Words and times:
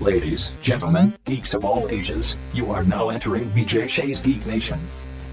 Ladies, 0.00 0.52
gentlemen, 0.62 1.12
geeks 1.26 1.52
of 1.52 1.64
all 1.64 1.88
ages, 1.90 2.36
you 2.54 2.70
are 2.70 2.82
now 2.84 3.10
entering 3.10 3.44
BJ 3.50 3.86
Shea's 3.88 4.20
Geek 4.20 4.44
Nation. 4.46 4.78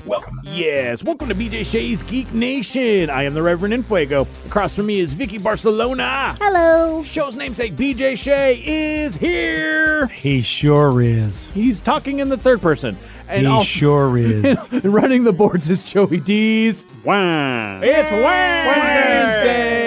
Welcome. 0.05 0.41
Yes, 0.43 1.03
welcome 1.03 1.29
to 1.29 1.35
BJ 1.35 1.63
Shea's 1.65 2.03
Geek 2.03 2.33
Nation. 2.33 3.09
I 3.09 3.23
am 3.23 3.33
the 3.33 3.41
Reverend 3.41 3.73
Infuego. 3.73 4.27
Across 4.45 4.75
from 4.75 4.87
me 4.87 4.99
is 4.99 5.13
Vicky 5.13 5.37
Barcelona. 5.37 6.35
Hello. 6.39 7.01
Show's 7.03 7.35
namesake 7.37 7.73
BJ 7.75 8.17
Shea 8.17 8.55
is 8.65 9.15
here. 9.17 10.07
He 10.07 10.41
sure 10.41 11.01
is. 11.01 11.49
He's 11.51 11.79
talking 11.79 12.19
in 12.19 12.27
the 12.29 12.37
third 12.37 12.61
person. 12.61 12.97
And 13.29 13.41
he 13.41 13.47
also- 13.47 13.63
sure 13.65 14.17
is. 14.19 14.69
running 14.83 15.23
the 15.23 15.33
boards 15.33 15.69
is 15.69 15.81
Joey 15.83 16.19
D's. 16.19 16.85
Wow. 17.05 17.79
It's 17.81 18.11
Wednesday. 18.11 19.86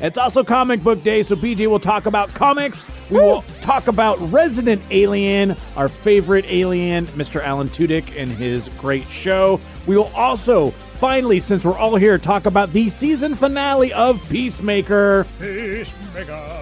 It's 0.00 0.18
also 0.18 0.42
comic 0.44 0.82
book 0.82 1.02
day, 1.02 1.22
so 1.22 1.36
BJ 1.36 1.66
will 1.68 1.80
talk 1.80 2.06
about 2.06 2.32
comics. 2.34 2.84
We 3.10 3.18
will 3.18 3.42
talk 3.60 3.88
about 3.88 4.16
Resident 4.32 4.82
Alien, 4.90 5.56
our 5.76 5.88
favorite 5.88 6.44
alien, 6.48 7.06
Mr. 7.08 7.42
Alan 7.42 7.68
Tudyk, 7.68 8.20
and 8.20 8.30
his 8.30 8.68
great 8.78 9.06
show. 9.08 9.60
We 9.86 9.96
will 9.96 10.10
also, 10.14 10.70
finally, 10.70 11.40
since 11.40 11.64
we're 11.64 11.78
all 11.78 11.96
here, 11.96 12.18
talk 12.18 12.46
about 12.46 12.72
the 12.72 12.88
season 12.88 13.34
finale 13.34 13.92
of 13.92 14.26
Peacemaker. 14.28 15.24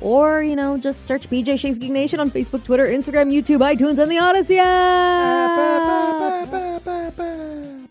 Or, 0.01 0.43
you 0.43 0.57
know, 0.57 0.79
just 0.79 1.07
search 1.07 1.29
BJ 1.29 1.59
Shea's 1.59 1.79
Geek 1.79 1.93
Nation 1.93 2.21
on 2.21 2.31
Facebook, 2.31 2.65
Twitter, 2.65 2.87
Instagram, 2.87 3.31
YouTube, 3.33 3.59
iTunes, 3.59 3.99
and 3.99 4.11
the 4.11 4.17
Audacy 4.17 4.57
app. 4.59 5.51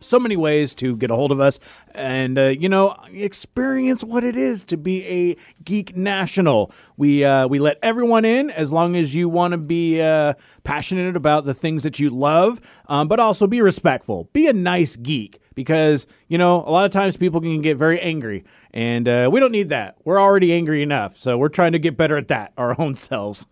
So 0.01 0.19
many 0.19 0.37
ways 0.37 0.75
to 0.75 0.95
get 0.95 1.11
a 1.11 1.15
hold 1.15 1.31
of 1.31 1.39
us 1.39 1.59
and, 1.93 2.37
uh, 2.37 2.47
you 2.47 2.69
know, 2.69 2.95
experience 3.11 4.03
what 4.03 4.23
it 4.23 4.35
is 4.37 4.63
to 4.65 4.77
be 4.77 5.05
a 5.05 5.37
Geek 5.63 5.95
National. 5.95 6.71
We, 6.97 7.23
uh, 7.23 7.47
we 7.47 7.59
let 7.59 7.77
everyone 7.83 8.23
in 8.23 8.49
as 8.49 8.71
long 8.71 8.95
as 8.95 9.13
you 9.13 9.27
want 9.27 9.51
to 9.51 9.57
be 9.57 10.01
uh, 10.01 10.35
passionate 10.63 11.15
about 11.15 11.45
the 11.45 11.53
things 11.53 11.83
that 11.83 11.99
you 11.99 12.09
love, 12.09 12.61
um, 12.87 13.07
but 13.07 13.19
also 13.19 13.45
be 13.45 13.61
respectful. 13.61 14.29
Be 14.31 14.47
a 14.47 14.53
nice 14.53 14.95
geek 14.95 15.39
because, 15.53 16.07
you 16.27 16.37
know, 16.37 16.63
a 16.65 16.71
lot 16.71 16.85
of 16.85 16.91
times 16.91 17.17
people 17.17 17.41
can 17.41 17.61
get 17.61 17.77
very 17.77 17.99
angry 17.99 18.45
and 18.71 19.07
uh, 19.07 19.29
we 19.31 19.39
don't 19.39 19.51
need 19.51 19.69
that. 19.69 19.97
We're 20.05 20.21
already 20.21 20.53
angry 20.53 20.81
enough. 20.81 21.17
So 21.17 21.37
we're 21.37 21.49
trying 21.49 21.73
to 21.73 21.79
get 21.79 21.97
better 21.97 22.15
at 22.15 22.29
that, 22.29 22.53
our 22.57 22.79
own 22.79 22.95
selves. 22.95 23.45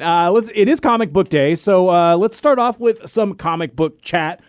Uh, 0.00 0.30
let's. 0.30 0.50
It 0.54 0.70
is 0.70 0.80
comic 0.80 1.12
book 1.12 1.28
day, 1.28 1.54
so 1.54 1.90
uh, 1.90 2.16
let's 2.16 2.34
start 2.34 2.58
off 2.58 2.80
with 2.80 3.08
some 3.10 3.34
comic 3.34 3.76
book 3.76 4.00
chat. 4.00 4.40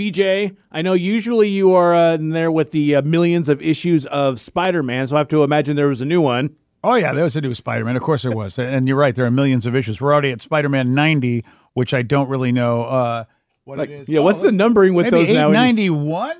BJ, 0.00 0.56
I 0.72 0.80
know 0.80 0.94
usually 0.94 1.48
you 1.50 1.74
are 1.74 1.94
uh, 1.94 2.14
in 2.14 2.30
there 2.30 2.50
with 2.50 2.70
the 2.70 2.94
uh, 2.96 3.02
millions 3.02 3.50
of 3.50 3.60
issues 3.60 4.06
of 4.06 4.40
Spider-Man, 4.40 5.06
so 5.08 5.16
I 5.16 5.18
have 5.18 5.28
to 5.28 5.42
imagine 5.44 5.76
there 5.76 5.88
was 5.88 6.00
a 6.00 6.06
new 6.06 6.22
one. 6.22 6.56
Oh 6.82 6.94
yeah, 6.94 7.12
there 7.12 7.24
was 7.24 7.36
a 7.36 7.42
new 7.42 7.52
Spider-Man. 7.52 7.96
Of 7.96 8.02
course 8.02 8.22
there 8.22 8.32
was, 8.32 8.58
and 8.58 8.88
you're 8.88 8.96
right. 8.96 9.14
There 9.14 9.26
are 9.26 9.30
millions 9.30 9.66
of 9.66 9.76
issues. 9.76 10.00
We're 10.00 10.12
already 10.14 10.30
at 10.30 10.40
Spider-Man 10.40 10.94
90, 10.94 11.44
which 11.74 11.92
I 11.92 12.00
don't 12.00 12.30
really 12.30 12.50
know 12.50 12.84
uh, 12.84 13.24
what 13.64 13.76
Like, 13.76 13.90
it 13.90 14.00
is. 14.00 14.08
yeah, 14.08 14.20
Oh, 14.20 14.22
what's 14.22 14.40
the 14.40 14.50
numbering 14.52 14.94
with 14.94 15.10
those 15.10 15.28
now? 15.28 15.50
891. 15.50 16.36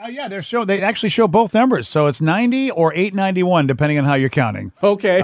Uh, 0.00 0.04
oh, 0.06 0.08
yeah, 0.08 0.28
they're 0.28 0.42
show. 0.42 0.64
They 0.64 0.80
actually 0.80 1.08
show 1.10 1.28
both 1.28 1.52
numbers, 1.52 1.88
so 1.88 2.06
it's 2.06 2.20
90 2.20 2.70
or 2.70 2.92
891, 2.94 3.66
depending 3.66 3.98
on 3.98 4.04
how 4.04 4.14
you're 4.14 4.28
counting. 4.30 4.72
Okay. 4.82 5.20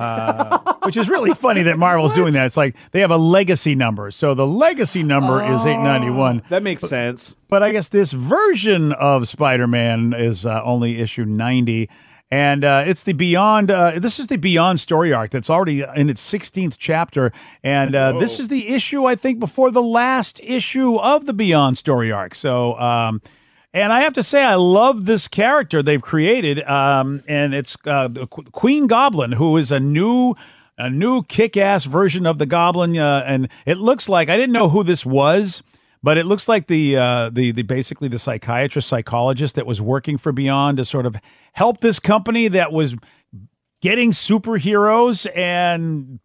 Which 0.85 0.97
is 0.97 1.09
really 1.09 1.35
funny 1.35 1.63
that 1.63 1.79
Marvel's 1.79 2.13
doing 2.13 2.35
that. 2.35 2.47
It's 2.47 2.57
like 2.57 2.77
they 2.93 3.01
have 3.01 3.11
a 3.11 3.17
legacy 3.17 3.75
number, 3.75 4.11
so 4.11 4.35
the 4.35 4.47
legacy 4.47 5.03
number 5.03 5.43
is 5.43 5.65
891. 5.65 6.43
that 6.49 6.63
makes 6.63 6.83
sense. 6.83 7.37
But 7.49 7.63
I 7.63 7.73
guess 7.73 7.89
this 7.89 8.13
version 8.13 8.93
of 8.93 9.29
Spider-Man 9.29 10.13
is 10.13 10.45
uh, 10.45 10.63
only 10.63 11.01
issue 11.01 11.25
90. 11.25 11.89
And 12.31 12.65
uh, 12.65 12.85
it's 12.87 13.05
the 13.05 13.13
Beyond. 13.13 13.71
Uh, 13.71 13.99
this 13.99 14.19
is 14.19 14.27
the 14.27 14.37
Beyond 14.37 14.81
story 14.81 15.13
arc 15.13 15.31
that's 15.31 15.49
already 15.49 15.85
in 15.95 16.11
its 16.11 16.33
16th 16.33 16.77
chapter. 16.77 17.33
And 17.63 17.95
uh, 17.95 18.19
this 18.19 18.41
is 18.41 18.49
the 18.49 18.69
issue, 18.69 19.05
I 19.05 19.15
think, 19.15 19.39
before 19.39 19.71
the 19.71 19.83
last 19.83 20.41
issue 20.43 20.97
of 20.97 21.27
the 21.27 21.33
Beyond 21.33 21.79
story 21.79 22.11
arc. 22.11 22.35
So, 22.35 22.77
um, 22.81 23.23
and 23.77 23.93
I 23.93 24.01
have 24.01 24.15
to 24.15 24.23
say, 24.23 24.43
I 24.43 24.55
love 24.55 25.05
this 25.05 25.29
character 25.29 25.83
they've 25.83 26.03
created. 26.03 26.63
Um, 26.65 27.23
and 27.29 27.55
it's 27.55 27.77
uh, 27.85 28.09
Queen 28.53 28.87
Goblin, 28.87 29.33
who 29.33 29.57
is 29.57 29.71
a 29.71 29.81
new. 29.81 30.35
A 30.79 30.91
new 30.91 31.23
kick-ass 31.23 31.85
version 31.87 32.27
of 32.27 32.39
the 32.39 32.45
Goblin, 32.45 32.99
uh, 32.99 33.25
and 33.27 33.49
it 33.65 33.79
looks 33.79 34.11
like 34.11 34.29
I 34.29 34.37
didn't 34.37 34.53
know 34.53 34.69
who 34.69 34.85
this 34.85 35.07
was, 35.07 35.63
but 36.03 36.19
it 36.19 36.27
looks 36.27 36.51
like 36.51 36.67
the 36.67 36.99
uh, 36.99 37.31
the 37.31 37.51
the 37.51 37.63
basically 37.63 38.09
the 38.09 38.19
psychiatrist 38.19 38.87
psychologist 38.87 39.55
that 39.55 39.65
was 39.65 39.81
working 39.81 40.19
for 40.19 40.33
Beyond 40.33 40.77
to 40.77 40.85
sort 40.85 41.07
of 41.07 41.17
help 41.55 41.79
this 41.79 41.99
company 41.99 42.49
that 42.49 42.73
was 42.73 42.95
getting 43.83 44.11
superheroes 44.11 45.27
and 45.37 46.19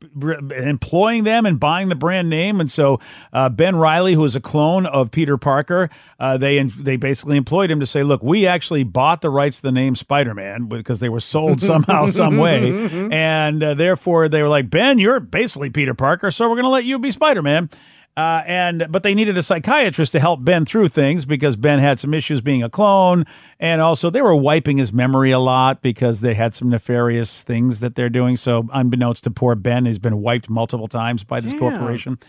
employing 0.51 1.23
them 1.25 1.45
and 1.45 1.59
buying 1.59 1.89
the 1.89 1.95
brand 1.95 2.29
name. 2.29 2.61
And 2.61 2.71
so 2.71 2.99
uh, 3.33 3.49
Ben 3.49 3.75
Riley, 3.75 4.13
who 4.13 4.23
is 4.25 4.35
a 4.35 4.41
clone 4.41 4.85
of 4.85 5.11
Peter 5.11 5.37
Parker, 5.37 5.89
uh, 6.19 6.37
they 6.37 6.63
they 6.63 6.97
basically 6.97 7.37
employed 7.37 7.69
him 7.69 7.79
to 7.79 7.85
say, 7.85 8.03
"Look, 8.03 8.23
we 8.23 8.47
actually 8.47 8.83
bought 8.83 9.21
the 9.21 9.29
rights 9.29 9.57
to 9.57 9.63
the 9.63 9.71
name 9.71 9.95
Spider 9.95 10.33
Man 10.33 10.67
because 10.67 10.99
they 10.99 11.09
were 11.09 11.19
sold 11.19 11.61
somehow, 11.71 12.05
some 12.05 12.37
way, 12.37 12.71
and 13.11 13.61
uh, 13.61 13.73
therefore 13.73 14.29
they 14.29 14.41
were 14.41 14.49
like, 14.49 14.69
Ben, 14.69 14.97
you're 14.99 15.19
basically 15.19 15.69
Peter 15.69 15.93
Parker, 15.93 16.31
so 16.31 16.47
we're 16.47 16.55
going 16.55 16.63
to 16.63 16.69
let 16.69 16.85
you 16.85 16.99
be 16.99 17.11
Spider 17.11 17.41
Man." 17.41 17.69
Uh, 18.17 18.43
and 18.45 18.87
but 18.89 19.03
they 19.03 19.15
needed 19.15 19.37
a 19.37 19.41
psychiatrist 19.41 20.11
to 20.11 20.19
help 20.19 20.43
Ben 20.43 20.65
through 20.65 20.89
things 20.89 21.25
because 21.25 21.55
Ben 21.55 21.79
had 21.79 21.97
some 21.97 22.13
issues 22.13 22.41
being 22.41 22.61
a 22.61 22.69
clone, 22.69 23.25
and 23.59 23.79
also 23.79 24.09
they 24.09 24.21
were 24.21 24.35
wiping 24.35 24.77
his 24.77 24.91
memory 24.91 25.31
a 25.31 25.39
lot 25.39 25.81
because 25.81 26.19
they 26.19 26.33
had 26.33 26.53
some 26.53 26.69
nefarious 26.69 27.43
things 27.43 27.79
that 27.79 27.95
they're 27.95 28.09
doing. 28.09 28.35
So 28.35 28.67
unbeknownst 28.73 29.23
to 29.23 29.31
poor 29.31 29.55
Ben, 29.55 29.85
he's 29.85 29.99
been 29.99 30.21
wiped 30.21 30.49
multiple 30.49 30.89
times 30.89 31.23
by 31.23 31.39
this 31.39 31.53
corporation. 31.53 32.19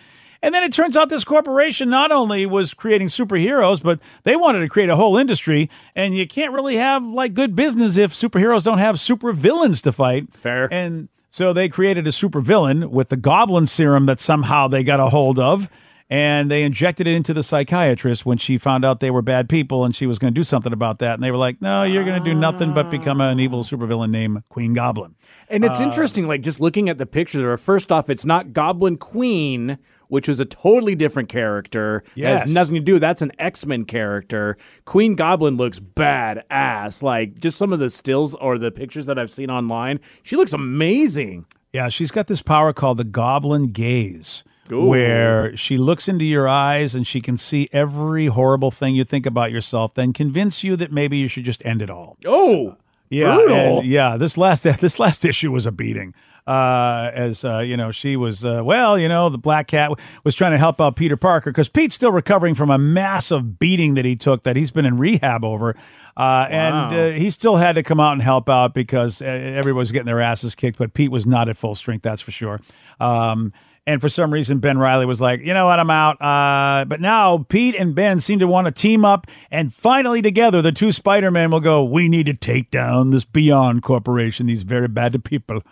And 0.45 0.53
then 0.53 0.65
it 0.65 0.73
turns 0.73 0.97
out 0.97 1.09
this 1.09 1.23
corporation 1.23 1.89
not 1.89 2.11
only 2.11 2.47
was 2.47 2.75
creating 2.75 3.09
superheroes, 3.09 3.81
but 3.81 4.01
they 4.25 4.35
wanted 4.35 4.61
to 4.61 4.69
create 4.69 4.89
a 4.89 4.97
whole 4.97 5.17
industry. 5.17 5.71
And 5.95 6.17
you 6.17 6.27
can't 6.27 6.53
really 6.53 6.77
have 6.77 7.05
like 7.05 7.33
good 7.33 7.55
business 7.55 7.97
if 7.97 8.13
superheroes 8.13 8.65
don't 8.65 8.79
have 8.79 8.99
super 8.99 9.33
villains 9.33 9.83
to 9.83 9.93
fight. 9.93 10.35
Fair. 10.35 10.73
And 10.73 11.09
so 11.33 11.55
they 11.55 11.71
created 11.71 12.07
a 12.07 12.11
supervillain 12.11 12.91
with 12.91 13.09
the 13.09 13.17
goblin 13.17 13.67
serum 13.67 14.05
that 14.05 14.21
somehow 14.21 14.69
they 14.69 14.85
got 14.85 15.01
a 15.01 15.09
hold 15.09 15.39
of. 15.39 15.71
And 16.11 16.51
they 16.51 16.63
injected 16.63 17.07
it 17.07 17.15
into 17.15 17.33
the 17.33 17.43
psychiatrist 17.43 18.27
when 18.27 18.37
she 18.37 18.59
found 18.59 18.85
out 18.85 19.01
they 19.01 19.11
were 19.11 19.23
bad 19.23 19.49
people 19.49 19.83
and 19.83 19.97
she 19.97 20.07
was 20.07 20.19
going 20.19 20.35
to 20.35 20.39
do 20.39 20.45
something 20.45 20.71
about 20.71 20.99
that. 20.99 21.15
And 21.15 21.23
they 21.23 21.31
were 21.31 21.39
like, 21.39 21.63
no, 21.63 21.85
you're 21.85 22.05
going 22.05 22.23
to 22.23 22.31
do 22.31 22.39
nothing 22.39 22.75
but 22.75 22.91
become 22.91 23.23
an 23.23 23.41
evil 23.41 23.63
supervillain 23.63 24.11
named 24.11 24.47
Queen 24.51 24.75
Goblin. 24.75 25.15
And 25.49 25.65
Uh, 25.65 25.71
it's 25.71 25.81
interesting, 25.81 26.29
like 26.29 26.43
just 26.43 26.61
looking 26.61 26.91
at 26.91 26.99
the 26.99 27.07
pictures. 27.07 27.43
Or 27.43 27.57
first 27.57 27.91
off, 27.91 28.11
it's 28.11 28.27
not 28.27 28.53
Goblin 28.53 28.99
Queen, 28.99 29.79
which 30.13 30.29
was 30.29 30.39
a 30.39 30.45
totally 30.45 30.95
different 30.95 31.31
character. 31.31 32.05
It 32.15 32.21
Yes. 32.21 32.43
has 32.43 32.53
nothing 32.55 32.75
to 32.75 32.81
do. 32.83 32.99
That's 32.99 33.23
an 33.23 33.33
X 33.39 33.65
Men 33.65 33.87
character. 33.87 34.59
Queen 34.85 35.15
Goblin 35.15 35.57
looks 35.57 35.81
badass. 35.81 37.03
Like 37.03 37.39
just 37.39 37.57
some 37.57 37.73
of 37.73 37.79
the 37.79 37.89
stills 37.89 38.35
or 38.35 38.59
the 38.59 38.71
pictures 38.71 39.07
that 39.07 39.19
I've 39.19 39.33
seen 39.33 39.51
online, 39.51 40.01
she 40.23 40.37
looks 40.37 40.53
amazing. 40.53 41.47
Yeah, 41.73 41.89
she's 41.89 42.11
got 42.11 42.27
this 42.27 42.43
power 42.43 42.75
called 42.75 42.99
the 42.99 43.05
Goblin 43.05 43.69
Gaze, 43.69 44.45
Ooh. 44.71 44.85
where 44.85 45.57
she 45.57 45.79
looks 45.79 46.07
into 46.09 46.27
your 46.27 46.47
eyes 46.47 46.95
and 46.95 47.07
she 47.07 47.23
can 47.23 47.39
see 47.39 47.71
every 47.73 48.27
horrible 48.27 48.71
thing 48.71 48.95
you 48.95 49.05
think 49.05 49.25
about 49.25 49.51
yourself, 49.51 49.95
then 49.95 50.13
convince 50.13 50.63
you 50.63 50.77
that 50.77 50.93
maybe 50.93 51.17
you 51.17 51.29
should 51.29 51.45
just 51.45 51.65
end 51.65 51.81
it 51.81 51.89
all. 51.89 52.19
Oh, 52.27 52.77
Yeah, 53.09 53.35
brutal. 53.37 53.83
yeah. 53.85 54.19
This 54.19 54.37
last 54.37 54.63
this 54.81 54.99
last 54.99 55.25
issue 55.25 55.51
was 55.51 55.65
a 55.65 55.73
beating. 55.73 56.13
Uh, 56.47 57.11
as 57.15 57.45
uh, 57.45 57.59
you 57.59 57.77
know, 57.77 57.93
she 57.93 58.17
was 58.17 58.45
uh, 58.45 58.63
well. 58.65 58.99
You 58.99 59.09
know, 59.09 59.29
the 59.29 59.39
Black 59.39 59.69
Cat 59.69 59.93
was 60.25 60.35
trying 60.35 60.51
to 60.53 60.59
help 60.59 60.81
out 60.81 60.97
Peter 60.97 61.17
Parker 61.17 61.51
because 61.51 61.69
Pete's 61.69 61.95
still 61.95 62.11
recovering 62.11 62.55
from 62.55 62.71
a 62.71 62.79
massive 62.79 63.61
beating 63.61 63.95
that 63.95 64.05
he 64.05 64.17
took 64.17 64.43
that 64.43 64.57
he's 64.57 64.73
been 64.73 64.85
in 64.85 64.97
rehab 64.97 65.45
over, 65.45 65.77
uh, 66.17 66.47
and 66.51 66.95
uh, 66.95 67.11
he 67.11 67.31
still 67.31 67.57
had 67.57 67.75
to 67.75 67.83
come 67.85 68.01
out 68.01 68.13
and 68.13 68.23
help 68.23 68.49
out 68.49 68.75
because 68.75 69.23
uh, 69.23 69.27
everybody's 69.27 69.93
getting 69.93 70.07
their 70.07 70.21
asses 70.21 70.57
kicked. 70.57 70.79
But 70.79 70.95
Pete 70.95 71.13
was 71.13 71.29
not 71.29 71.49
at 71.49 71.57
full 71.57 71.77
strength, 71.77 72.03
that's 72.03 72.21
for 72.21 72.33
sure. 72.33 72.61
Um, 72.99 73.53
and 73.87 74.01
for 74.01 74.09
some 74.09 74.33
reason, 74.33 74.59
Ben 74.59 74.79
Riley 74.79 75.07
was 75.07 75.21
like, 75.21 75.41
you 75.41 75.53
know 75.55 75.67
what, 75.67 75.81
I'm 75.81 75.91
out. 75.91 76.21
Uh, 76.23 76.85
but 76.85 77.01
now 77.01 77.39
Pete 77.49 77.75
and 77.75 77.95
Ben 77.95 78.21
seem 78.21 78.39
to 78.39 78.47
want 78.47 78.67
to 78.67 78.73
team 78.73 79.05
up, 79.05 79.27
and 79.51 79.73
finally 79.73 80.23
together, 80.23 80.63
the 80.63 80.73
two 80.73 80.93
Spider-Men 80.93 81.51
will 81.51 81.61
go, 81.61 81.83
we 81.85 82.09
need 82.09 82.27
to 82.27 82.35
take 82.35 82.71
down 82.71 83.11
this 83.11 83.25
Beyond 83.25 83.83
Corporation, 83.83 84.47
these 84.47 84.63
very 84.63 84.89
bad 84.89 85.23
people. 85.25 85.63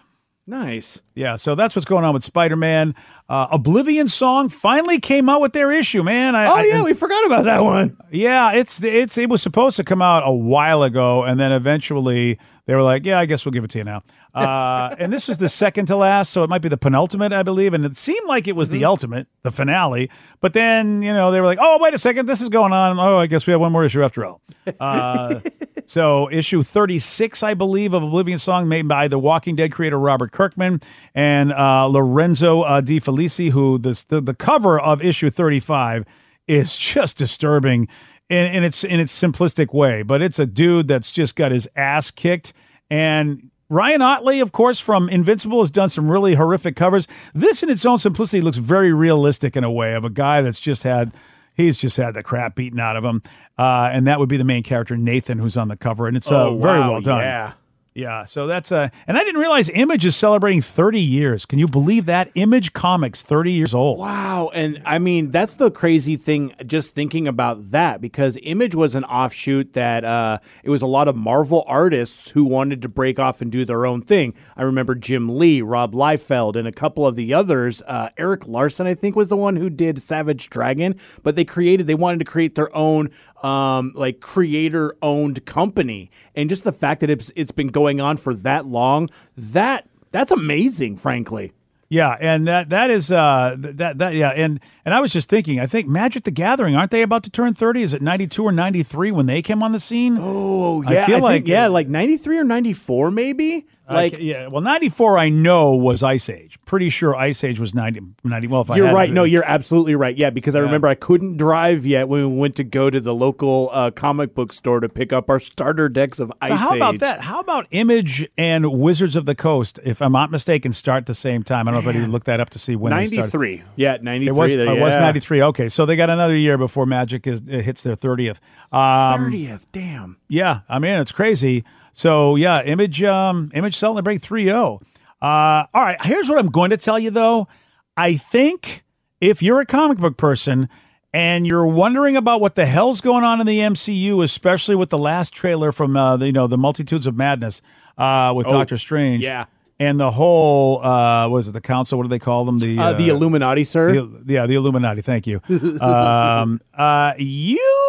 Nice. 0.50 1.00
Yeah, 1.14 1.36
so 1.36 1.54
that's 1.54 1.74
what's 1.76 1.86
going 1.86 2.04
on 2.04 2.12
with 2.14 2.24
Spider-Man. 2.24 2.94
Uh, 3.28 3.46
Oblivion 3.52 4.08
Song 4.08 4.48
finally 4.48 4.98
came 4.98 5.28
out 5.28 5.40
with 5.40 5.52
their 5.52 5.70
issue, 5.72 6.02
man. 6.02 6.34
I, 6.34 6.46
Oh 6.46 6.54
I- 6.56 6.64
yeah, 6.64 6.82
we 6.82 6.92
forgot 6.94 7.24
about 7.26 7.44
that 7.44 7.62
one. 7.62 7.96
yeah, 8.10 8.52
it's 8.52 8.82
it's 8.82 9.16
it 9.16 9.28
was 9.30 9.40
supposed 9.42 9.76
to 9.76 9.84
come 9.84 10.02
out 10.02 10.22
a 10.26 10.32
while 10.32 10.82
ago, 10.82 11.22
and 11.24 11.38
then 11.38 11.52
eventually 11.52 12.38
they 12.66 12.74
were 12.74 12.82
like, 12.82 13.04
"Yeah, 13.06 13.18
I 13.18 13.26
guess 13.26 13.44
we'll 13.44 13.52
give 13.52 13.64
it 13.64 13.70
to 13.70 13.78
you 13.78 13.84
now." 13.84 14.02
Uh, 14.34 14.94
and 14.98 15.12
this 15.12 15.28
is 15.28 15.38
the 15.38 15.48
second 15.48 15.86
to 15.86 15.96
last, 15.96 16.30
so 16.30 16.44
it 16.44 16.50
might 16.50 16.62
be 16.62 16.68
the 16.68 16.76
penultimate, 16.76 17.32
I 17.32 17.42
believe. 17.42 17.74
And 17.74 17.84
it 17.84 17.96
seemed 17.96 18.28
like 18.28 18.46
it 18.46 18.54
was 18.54 18.68
the 18.70 18.84
ultimate, 18.84 19.26
the 19.42 19.50
finale. 19.50 20.08
But 20.40 20.52
then, 20.52 21.02
you 21.02 21.12
know, 21.12 21.30
they 21.32 21.40
were 21.40 21.46
like, 21.46 21.58
"Oh, 21.60 21.78
wait 21.80 21.94
a 21.94 21.98
second, 21.98 22.26
this 22.26 22.40
is 22.40 22.48
going 22.48 22.72
on. 22.72 22.98
Oh, 22.98 23.18
I 23.18 23.26
guess 23.26 23.46
we 23.46 23.52
have 23.52 23.60
one 23.60 23.72
more 23.72 23.84
issue 23.84 24.02
after 24.04 24.24
all." 24.24 24.40
Uh, 24.78 25.40
so 25.88 26.30
issue 26.30 26.62
36, 26.62 27.42
I 27.42 27.54
believe, 27.54 27.94
of 27.94 28.02
Oblivion 28.02 28.38
Song, 28.38 28.68
made 28.68 28.88
by 28.88 29.08
the 29.08 29.18
Walking 29.18 29.56
Dead 29.56 29.72
creator 29.72 29.98
Robert 29.98 30.32
Kirkman 30.32 30.80
and 31.14 31.52
uh, 31.52 31.86
Lorenzo 31.86 32.62
uh, 32.62 32.80
De 32.80 32.98
Felici, 32.98 33.50
who 33.50 33.78
this, 33.78 34.02
the 34.04 34.20
the 34.20 34.34
cover 34.34 34.80
of 34.80 35.02
issue 35.02 35.30
35 35.30 36.04
is 36.46 36.76
just 36.78 37.16
disturbing 37.16 37.88
in, 38.28 38.46
in 38.46 38.64
its 38.64 38.84
in 38.84 39.00
its 39.00 39.18
simplistic 39.18 39.72
way. 39.72 40.02
But 40.02 40.22
it's 40.22 40.38
a 40.38 40.46
dude 40.46 40.88
that's 40.88 41.12
just 41.12 41.36
got 41.36 41.52
his 41.52 41.68
ass 41.76 42.10
kicked 42.10 42.52
and. 42.90 43.50
Ryan 43.72 44.02
Ottley, 44.02 44.40
of 44.40 44.50
course, 44.50 44.80
from 44.80 45.08
Invincible, 45.08 45.60
has 45.60 45.70
done 45.70 45.88
some 45.88 46.10
really 46.10 46.34
horrific 46.34 46.74
covers. 46.74 47.06
This, 47.32 47.62
in 47.62 47.70
its 47.70 47.86
own 47.86 48.00
simplicity, 48.00 48.40
looks 48.40 48.56
very 48.56 48.92
realistic 48.92 49.56
in 49.56 49.62
a 49.62 49.70
way 49.70 49.94
of 49.94 50.04
a 50.04 50.10
guy 50.10 50.40
that's 50.40 50.58
just 50.58 50.82
had 50.82 51.14
he's 51.60 51.76
just 51.76 51.96
had 51.96 52.14
the 52.14 52.22
crap 52.22 52.54
beaten 52.56 52.80
out 52.80 52.96
of 52.96 53.04
him, 53.04 53.22
uh, 53.58 53.90
and 53.92 54.06
that 54.06 54.18
would 54.18 54.28
be 54.28 54.36
the 54.36 54.44
main 54.44 54.62
character 54.62 54.96
Nathan, 54.96 55.38
who's 55.38 55.56
on 55.56 55.68
the 55.68 55.76
cover, 55.76 56.06
and 56.08 56.16
it's 56.16 56.30
uh, 56.30 56.48
Oh, 56.48 56.58
very 56.58 56.80
well 56.80 57.00
done. 57.00 57.20
Yeah. 57.20 57.52
Yeah, 57.92 58.24
so 58.24 58.46
that's 58.46 58.70
uh 58.70 58.90
and 59.08 59.18
I 59.18 59.24
didn't 59.24 59.40
realize 59.40 59.68
Image 59.70 60.06
is 60.06 60.14
celebrating 60.14 60.62
30 60.62 61.00
years. 61.00 61.44
Can 61.44 61.58
you 61.58 61.66
believe 61.66 62.06
that? 62.06 62.30
Image 62.34 62.72
Comics 62.72 63.20
30 63.20 63.50
years 63.50 63.74
old. 63.74 63.98
Wow. 63.98 64.50
And 64.54 64.80
I 64.86 65.00
mean, 65.00 65.32
that's 65.32 65.54
the 65.54 65.72
crazy 65.72 66.16
thing 66.16 66.54
just 66.66 66.94
thinking 66.94 67.26
about 67.26 67.72
that 67.72 68.00
because 68.00 68.38
Image 68.44 68.76
was 68.76 68.94
an 68.94 69.02
offshoot 69.04 69.72
that 69.72 70.04
uh, 70.04 70.38
it 70.62 70.70
was 70.70 70.82
a 70.82 70.86
lot 70.86 71.08
of 71.08 71.16
Marvel 71.16 71.64
artists 71.66 72.30
who 72.30 72.44
wanted 72.44 72.80
to 72.82 72.88
break 72.88 73.18
off 73.18 73.40
and 73.40 73.50
do 73.50 73.64
their 73.64 73.84
own 73.84 74.02
thing. 74.02 74.34
I 74.56 74.62
remember 74.62 74.94
Jim 74.94 75.36
Lee, 75.36 75.60
Rob 75.60 75.92
Liefeld, 75.92 76.54
and 76.54 76.68
a 76.68 76.72
couple 76.72 77.04
of 77.04 77.16
the 77.16 77.34
others. 77.34 77.82
Uh, 77.88 78.10
Erik 78.16 78.46
Larsen, 78.46 78.86
I 78.86 78.94
think, 78.94 79.16
was 79.16 79.28
the 79.28 79.36
one 79.36 79.56
who 79.56 79.68
did 79.68 80.00
Savage 80.00 80.48
Dragon, 80.48 80.98
but 81.24 81.34
they 81.34 81.44
created, 81.44 81.88
they 81.88 81.94
wanted 81.96 82.20
to 82.20 82.24
create 82.24 82.54
their 82.54 82.74
own 82.74 83.10
um, 83.42 83.92
like 83.96 84.20
creator 84.20 84.94
owned 85.02 85.44
company. 85.44 86.10
And 86.36 86.48
just 86.48 86.62
the 86.62 86.72
fact 86.72 87.00
that 87.00 87.10
it's, 87.10 87.32
it's 87.34 87.50
been 87.50 87.68
going 87.68 87.79
on 88.00 88.16
for 88.16 88.34
that 88.34 88.66
long, 88.66 89.08
that 89.36 89.86
that's 90.10 90.32
amazing, 90.32 90.96
frankly. 90.96 91.52
Yeah, 91.88 92.16
and 92.20 92.46
that 92.46 92.68
that 92.68 92.88
is 92.90 93.10
uh 93.10 93.56
that 93.58 93.98
that 93.98 94.14
yeah, 94.14 94.30
and 94.30 94.60
and 94.84 94.94
I 94.94 95.00
was 95.00 95.12
just 95.12 95.28
thinking, 95.28 95.58
I 95.58 95.66
think 95.66 95.88
Magic 95.88 96.22
the 96.24 96.30
Gathering, 96.30 96.76
aren't 96.76 96.92
they 96.92 97.02
about 97.02 97.24
to 97.24 97.30
turn 97.30 97.52
30? 97.52 97.82
Is 97.82 97.94
it 97.94 98.00
92 98.02 98.44
or 98.44 98.52
93 98.52 99.10
when 99.10 99.26
they 99.26 99.42
came 99.42 99.60
on 99.62 99.72
the 99.72 99.80
scene? 99.80 100.16
Oh 100.20 100.84
I 100.84 100.92
yeah, 100.92 101.02
I 101.02 101.06
feel 101.06 101.14
think, 101.16 101.22
like- 101.24 101.46
yeah, 101.48 101.66
like 101.66 101.88
ninety 101.88 102.16
three 102.16 102.38
or 102.38 102.44
ninety 102.44 102.72
four, 102.74 103.10
maybe. 103.10 103.66
Like 103.90 104.16
yeah, 104.18 104.46
well 104.46 104.60
94 104.62 105.18
I 105.18 105.28
know 105.28 105.74
was 105.74 106.02
Ice 106.02 106.28
Age. 106.28 106.58
Pretty 106.64 106.88
sure 106.90 107.14
Ice 107.16 107.42
Age 107.44 107.58
was 107.58 107.74
90 107.74 108.00
90 108.24 108.46
well 108.46 108.60
if 108.62 108.70
I 108.70 108.76
you're 108.76 108.86
had 108.86 108.94
right. 108.94 109.06
to- 109.06 109.12
No, 109.12 109.24
you're 109.24 109.44
absolutely 109.44 109.94
right. 109.94 110.16
Yeah, 110.16 110.30
because 110.30 110.54
I 110.54 110.60
remember 110.60 110.86
I 110.88 110.94
couldn't 110.94 111.36
drive 111.36 111.84
yet 111.84 112.08
when 112.08 112.30
we 112.30 112.38
went 112.38 112.56
to 112.56 112.64
go 112.64 112.90
to 112.90 113.00
the 113.00 113.14
local 113.14 113.70
uh, 113.72 113.90
comic 113.90 114.34
book 114.34 114.52
store 114.52 114.80
to 114.80 114.88
pick 114.88 115.12
up 115.12 115.28
our 115.28 115.40
starter 115.40 115.88
decks 115.88 116.20
of 116.20 116.28
So 116.28 116.34
Ice 116.52 116.58
how 116.60 116.76
about 116.76 116.98
that? 117.00 117.22
How 117.22 117.40
about 117.40 117.66
Image 117.70 118.28
and 118.38 118.72
Wizards 118.72 119.16
of 119.16 119.24
the 119.26 119.34
Coast, 119.34 119.78
if 119.84 120.00
I'm 120.00 120.12
not 120.12 120.30
mistaken, 120.30 120.72
start 120.72 121.02
at 121.02 121.06
the 121.06 121.14
same 121.14 121.42
time? 121.42 121.66
I 121.66 121.72
don't 121.72 121.82
know 121.84 121.90
if 121.90 121.94
anybody 121.94 122.12
looked 122.12 122.26
that 122.26 122.40
up 122.40 122.50
to 122.50 122.58
see 122.58 122.76
when 122.76 122.94
they 122.94 123.06
started. 123.06 123.30
three. 123.30 123.62
Yeah, 123.76 123.96
93. 124.00 124.26
It 124.26 124.26
three. 124.34 124.38
was, 124.38 124.54
it 124.78 124.80
was 124.80 124.96
93. 124.96 125.42
Okay, 125.42 125.68
so 125.68 125.84
they 125.86 125.96
got 125.96 126.10
another 126.10 126.36
year 126.36 126.56
before 126.58 126.86
Magic 126.86 127.26
is 127.26 127.42
it 127.48 127.64
hits 127.64 127.82
their 127.82 127.96
30th. 127.96 128.38
Um, 128.72 129.24
Thirtieth. 129.24 129.70
Damn. 129.72 130.16
yeah, 130.28 130.60
I 130.68 130.78
mean, 130.78 130.98
it's 130.98 131.12
crazy. 131.12 131.64
So, 132.00 132.34
yeah, 132.34 132.62
Image 132.62 133.02
um, 133.02 133.50
Image 133.52 133.76
selling 133.76 133.96
the 133.96 134.02
break 134.02 134.22
3-0. 134.22 134.80
Uh, 135.20 135.20
all 135.20 135.66
right, 135.74 135.98
here's 136.02 136.30
what 136.30 136.38
I'm 136.38 136.48
going 136.48 136.70
to 136.70 136.78
tell 136.78 136.98
you, 136.98 137.10
though. 137.10 137.46
I 137.94 138.16
think 138.16 138.84
if 139.20 139.42
you're 139.42 139.60
a 139.60 139.66
comic 139.66 139.98
book 139.98 140.16
person 140.16 140.70
and 141.12 141.46
you're 141.46 141.66
wondering 141.66 142.16
about 142.16 142.40
what 142.40 142.54
the 142.54 142.64
hell's 142.64 143.02
going 143.02 143.22
on 143.22 143.38
in 143.38 143.46
the 143.46 143.58
MCU, 143.58 144.24
especially 144.24 144.76
with 144.76 144.88
the 144.88 144.96
last 144.96 145.34
trailer 145.34 145.72
from, 145.72 145.94
uh, 145.94 146.16
the, 146.16 146.24
you 146.24 146.32
know, 146.32 146.46
the 146.46 146.56
Multitudes 146.56 147.06
of 147.06 147.16
Madness 147.16 147.60
uh, 147.98 148.32
with 148.34 148.46
Doctor 148.46 148.78
Strange. 148.78 149.22
yeah. 149.22 149.44
And 149.78 150.00
the 150.00 150.10
whole, 150.10 150.82
uh, 150.82 151.28
what 151.28 151.38
is 151.38 151.48
it, 151.48 151.52
the 151.52 151.60
council? 151.60 151.98
What 151.98 152.04
do 152.04 152.10
they 152.10 152.18
call 152.18 152.46
them? 152.46 152.58
The 152.58 152.78
Uh, 152.78 152.92
the 152.94 153.08
Illuminati, 153.08 153.64
sir. 153.64 153.92
the, 153.92 154.24
yeah, 154.26 154.46
the 154.46 154.54
Illuminati. 154.54 155.00
Thank 155.02 155.26
you. 155.26 155.40
um, 155.80 156.60
uh, 156.74 157.12
you 157.18 157.79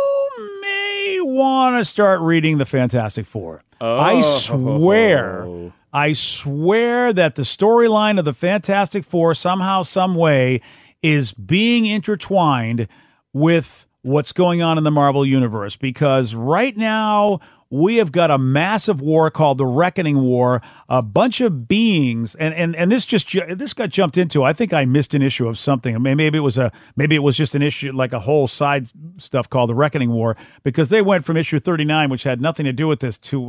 want 1.32 1.80
to 1.80 1.86
start 1.86 2.22
reading 2.22 2.58
the 2.58 2.66
Fantastic 2.66 3.26
Four. 3.26 3.64
I 3.80 4.16
oh. 4.16 4.22
swear, 4.22 5.72
I 5.92 6.14
swear 6.14 7.14
that 7.14 7.36
the 7.36 7.42
storyline 7.42 8.20
of 8.20 8.26
the 8.26 8.34
Fantastic 8.34 9.04
Four 9.04 9.34
somehow, 9.34 9.82
some 9.82 10.16
way, 10.16 10.62
is 11.02 11.34
being 11.34 11.86
intertwined 11.86 12.88
with 13.34 13.88
what's 14.04 14.32
going 14.34 14.62
on 14.62 14.78
in 14.78 14.84
the 14.84 14.92
Marvel 14.92 15.26
universe. 15.26 15.76
Because 15.76 16.36
right 16.36 16.76
now. 16.76 17.40
We 17.72 17.96
have 17.96 18.12
got 18.12 18.30
a 18.30 18.38
massive 18.38 19.00
war 19.00 19.32
called 19.32 19.58
the 19.58 19.66
Reckoning 19.66 20.22
War. 20.22 20.62
A 20.90 21.02
bunch 21.02 21.40
of 21.40 21.70
beings, 21.70 22.36
and 22.36 22.54
and 22.54 22.76
and 22.76 22.92
this 22.92 23.06
just 23.06 23.34
this 23.56 23.74
got 23.74 23.90
jumped 23.90 24.18
into. 24.18 24.44
I 24.44 24.52
think 24.52 24.74
I 24.74 24.84
missed 24.84 25.14
an 25.14 25.22
issue 25.22 25.48
of 25.48 25.58
something. 25.58 25.96
I 25.96 25.98
mean, 25.98 26.18
maybe 26.18 26.38
it 26.38 26.42
was 26.42 26.58
a 26.58 26.74
maybe 26.98 27.16
it 27.16 27.24
was 27.24 27.38
just 27.38 27.56
an 27.56 27.62
issue 27.62 27.94
like 27.94 28.12
a 28.12 28.20
whole 28.20 28.50
side 28.50 28.92
stuff 29.16 29.50
called 29.50 29.70
the 29.70 29.74
Reckoning 29.74 30.12
War 30.12 30.36
because 30.64 30.90
they 30.90 31.02
went 31.02 31.24
from 31.24 31.38
issue 31.38 31.60
thirty 31.60 31.86
nine, 31.86 32.10
which 32.10 32.24
had 32.24 32.42
nothing 32.42 32.66
to 32.66 32.74
do 32.74 32.90
with 32.90 33.00
this, 33.00 33.18
to 33.20 33.40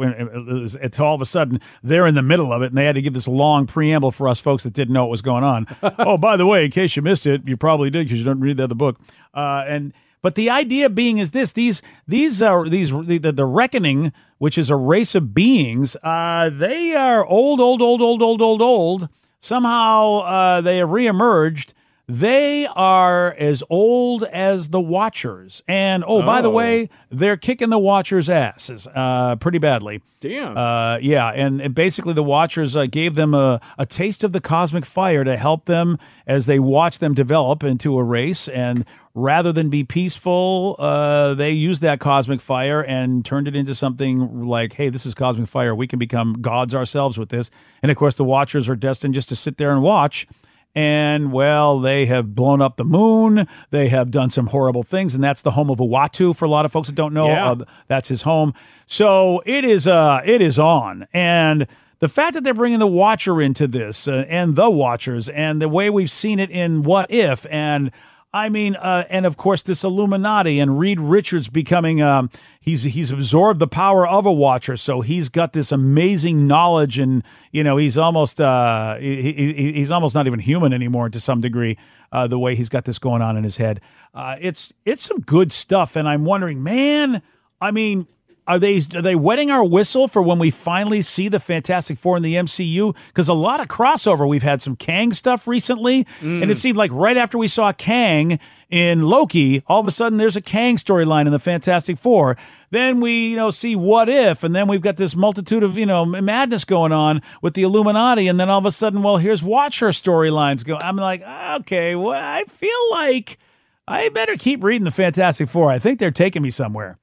to 0.92 1.04
all 1.04 1.16
of 1.16 1.20
a 1.20 1.26
sudden 1.26 1.60
they're 1.82 2.06
in 2.06 2.14
the 2.14 2.22
middle 2.22 2.52
of 2.52 2.62
it, 2.62 2.66
and 2.66 2.78
they 2.78 2.84
had 2.84 2.94
to 2.94 3.02
give 3.02 3.14
this 3.14 3.26
long 3.26 3.66
preamble 3.66 4.12
for 4.12 4.28
us 4.28 4.38
folks 4.38 4.62
that 4.62 4.72
didn't 4.72 4.94
know 4.94 5.02
what 5.02 5.10
was 5.10 5.22
going 5.22 5.42
on. 5.42 5.66
oh, 5.98 6.16
by 6.16 6.36
the 6.36 6.46
way, 6.46 6.66
in 6.66 6.70
case 6.70 6.94
you 6.94 7.02
missed 7.02 7.26
it, 7.26 7.42
you 7.44 7.56
probably 7.56 7.90
did 7.90 8.06
because 8.06 8.20
you 8.20 8.24
don't 8.24 8.40
read 8.40 8.56
the 8.56 8.64
other 8.64 8.76
book, 8.76 9.00
uh, 9.34 9.64
and. 9.66 9.92
But 10.22 10.36
the 10.36 10.48
idea 10.48 10.88
being 10.88 11.18
is 11.18 11.32
this: 11.32 11.50
these 11.52 11.82
these 12.06 12.40
are 12.40 12.68
these 12.68 12.90
the, 12.90 13.18
the, 13.18 13.44
reckoning, 13.44 14.12
which 14.38 14.56
is 14.56 14.70
a 14.70 14.76
race 14.76 15.14
of 15.16 15.34
beings. 15.34 15.96
Uh, 16.02 16.48
they 16.48 16.94
are 16.94 17.26
old, 17.26 17.60
old, 17.60 17.82
old, 17.82 18.00
old, 18.00 18.22
old, 18.22 18.40
old, 18.40 18.62
old. 18.62 19.08
Somehow 19.40 20.18
uh, 20.18 20.60
they 20.60 20.76
have 20.76 20.90
reemerged. 20.90 21.72
They 22.14 22.66
are 22.66 23.32
as 23.38 23.62
old 23.70 24.24
as 24.24 24.68
the 24.68 24.80
Watchers, 24.82 25.62
and 25.66 26.04
oh, 26.06 26.20
by 26.22 26.42
the 26.42 26.48
Oh. 26.50 26.52
way, 26.52 26.90
they're 27.08 27.38
kicking 27.38 27.70
the 27.70 27.78
Watchers' 27.78 28.28
asses 28.28 28.86
uh, 28.94 29.36
pretty 29.36 29.56
badly. 29.56 30.02
Damn. 30.20 30.54
Uh, 30.58 30.98
yeah, 30.98 31.28
and, 31.28 31.58
and 31.62 31.74
basically 31.74 32.12
the 32.12 32.22
Watchers 32.22 32.76
uh, 32.76 32.84
gave 32.84 33.14
them 33.14 33.32
a, 33.32 33.62
a 33.78 33.86
taste 33.86 34.24
of 34.24 34.32
the 34.32 34.42
cosmic 34.42 34.84
fire 34.84 35.24
to 35.24 35.38
help 35.38 35.64
them 35.64 35.96
as 36.26 36.44
they 36.44 36.58
watch 36.58 36.98
them 36.98 37.14
develop 37.14 37.64
into 37.64 37.96
a 37.98 38.04
race. 38.04 38.46
And 38.46 38.84
rather 39.14 39.50
than 39.50 39.70
be 39.70 39.82
peaceful, 39.82 40.76
uh, 40.78 41.32
they 41.32 41.52
used 41.52 41.80
that 41.80 41.98
cosmic 41.98 42.42
fire 42.42 42.84
and 42.84 43.24
turned 43.24 43.48
it 43.48 43.56
into 43.56 43.74
something 43.74 44.44
like, 44.46 44.74
hey, 44.74 44.90
this 44.90 45.06
is 45.06 45.14
cosmic 45.14 45.48
fire. 45.48 45.74
We 45.74 45.86
can 45.86 45.98
become 45.98 46.42
gods 46.42 46.74
ourselves 46.74 47.16
with 47.16 47.30
this. 47.30 47.50
And 47.82 47.90
of 47.90 47.96
course, 47.96 48.16
the 48.16 48.24
Watchers 48.24 48.68
are 48.68 48.76
destined 48.76 49.14
just 49.14 49.30
to 49.30 49.34
sit 49.36 49.56
there 49.56 49.72
and 49.72 49.82
watch. 49.82 50.26
And 50.74 51.32
well, 51.32 51.80
they 51.80 52.06
have 52.06 52.34
blown 52.34 52.62
up 52.62 52.76
the 52.76 52.84
moon. 52.84 53.46
They 53.70 53.88
have 53.88 54.10
done 54.10 54.30
some 54.30 54.46
horrible 54.46 54.82
things, 54.82 55.14
and 55.14 55.22
that's 55.22 55.42
the 55.42 55.50
home 55.52 55.70
of 55.70 55.78
Uatu. 55.78 56.34
For 56.34 56.46
a 56.46 56.48
lot 56.48 56.64
of 56.64 56.72
folks 56.72 56.88
that 56.88 56.94
don't 56.94 57.12
know, 57.12 57.28
Yeah. 57.28 57.50
uh, 57.52 57.56
that's 57.88 58.08
his 58.08 58.22
home. 58.22 58.54
So 58.86 59.42
it 59.44 59.64
is. 59.64 59.86
Uh, 59.86 60.20
it 60.24 60.40
is 60.40 60.58
on, 60.58 61.06
and 61.12 61.66
the 61.98 62.08
fact 62.08 62.34
that 62.34 62.42
they're 62.42 62.54
bringing 62.54 62.78
the 62.80 62.86
Watcher 62.86 63.40
into 63.40 63.66
this, 63.68 64.08
uh, 64.08 64.24
and 64.28 64.56
the 64.56 64.70
Watchers, 64.70 65.28
and 65.28 65.60
the 65.62 65.68
way 65.68 65.88
we've 65.90 66.10
seen 66.10 66.40
it 66.40 66.50
in 66.50 66.82
What 66.82 67.10
If, 67.10 67.46
and 67.50 67.90
I 68.34 68.48
mean, 68.48 68.76
uh, 68.76 69.04
and 69.10 69.26
of 69.26 69.36
course 69.36 69.62
this 69.62 69.84
Illuminati 69.84 70.58
and 70.58 70.78
Reed 70.78 70.98
Richards 70.98 71.48
becoming 71.48 72.00
um, 72.00 72.30
he's 72.60 72.84
he's 72.84 73.10
absorbed 73.10 73.60
the 73.60 73.66
power 73.66 74.06
of 74.06 74.24
a 74.24 74.32
Watcher, 74.32 74.78
so 74.78 75.02
he's 75.02 75.28
got 75.28 75.52
this 75.52 75.70
amazing 75.70 76.46
knowledge, 76.46 76.98
and 76.98 77.22
you 77.50 77.62
know 77.62 77.76
he's 77.76 77.98
almost 77.98 78.40
uh, 78.40 78.96
he, 78.96 79.32
he, 79.32 79.72
he's 79.74 79.90
almost 79.90 80.14
not 80.14 80.26
even 80.26 80.38
human 80.38 80.72
anymore 80.72 81.10
to 81.10 81.20
some 81.20 81.40
degree. 81.42 81.76
Uh, 82.10 82.26
the 82.26 82.38
way 82.38 82.54
he's 82.54 82.68
got 82.68 82.84
this 82.84 82.98
going 82.98 83.22
on 83.22 83.36
in 83.36 83.44
his 83.44 83.58
head, 83.58 83.80
uh, 84.14 84.36
it's 84.40 84.72
it's 84.86 85.02
some 85.02 85.20
good 85.20 85.52
stuff, 85.52 85.94
and 85.94 86.08
I'm 86.08 86.24
wondering, 86.24 86.62
man. 86.62 87.22
I 87.60 87.70
mean, 87.70 88.08
are 88.46 88.58
they 88.58 88.78
are 88.94 89.02
they 89.02 89.14
wetting 89.14 89.50
our 89.50 89.64
whistle 89.64 90.08
for 90.08 90.20
when 90.20 90.38
we 90.38 90.50
finally 90.50 91.00
see 91.00 91.28
the 91.28 91.38
Fantastic 91.38 91.96
Four 91.96 92.16
in 92.16 92.22
the 92.22 92.34
MCU? 92.34 92.96
Because 93.06 93.28
a 93.28 93.34
lot 93.34 93.60
of 93.60 93.68
crossover. 93.68 94.28
We've 94.28 94.42
had 94.42 94.60
some 94.60 94.74
Kang 94.74 95.12
stuff 95.12 95.46
recently, 95.46 96.06
and 96.20 96.44
it 96.44 96.48
mm. 96.48 96.56
seemed 96.56 96.76
like 96.76 96.90
right 96.92 97.16
after 97.16 97.38
we 97.38 97.46
saw 97.46 97.72
Kang 97.72 98.40
in 98.68 99.02
Loki, 99.02 99.62
all 99.68 99.80
of 99.80 99.86
a 99.86 99.92
sudden 99.92 100.18
there's 100.18 100.36
a 100.36 100.40
Kang 100.40 100.76
storyline 100.76 101.26
in 101.26 101.32
the 101.32 101.38
Fantastic 101.38 101.98
Four. 101.98 102.36
Then 102.70 103.00
we 103.00 103.28
you 103.28 103.36
know 103.36 103.50
see 103.50 103.76
What 103.76 104.08
If, 104.08 104.42
and 104.42 104.56
then 104.56 104.66
we've 104.66 104.80
got 104.80 104.96
this 104.96 105.14
multitude 105.14 105.62
of 105.62 105.78
you 105.78 105.86
know 105.86 106.04
madness 106.04 106.64
going 106.64 106.90
on 106.90 107.22
with 107.42 107.54
the 107.54 107.62
Illuminati, 107.62 108.26
and 108.26 108.40
then 108.40 108.50
all 108.50 108.58
of 108.58 108.66
a 108.66 108.72
sudden, 108.72 109.04
well, 109.04 109.18
here's 109.18 109.42
Watcher 109.42 109.88
storylines 109.88 110.64
go. 110.64 110.76
I'm 110.76 110.96
like, 110.96 111.22
okay, 111.60 111.94
well, 111.94 112.20
I 112.20 112.42
feel 112.44 112.90
like 112.90 113.38
I 113.86 114.08
better 114.08 114.36
keep 114.36 114.64
reading 114.64 114.84
the 114.84 114.90
Fantastic 114.90 115.48
Four. 115.48 115.70
I 115.70 115.78
think 115.78 116.00
they're 116.00 116.10
taking 116.10 116.42
me 116.42 116.50
somewhere. 116.50 116.98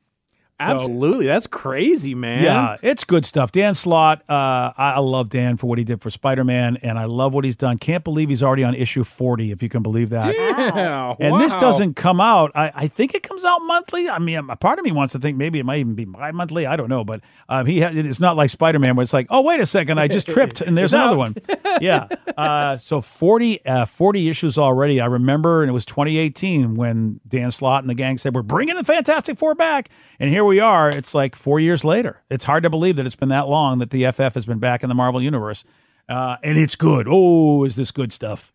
Absolutely, 0.60 1.25
that's 1.25 1.48
crazy, 1.48 2.13
man. 2.16 2.44
Yeah, 2.44 2.78
it's 2.82 3.04
good 3.04 3.25
stuff. 3.25 3.51
Dan 3.51 3.74
Slott, 3.74 4.22
uh, 4.30 4.72
I, 4.78 4.94
I 4.96 5.00
love 5.00 5.30
Dan 5.30 5.58
for 5.58 5.68
what 5.68 5.78
he 5.78 5.84
did 5.84 6.01
for 6.01 6.10
Spider 6.10 6.44
Man, 6.44 6.78
and 6.82 7.00
I 7.00 7.06
love 7.06 7.34
what 7.34 7.46
he's 7.46 7.56
done. 7.56 7.78
Can't 7.78 8.04
believe 8.04 8.30
he's 8.30 8.44
already 8.44 8.63
on 8.63 8.74
issue 8.75 9.04
40, 9.04 9.51
if 9.51 9.63
you 9.63 9.70
can 9.70 9.82
believe 9.84 10.10
that. 10.10 10.34
Yeah, 10.34 11.16
And 11.20 11.39
this 11.39 11.56
doesn't 11.56 11.96
come 11.96 12.20
out. 12.22 12.51
I, 12.56 12.72
I 12.75 12.88
think 12.88 13.13
it 13.16 13.24
comes 13.24 13.46
out 13.46 13.60
monthly. 13.60 14.10
I 14.10 14.20
mean, 14.20 14.50
a 14.50 14.56
part 14.56 14.80
of 14.80 14.86
me 14.86 14.92
wants 14.92 15.13
to 15.13 15.20
think 15.20 15.38
maybe 15.38 15.60
it 15.60 15.66
might 15.66 15.80
even 15.80 15.96
be 15.96 16.06
bi-monthly. 16.06 16.66
I 16.66 16.75
don't 16.75 16.89
know, 16.89 17.04
but 17.04 17.22
um, 17.48 17.66
he 17.66 17.82
ha- 17.82 17.92
it's 17.94 18.20
not 18.20 18.36
like 18.36 18.50
Spider 18.50 18.80
Man 18.80 18.96
where 18.96 19.04
it's 19.04 19.13
like, 19.13 19.28
oh 19.30 19.42
wait 19.42 19.60
a 19.60 19.66
second, 19.66 20.00
I 20.00 20.08
just 20.08 20.28
tripped 20.28 20.62
and 20.62 20.78
there's 20.78 20.94
another 20.94 21.18
one. 21.18 21.36
Yeah. 21.82 22.08
Uh, 22.36 22.75
so 22.78 23.00
40, 23.00 23.66
uh, 23.66 23.86
40 23.86 24.28
issues 24.30 24.58
already. 24.58 25.00
I 25.00 25.06
remember, 25.06 25.62
and 25.62 25.70
it 25.70 25.74
was 25.74 25.86
2018 25.86 26.75
when 26.75 27.22
Dan 27.28 27.51
Slott 27.51 27.84
and 27.84 27.89
the 27.89 27.94
gang 27.94 28.18
said 28.18 28.36
we're 28.36 28.42
bringing 28.42 28.75
the 28.75 28.84
Fantastic 28.84 29.38
Four 29.38 29.56
back, 29.56 29.88
and 30.20 30.30
here 30.30 30.44
we 30.50 30.60
are. 30.60 30.89
It's 30.89 31.15
like 31.15 31.36
four 31.36 31.60
years 31.60 31.84
later. 31.86 32.22
It's 32.29 32.44
hard 32.44 32.63
to 32.63 32.70
believe 32.70 32.98
that 32.98 33.06
it's 33.06 33.15
been 33.15 33.29
that 33.29 33.48
long 33.48 33.79
that 33.79 33.91
the 33.91 34.12
FF 34.12 34.34
has 34.34 34.46
been 34.46 34.60
back 34.60 34.84
in 34.84 34.89
the 34.89 34.96
Marvel 34.96 35.22
universe. 35.22 35.63
Uh, 36.10 36.38
and 36.44 36.58
it's 36.58 36.75
good. 36.75 37.06
Oh, 37.10 37.63
is 37.63 37.75
this 37.75 37.91
good 37.91 38.12
stuff? 38.12 38.51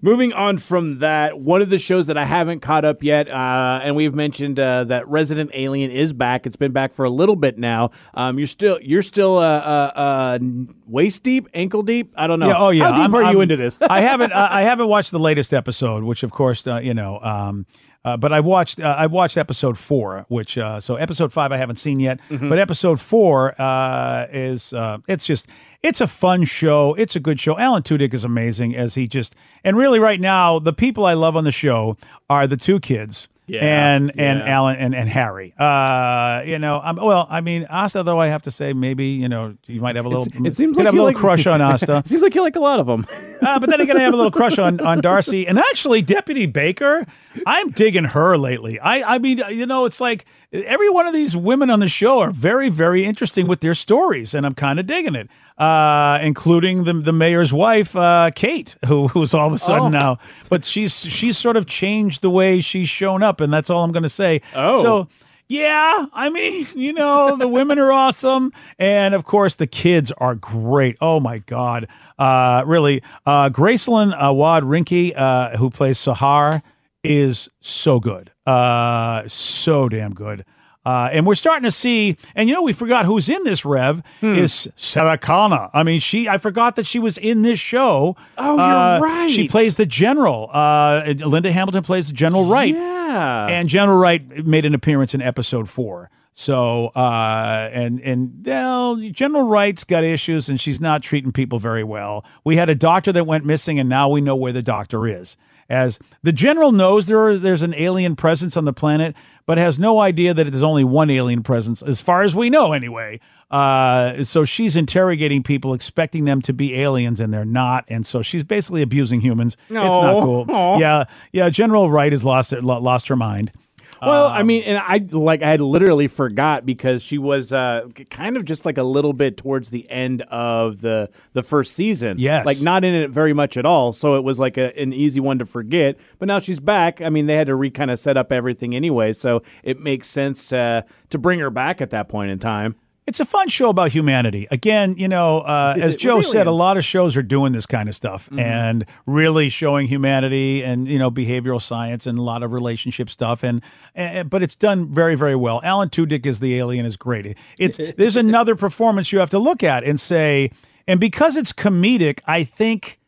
Moving 0.00 0.32
on 0.32 0.56
from 0.58 0.98
that, 1.00 1.38
one 1.40 1.60
of 1.62 1.68
the 1.70 1.78
shows 1.78 2.06
that 2.06 2.16
I 2.16 2.24
haven't 2.24 2.60
caught 2.60 2.84
up 2.86 3.02
yet, 3.02 3.28
uh, 3.28 3.80
and 3.82 3.96
we've 3.96 4.14
mentioned 4.14 4.58
uh, 4.58 4.84
that 4.84 5.06
Resident 5.08 5.50
Alien 5.54 5.90
is 5.90 6.12
back. 6.14 6.46
It's 6.46 6.56
been 6.56 6.72
back 6.72 6.92
for 6.94 7.04
a 7.04 7.10
little 7.10 7.36
bit 7.36 7.58
now. 7.58 7.90
Um, 8.14 8.38
you're 8.38 8.46
still 8.46 8.78
you're 8.80 9.02
still 9.02 9.36
uh, 9.38 9.42
uh, 9.58 9.92
uh, 9.94 10.38
waist 10.86 11.22
deep, 11.22 11.48
ankle 11.52 11.82
deep. 11.82 12.12
I 12.16 12.26
don't 12.26 12.40
know. 12.40 12.48
Yeah, 12.48 12.58
oh 12.58 12.68
yeah. 12.70 12.84
How 12.84 12.90
deep 12.92 13.00
I'm- 13.00 13.14
are 13.14 13.22
you 13.22 13.28
I'm- 13.28 13.40
into 13.42 13.56
this? 13.56 13.76
I 13.88 14.00
haven't. 14.00 14.32
I 14.32 14.62
haven't 14.62 14.88
watched 14.88 15.10
the 15.10 15.18
latest 15.18 15.52
episode, 15.52 16.02
which 16.04 16.22
of 16.22 16.30
course, 16.30 16.66
uh, 16.66 16.78
you 16.78 16.94
know. 16.94 17.18
Um, 17.20 17.66
uh, 18.08 18.16
but 18.16 18.32
I 18.32 18.40
watched. 18.40 18.80
Uh, 18.80 18.94
I 18.98 19.06
watched 19.06 19.36
episode 19.36 19.76
four, 19.76 20.24
which 20.28 20.56
uh, 20.56 20.80
so 20.80 20.96
episode 20.96 21.32
five 21.32 21.52
I 21.52 21.56
haven't 21.58 21.76
seen 21.76 22.00
yet. 22.00 22.20
Mm-hmm. 22.30 22.48
But 22.48 22.58
episode 22.58 23.00
four 23.00 23.60
uh, 23.60 24.26
is. 24.32 24.72
Uh, 24.72 24.98
it's 25.06 25.26
just. 25.26 25.48
It's 25.80 26.00
a 26.00 26.08
fun 26.08 26.42
show. 26.42 26.94
It's 26.94 27.14
a 27.14 27.20
good 27.20 27.38
show. 27.38 27.56
Alan 27.56 27.82
Tudyk 27.82 28.12
is 28.12 28.24
amazing 28.24 28.74
as 28.74 28.94
he 28.94 29.06
just. 29.06 29.36
And 29.62 29.76
really, 29.76 30.00
right 30.00 30.20
now, 30.20 30.58
the 30.58 30.72
people 30.72 31.04
I 31.04 31.14
love 31.14 31.36
on 31.36 31.44
the 31.44 31.52
show 31.52 31.96
are 32.28 32.46
the 32.46 32.56
two 32.56 32.80
kids. 32.80 33.28
Yeah, 33.48 33.60
and 33.94 34.12
and 34.18 34.38
yeah. 34.40 34.46
Alan 34.56 34.76
and, 34.76 34.94
and 34.94 35.08
Harry. 35.08 35.54
Uh, 35.58 36.42
you 36.44 36.58
know, 36.58 36.80
I'm 36.84 36.96
well. 36.96 37.26
I 37.30 37.40
mean, 37.40 37.64
Asta, 37.70 38.02
though, 38.02 38.20
I 38.20 38.26
have 38.26 38.42
to 38.42 38.50
say, 38.50 38.72
maybe 38.74 39.06
you 39.06 39.28
know, 39.28 39.56
you 39.66 39.80
might 39.80 39.96
have 39.96 40.04
a 40.04 40.08
little. 40.08 40.26
it 40.46 40.54
seems 40.54 40.76
like 40.76 40.84
have 40.84 40.94
a 40.94 40.96
little 40.96 41.06
like- 41.06 41.16
crush 41.16 41.46
on 41.46 41.60
Asta. 41.62 42.02
Seems 42.06 42.22
like 42.22 42.34
you 42.34 42.42
like 42.42 42.56
a 42.56 42.60
lot 42.60 42.78
of 42.78 42.86
them. 42.86 43.06
Uh, 43.40 43.58
but 43.58 43.70
then 43.70 43.80
again, 43.80 43.96
I 43.96 44.00
have 44.02 44.12
a 44.12 44.16
little 44.16 44.30
crush 44.30 44.58
on, 44.58 44.80
on 44.80 45.00
Darcy. 45.00 45.46
And 45.46 45.58
actually, 45.58 46.02
Deputy 46.02 46.46
Baker, 46.46 47.06
I'm 47.46 47.70
digging 47.70 48.04
her 48.04 48.36
lately. 48.36 48.78
I, 48.80 49.14
I 49.14 49.18
mean, 49.18 49.38
you 49.50 49.64
know, 49.66 49.84
it's 49.84 50.00
like 50.00 50.26
every 50.52 50.90
one 50.90 51.06
of 51.06 51.14
these 51.14 51.36
women 51.36 51.70
on 51.70 51.80
the 51.80 51.88
show 51.88 52.18
are 52.20 52.30
very, 52.30 52.68
very 52.68 53.04
interesting 53.04 53.46
with 53.46 53.60
their 53.60 53.74
stories, 53.74 54.34
and 54.34 54.44
I'm 54.44 54.54
kind 54.54 54.78
of 54.80 54.86
digging 54.86 55.14
it. 55.14 55.28
Uh, 55.58 56.18
including 56.22 56.84
the 56.84 56.92
the 56.94 57.12
mayor's 57.12 57.52
wife, 57.52 57.96
uh, 57.96 58.30
Kate, 58.34 58.76
who 58.86 59.08
who's 59.08 59.34
all 59.34 59.48
of 59.48 59.52
a 59.54 59.58
sudden 59.58 59.86
Oh. 59.94 59.98
now, 59.98 60.18
but 60.48 60.64
she's 60.64 60.94
she's 61.04 61.36
sort 61.36 61.56
of 61.56 61.66
changed 61.66 62.22
the 62.22 62.30
way 62.30 62.60
she's 62.60 62.88
shown 62.88 63.24
up, 63.24 63.40
and 63.40 63.52
that's 63.52 63.68
all 63.68 63.82
I'm 63.82 63.90
going 63.90 64.04
to 64.04 64.08
say. 64.08 64.40
Oh. 64.54 64.80
so 64.80 65.08
yeah, 65.48 66.06
I 66.12 66.28
mean, 66.30 66.66
you 66.76 66.92
know, 66.92 67.36
the 67.36 67.48
women 67.48 67.78
are 67.78 67.90
awesome. 67.90 68.52
And 68.78 69.14
of 69.14 69.24
course, 69.24 69.56
the 69.56 69.66
kids 69.66 70.12
are 70.18 70.34
great. 70.34 70.96
Oh 71.00 71.20
my 71.20 71.38
God. 71.38 71.88
Uh, 72.18 72.62
really, 72.66 73.02
uh, 73.26 73.48
Gracelyn 73.48 74.14
Awad 74.16 74.62
Rinky, 74.64 75.12
uh, 75.16 75.56
who 75.56 75.70
plays 75.70 75.96
Sahar, 75.98 76.62
is 77.02 77.48
so 77.60 77.98
good. 77.98 78.30
Uh, 78.46 79.22
so 79.26 79.88
damn 79.88 80.12
good. 80.14 80.44
Uh, 80.86 81.08
and 81.12 81.26
we're 81.26 81.34
starting 81.34 81.64
to 81.64 81.70
see, 81.70 82.16
and 82.34 82.48
you 82.48 82.54
know, 82.54 82.62
we 82.62 82.72
forgot 82.72 83.04
who's 83.04 83.28
in 83.28 83.44
this 83.44 83.64
Rev 83.64 84.02
Hmm. 84.20 84.34
is 84.34 84.68
Sarah 84.76 85.18
Connor. 85.18 85.68
I 85.74 85.82
mean, 85.82 86.00
she, 86.00 86.28
I 86.28 86.38
forgot 86.38 86.76
that 86.76 86.86
she 86.86 86.98
was 86.98 87.18
in 87.18 87.42
this 87.42 87.58
show. 87.58 88.16
Oh, 88.38 88.54
you're 88.56 88.76
Uh, 88.76 89.00
right. 89.00 89.30
She 89.30 89.48
plays 89.48 89.76
the 89.76 89.84
general. 89.86 90.48
Uh, 90.52 91.02
Linda 91.18 91.52
Hamilton 91.52 91.82
plays 91.82 92.08
the 92.08 92.14
General 92.14 92.46
Wright. 92.46 92.74
Yeah. 92.74 93.46
And 93.48 93.68
General 93.68 93.98
Wright 93.98 94.46
made 94.46 94.64
an 94.64 94.74
appearance 94.74 95.14
in 95.14 95.20
episode 95.20 95.68
four. 95.68 96.10
So, 96.32 96.88
uh, 96.94 97.68
and 97.72 97.98
and 98.00 98.42
well, 98.46 98.96
General 99.10 99.42
Wright's 99.42 99.82
got 99.82 100.04
issues, 100.04 100.48
and 100.48 100.60
she's 100.60 100.80
not 100.80 101.02
treating 101.02 101.32
people 101.32 101.58
very 101.58 101.82
well. 101.82 102.24
We 102.44 102.56
had 102.56 102.68
a 102.70 102.76
doctor 102.76 103.10
that 103.12 103.24
went 103.26 103.44
missing, 103.44 103.80
and 103.80 103.88
now 103.88 104.08
we 104.08 104.20
know 104.20 104.36
where 104.36 104.52
the 104.52 104.62
doctor 104.62 105.06
is. 105.08 105.36
As 105.70 105.98
the 106.22 106.32
general 106.32 106.72
knows 106.72 107.06
there 107.06 107.28
is, 107.28 107.42
there's 107.42 107.62
an 107.62 107.74
alien 107.74 108.16
presence 108.16 108.56
on 108.56 108.64
the 108.64 108.72
planet, 108.72 109.14
but 109.44 109.58
has 109.58 109.78
no 109.78 110.00
idea 110.00 110.32
that 110.32 110.44
there's 110.44 110.62
only 110.62 110.84
one 110.84 111.10
alien 111.10 111.42
presence, 111.42 111.82
as 111.82 112.00
far 112.00 112.22
as 112.22 112.34
we 112.34 112.48
know, 112.48 112.72
anyway. 112.72 113.20
Uh, 113.50 114.24
so 114.24 114.44
she's 114.44 114.76
interrogating 114.76 115.42
people, 115.42 115.74
expecting 115.74 116.24
them 116.24 116.40
to 116.42 116.52
be 116.52 116.74
aliens, 116.74 117.20
and 117.20 117.32
they're 117.32 117.44
not. 117.44 117.84
And 117.88 118.06
so 118.06 118.22
she's 118.22 118.44
basically 118.44 118.82
abusing 118.82 119.20
humans. 119.20 119.56
It's 119.68 119.96
not 119.96 120.22
cool. 120.22 120.46
Aw. 120.48 120.78
Yeah, 120.78 121.04
yeah. 121.32 121.50
General 121.50 121.90
Wright 121.90 122.12
has 122.12 122.24
lost 122.24 122.52
it, 122.52 122.64
lost 122.64 123.08
her 123.08 123.16
mind. 123.16 123.52
Well, 124.02 124.26
Um, 124.26 124.32
I 124.32 124.42
mean, 124.42 124.62
and 124.64 124.78
I 124.78 125.04
like 125.10 125.42
I 125.42 125.50
had 125.50 125.60
literally 125.60 126.08
forgot 126.08 126.64
because 126.64 127.02
she 127.02 127.18
was 127.18 127.52
uh, 127.52 127.88
kind 128.10 128.36
of 128.36 128.44
just 128.44 128.64
like 128.64 128.78
a 128.78 128.82
little 128.82 129.12
bit 129.12 129.36
towards 129.36 129.70
the 129.70 129.88
end 129.90 130.22
of 130.22 130.80
the 130.80 131.10
the 131.32 131.42
first 131.42 131.74
season. 131.74 132.16
Yes. 132.18 132.46
like 132.46 132.60
not 132.60 132.84
in 132.84 132.94
it 132.94 133.10
very 133.10 133.32
much 133.32 133.56
at 133.56 133.66
all. 133.66 133.92
So 133.92 134.14
it 134.16 134.24
was 134.24 134.38
like 134.38 134.56
a, 134.56 134.76
an 134.80 134.92
easy 134.92 135.20
one 135.20 135.38
to 135.38 135.44
forget. 135.46 135.96
But 136.18 136.26
now 136.28 136.38
she's 136.38 136.60
back. 136.60 137.00
I 137.00 137.08
mean, 137.10 137.26
they 137.26 137.36
had 137.36 137.46
to 137.48 137.54
re 137.54 137.70
kind 137.70 137.90
of 137.90 137.98
set 137.98 138.16
up 138.16 138.30
everything 138.32 138.74
anyway, 138.74 139.12
so 139.12 139.42
it 139.62 139.80
makes 139.80 140.08
sense 140.08 140.52
uh, 140.52 140.82
to 141.10 141.18
bring 141.18 141.40
her 141.40 141.50
back 141.50 141.80
at 141.80 141.90
that 141.90 142.08
point 142.08 142.30
in 142.30 142.38
time. 142.38 142.76
It's 143.08 143.20
a 143.20 143.24
fun 143.24 143.48
show 143.48 143.70
about 143.70 143.90
humanity. 143.92 144.46
Again, 144.50 144.94
you 144.98 145.08
know, 145.08 145.38
uh, 145.40 145.74
as 145.80 145.96
Joe 145.96 146.18
With 146.18 146.26
said, 146.26 146.46
a 146.46 146.50
lot 146.52 146.76
of 146.76 146.84
shows 146.84 147.16
are 147.16 147.22
doing 147.22 147.52
this 147.54 147.64
kind 147.64 147.88
of 147.88 147.94
stuff 147.94 148.26
Mm-hmm. 148.28 148.38
and 148.38 148.84
really 149.06 149.48
showing 149.48 149.86
humanity 149.86 150.62
and 150.62 150.86
you 150.86 150.98
know 150.98 151.10
behavioral 151.10 151.62
science 151.62 152.06
and 152.06 152.18
a 152.18 152.22
lot 152.22 152.42
of 152.42 152.52
relationship 152.52 153.08
stuff. 153.08 153.42
And, 153.42 153.62
and 153.94 154.28
but 154.28 154.42
it's 154.42 154.54
done 154.54 154.92
very 154.92 155.14
very 155.14 155.34
well. 155.34 155.62
Alan 155.64 155.88
Tudyk 155.88 156.26
as 156.26 156.40
the 156.40 156.58
alien 156.58 156.84
is 156.84 156.98
great. 156.98 157.34
It's 157.58 157.78
there's 157.96 158.16
another 158.16 158.54
performance 158.54 159.10
you 159.10 159.20
have 159.20 159.30
to 159.30 159.38
look 159.38 159.62
at 159.62 159.84
and 159.84 159.98
say, 159.98 160.50
and 160.86 161.00
because 161.00 161.38
it's 161.38 161.52
comedic, 161.54 162.20
I 162.26 162.44
think. 162.44 162.98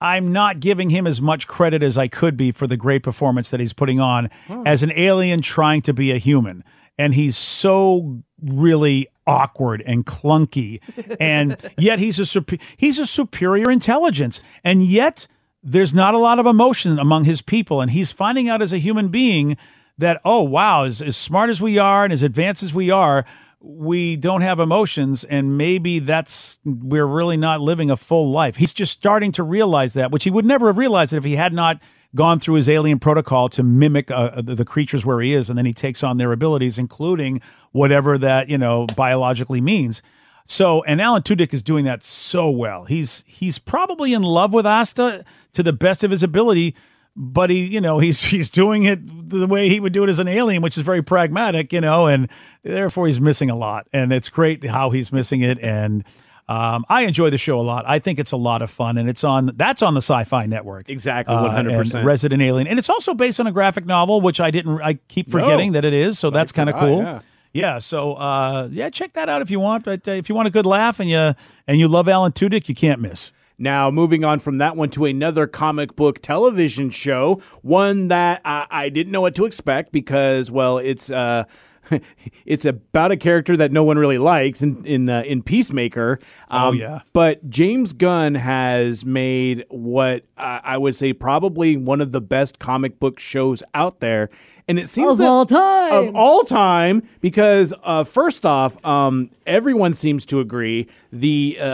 I'm 0.00 0.30
not 0.30 0.60
giving 0.60 0.90
him 0.90 1.08
as 1.08 1.20
much 1.20 1.48
credit 1.48 1.82
as 1.82 1.98
I 1.98 2.06
could 2.06 2.36
be 2.36 2.52
for 2.52 2.68
the 2.68 2.76
great 2.76 3.02
performance 3.02 3.50
that 3.50 3.58
he's 3.58 3.72
putting 3.72 3.98
on 3.98 4.30
as 4.64 4.84
an 4.84 4.92
alien 4.94 5.42
trying 5.42 5.82
to 5.82 5.92
be 5.92 6.12
a 6.12 6.18
human. 6.18 6.62
And 6.96 7.14
he's 7.14 7.36
so 7.36 8.22
really 8.40 9.08
awkward 9.28 9.82
and 9.86 10.04
clunky. 10.04 10.80
And 11.20 11.56
yet 11.78 12.00
he's 12.00 12.18
a 12.36 12.44
he's 12.76 12.98
a 12.98 13.06
superior 13.06 13.70
intelligence. 13.70 14.40
And 14.64 14.82
yet 14.82 15.28
there's 15.62 15.94
not 15.94 16.14
a 16.14 16.18
lot 16.18 16.38
of 16.38 16.46
emotion 16.46 16.98
among 16.98 17.24
his 17.24 17.42
people. 17.42 17.80
And 17.80 17.90
he's 17.90 18.10
finding 18.10 18.48
out 18.48 18.62
as 18.62 18.72
a 18.72 18.78
human 18.78 19.08
being 19.08 19.56
that, 19.98 20.20
oh 20.24 20.42
wow, 20.42 20.84
as, 20.84 21.02
as 21.02 21.16
smart 21.16 21.50
as 21.50 21.60
we 21.60 21.78
are 21.78 22.04
and 22.04 22.12
as 22.12 22.22
advanced 22.22 22.62
as 22.62 22.72
we 22.72 22.90
are, 22.90 23.24
we 23.60 24.16
don't 24.16 24.42
have 24.42 24.60
emotions 24.60 25.24
and 25.24 25.58
maybe 25.58 25.98
that's 25.98 26.60
we're 26.64 27.06
really 27.06 27.36
not 27.36 27.60
living 27.60 27.90
a 27.90 27.96
full 27.96 28.30
life. 28.30 28.56
He's 28.56 28.72
just 28.72 28.92
starting 28.92 29.32
to 29.32 29.42
realize 29.42 29.94
that, 29.94 30.12
which 30.12 30.24
he 30.24 30.30
would 30.30 30.44
never 30.44 30.68
have 30.68 30.78
realized 30.78 31.12
if 31.12 31.24
he 31.24 31.36
had 31.36 31.52
not 31.52 31.82
gone 32.14 32.40
through 32.40 32.54
his 32.54 32.68
alien 32.68 32.98
protocol 32.98 33.48
to 33.50 33.62
mimic 33.62 34.10
uh, 34.10 34.40
the, 34.40 34.54
the 34.54 34.64
creatures 34.64 35.04
where 35.04 35.20
he 35.20 35.34
is 35.34 35.50
and 35.50 35.58
then 35.58 35.66
he 35.66 35.72
takes 35.72 36.02
on 36.02 36.16
their 36.16 36.32
abilities 36.32 36.78
including 36.78 37.40
whatever 37.72 38.18
that, 38.18 38.48
you 38.48 38.58
know, 38.58 38.86
biologically 38.96 39.60
means. 39.60 40.02
So, 40.50 40.82
and 40.84 41.00
Alan 41.00 41.22
Tudyk 41.22 41.52
is 41.52 41.62
doing 41.62 41.84
that 41.84 42.02
so 42.02 42.48
well. 42.48 42.84
He's 42.84 43.22
he's 43.26 43.58
probably 43.58 44.14
in 44.14 44.22
love 44.22 44.52
with 44.52 44.64
Asta 44.64 45.24
to 45.52 45.62
the 45.62 45.74
best 45.74 46.02
of 46.02 46.10
his 46.10 46.22
ability, 46.22 46.74
but 47.14 47.50
he, 47.50 47.66
you 47.66 47.82
know, 47.82 47.98
he's 47.98 48.22
he's 48.32 48.48
doing 48.48 48.84
it 48.84 49.00
the 49.28 49.46
way 49.46 49.68
he 49.68 49.78
would 49.78 49.92
do 49.92 50.04
it 50.04 50.08
as 50.08 50.18
an 50.18 50.28
alien, 50.28 50.62
which 50.62 50.78
is 50.78 50.82
very 50.84 51.02
pragmatic, 51.02 51.72
you 51.72 51.82
know, 51.82 52.06
and 52.06 52.28
therefore 52.62 53.06
he's 53.06 53.20
missing 53.20 53.50
a 53.50 53.56
lot. 53.56 53.86
And 53.92 54.10
it's 54.10 54.30
great 54.30 54.64
how 54.64 54.88
he's 54.88 55.12
missing 55.12 55.42
it. 55.42 55.58
And 55.60 56.02
um, 56.48 56.84
I 56.88 57.02
enjoy 57.02 57.30
the 57.30 57.38
show 57.38 57.60
a 57.60 57.62
lot. 57.62 57.84
I 57.86 57.98
think 57.98 58.18
it's 58.18 58.32
a 58.32 58.36
lot 58.36 58.62
of 58.62 58.70
fun, 58.70 58.96
and 58.98 59.08
it's 59.08 59.22
on 59.24 59.50
that's 59.56 59.82
on 59.82 59.94
the 59.94 60.00
Syfy 60.00 60.48
Network. 60.48 60.88
Exactly, 60.88 61.34
Uh, 61.34 61.48
100%. 61.50 62.04
Resident 62.04 62.40
Alien, 62.42 62.66
and 62.66 62.78
it's 62.78 62.88
also 62.88 63.14
based 63.14 63.38
on 63.40 63.46
a 63.46 63.52
graphic 63.52 63.84
novel, 63.86 64.20
which 64.20 64.40
I 64.40 64.50
didn't. 64.50 64.80
I 64.80 64.94
keep 65.08 65.30
forgetting 65.30 65.72
that 65.72 65.84
it 65.84 65.92
is, 65.94 66.18
so 66.18 66.30
that's 66.30 66.52
kind 66.52 66.70
of 66.70 66.76
cool. 66.76 66.98
yeah. 67.02 67.20
Yeah, 67.54 67.78
so 67.78 68.12
uh, 68.14 68.68
yeah, 68.70 68.90
check 68.90 69.14
that 69.14 69.28
out 69.30 69.40
if 69.42 69.50
you 69.50 69.58
want. 69.58 69.82
But 69.84 70.06
uh, 70.06 70.12
if 70.12 70.28
you 70.28 70.34
want 70.34 70.48
a 70.48 70.50
good 70.50 70.66
laugh 70.66 71.00
and 71.00 71.08
you 71.08 71.34
and 71.66 71.78
you 71.80 71.88
love 71.88 72.06
Alan 72.08 72.32
Tudyk, 72.32 72.68
you 72.68 72.74
can't 72.74 73.00
miss. 73.00 73.32
Now, 73.60 73.90
moving 73.90 74.22
on 74.22 74.38
from 74.38 74.58
that 74.58 74.76
one 74.76 74.90
to 74.90 75.04
another 75.06 75.46
comic 75.48 75.96
book 75.96 76.22
television 76.22 76.90
show, 76.90 77.42
one 77.62 78.06
that 78.08 78.40
I, 78.44 78.66
I 78.70 78.88
didn't 78.88 79.10
know 79.10 79.22
what 79.22 79.34
to 79.34 79.46
expect 79.46 79.90
because, 79.90 80.48
well, 80.48 80.78
it's 80.78 81.10
uh, 81.10 81.42
it's 82.46 82.64
about 82.64 83.12
a 83.12 83.16
character 83.16 83.56
that 83.56 83.72
no 83.72 83.82
one 83.84 83.98
really 83.98 84.18
likes 84.18 84.62
in 84.62 84.84
in, 84.84 85.08
uh, 85.08 85.22
in 85.22 85.42
Peacemaker. 85.42 86.18
Um, 86.48 86.68
Oh, 86.68 86.72
yeah. 86.72 87.00
But 87.12 87.48
James 87.48 87.92
Gunn 87.92 88.34
has 88.34 89.04
made 89.04 89.64
what 89.68 90.24
uh, 90.36 90.60
I 90.62 90.76
would 90.76 90.94
say 90.94 91.12
probably 91.12 91.76
one 91.76 92.00
of 92.00 92.12
the 92.12 92.20
best 92.20 92.58
comic 92.58 92.98
book 93.00 93.18
shows 93.18 93.62
out 93.74 94.00
there. 94.00 94.28
And 94.68 94.78
it 94.78 94.88
seems 94.88 95.12
Of 95.12 95.18
that- 95.18 95.26
all 95.26 95.46
time. 95.46 95.92
of 96.08 96.14
all 96.14 96.44
time 96.44 97.02
because 97.20 97.72
uh, 97.82 98.04
first 98.04 98.44
off, 98.46 98.84
um, 98.84 99.28
everyone 99.46 99.94
seems 99.94 100.26
to 100.26 100.40
agree 100.40 100.86
the 101.10 101.56
uh, 101.60 101.64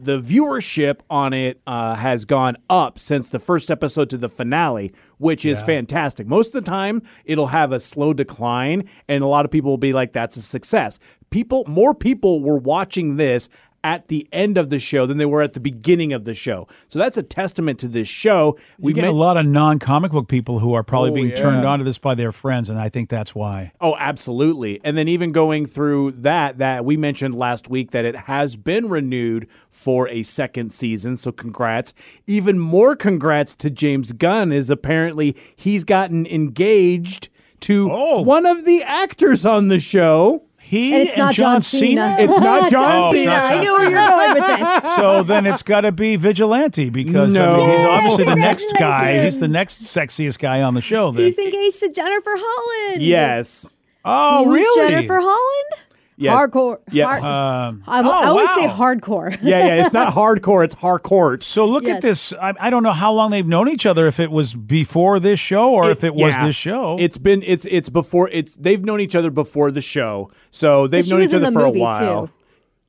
the 0.00 0.20
viewership 0.24 1.00
on 1.10 1.32
it 1.32 1.60
uh, 1.66 1.96
has 1.96 2.24
gone 2.24 2.56
up 2.70 2.98
since 2.98 3.28
the 3.28 3.38
first 3.40 3.70
episode 3.70 4.08
to 4.10 4.16
the 4.16 4.28
finale, 4.28 4.92
which 5.18 5.44
is 5.44 5.60
fantastic. 5.62 6.26
Most 6.26 6.54
of 6.54 6.64
the 6.64 6.70
time, 6.70 7.02
it'll 7.24 7.48
have 7.48 7.72
a 7.72 7.80
slow 7.80 8.12
decline, 8.14 8.88
and 9.08 9.24
a 9.24 9.26
lot 9.26 9.44
of 9.44 9.50
people 9.50 9.70
will 9.70 9.76
be 9.78 9.92
like, 9.92 10.12
"That's 10.12 10.36
a 10.36 10.42
success." 10.42 10.98
People, 11.30 11.64
more 11.66 11.92
people 11.92 12.40
were 12.40 12.56
watching 12.56 13.16
this 13.16 13.48
at 13.86 14.08
the 14.08 14.26
end 14.32 14.58
of 14.58 14.68
the 14.68 14.80
show 14.80 15.06
than 15.06 15.16
they 15.16 15.24
were 15.24 15.42
at 15.42 15.52
the 15.52 15.60
beginning 15.60 16.12
of 16.12 16.24
the 16.24 16.34
show. 16.34 16.66
So 16.88 16.98
that's 16.98 17.16
a 17.16 17.22
testament 17.22 17.78
to 17.78 17.86
this 17.88 18.08
show. 18.08 18.58
We 18.80 18.92
get 18.92 19.04
a 19.04 19.12
lot 19.12 19.36
of 19.36 19.46
non-comic 19.46 20.10
book 20.10 20.26
people 20.26 20.58
who 20.58 20.74
are 20.74 20.82
probably 20.82 21.10
Oh, 21.10 21.14
being 21.14 21.28
yeah. 21.28 21.36
turned 21.36 21.64
on 21.64 21.78
to 21.78 21.84
this 21.84 21.96
by 21.98 22.16
their 22.16 22.32
friends, 22.32 22.68
and 22.68 22.80
I 22.80 22.88
think 22.88 23.08
that's 23.08 23.32
why. 23.32 23.70
Oh, 23.80 23.94
absolutely. 23.96 24.80
And 24.82 24.98
then 24.98 25.06
even 25.06 25.30
going 25.30 25.66
through 25.66 26.10
that, 26.22 26.58
that 26.58 26.84
we 26.84 26.96
mentioned 26.96 27.36
last 27.36 27.70
week 27.70 27.92
that 27.92 28.04
it 28.04 28.16
has 28.16 28.56
been 28.56 28.88
renewed 28.88 29.46
for 29.70 30.08
a 30.08 30.24
second 30.24 30.72
season. 30.72 31.16
So 31.16 31.30
congrats. 31.30 31.94
Even 32.26 32.58
more 32.58 32.96
congrats 32.96 33.54
to 33.56 33.70
James 33.70 34.10
Gunn 34.10 34.50
is 34.50 34.68
apparently 34.68 35.36
he's 35.54 35.84
gotten 35.84 36.26
engaged 36.26 37.28
to 37.60 37.88
Oh. 37.92 38.22
one 38.22 38.46
of 38.46 38.64
the 38.64 38.82
actors 38.82 39.46
on 39.46 39.68
the 39.68 39.78
show. 39.78 40.42
He 40.68 40.92
And 40.92 41.02
it's 41.02 41.16
not 41.16 41.32
John 41.34 41.62
Cena. 41.62 42.16
It's 42.18 42.38
not 42.38 42.70
John 42.72 42.82
Oh, 42.84 43.10
it's 43.12 43.20
Cena. 43.20 43.30
not 43.30 43.42
I 43.44 43.48
John 43.54 43.60
knew 43.60 43.72
where 43.76 43.84
you 43.84 43.90
were 43.90 44.08
going 44.08 44.34
with 44.34 44.82
this. 44.82 44.96
so 44.96 45.22
then 45.22 45.46
it's 45.46 45.62
got 45.62 45.82
to 45.82 45.92
be 45.92 46.16
Vigilante 46.16 46.90
because 46.90 47.36
I 47.36 47.38
No. 47.38 47.56
mean, 47.58 47.70
he's 47.70 47.84
obviously 47.86 48.24
the 48.24 48.34
next 48.36 48.72
guy. 48.78 49.22
He's 49.24 49.38
the 49.38 49.48
next 49.48 49.82
sexiest 49.82 50.38
guy 50.40 50.62
on 50.62 50.74
the 50.74 50.80
show. 50.80 51.12
Then. 51.12 51.24
He's 51.24 51.38
engaged 51.38 51.80
to 51.80 51.88
Jennifer 51.90 52.34
Holland. 52.36 53.02
Yes. 53.02 53.66
oh, 54.04 54.44
Who's 54.44 54.54
really? 54.54 54.90
Jennifer 54.90 55.18
Holland? 55.20 55.85
Yes. 56.18 56.32
Hardcore. 56.34 56.78
Yeah. 56.90 57.06
Hard- 57.18 57.22
Um, 57.22 57.82
I, 57.86 58.00
oh, 58.02 58.10
I 58.10 58.24
always 58.28 58.48
say 58.54 58.66
hardcore. 58.66 59.38
Yeah, 59.42 59.66
yeah. 59.66 59.84
It's 59.84 59.92
not 59.92 60.14
hardcore, 60.14 60.64
it's 60.64 60.74
hardcore. 60.76 61.42
So 61.42 61.66
look 61.66 61.84
Yes. 61.84 61.96
at 61.96 62.02
this. 62.02 62.32
I, 62.32 62.54
I 62.58 62.70
don't 62.70 62.82
know 62.82 62.92
how 62.92 63.12
long 63.12 63.30
they've 63.30 63.46
known 63.46 63.68
each 63.68 63.84
other. 63.86 64.06
If 64.06 64.18
it 64.18 64.30
was 64.30 64.54
before 64.54 65.20
this 65.20 65.38
show 65.38 65.72
or 65.74 65.90
if 65.90 66.02
it 66.04 66.14
was 66.14 66.34
yeah. 66.36 66.46
this 66.46 66.56
show. 66.56 66.96
It's 66.98 67.18
been 67.18 67.42
it's 67.46 67.66
it's 67.70 67.88
before 67.90 68.30
it's 68.30 68.52
they've 68.54 68.82
known 68.84 69.00
each 69.00 69.14
other 69.14 69.30
before 69.30 69.70
the 69.70 69.82
show, 69.82 70.30
so 70.50 70.86
they've 70.86 71.06
known 71.08 71.22
each 71.22 71.34
other 71.34 71.52
for 71.52 71.64
a 71.64 71.70
while. 71.70 72.26
too. 72.28 72.32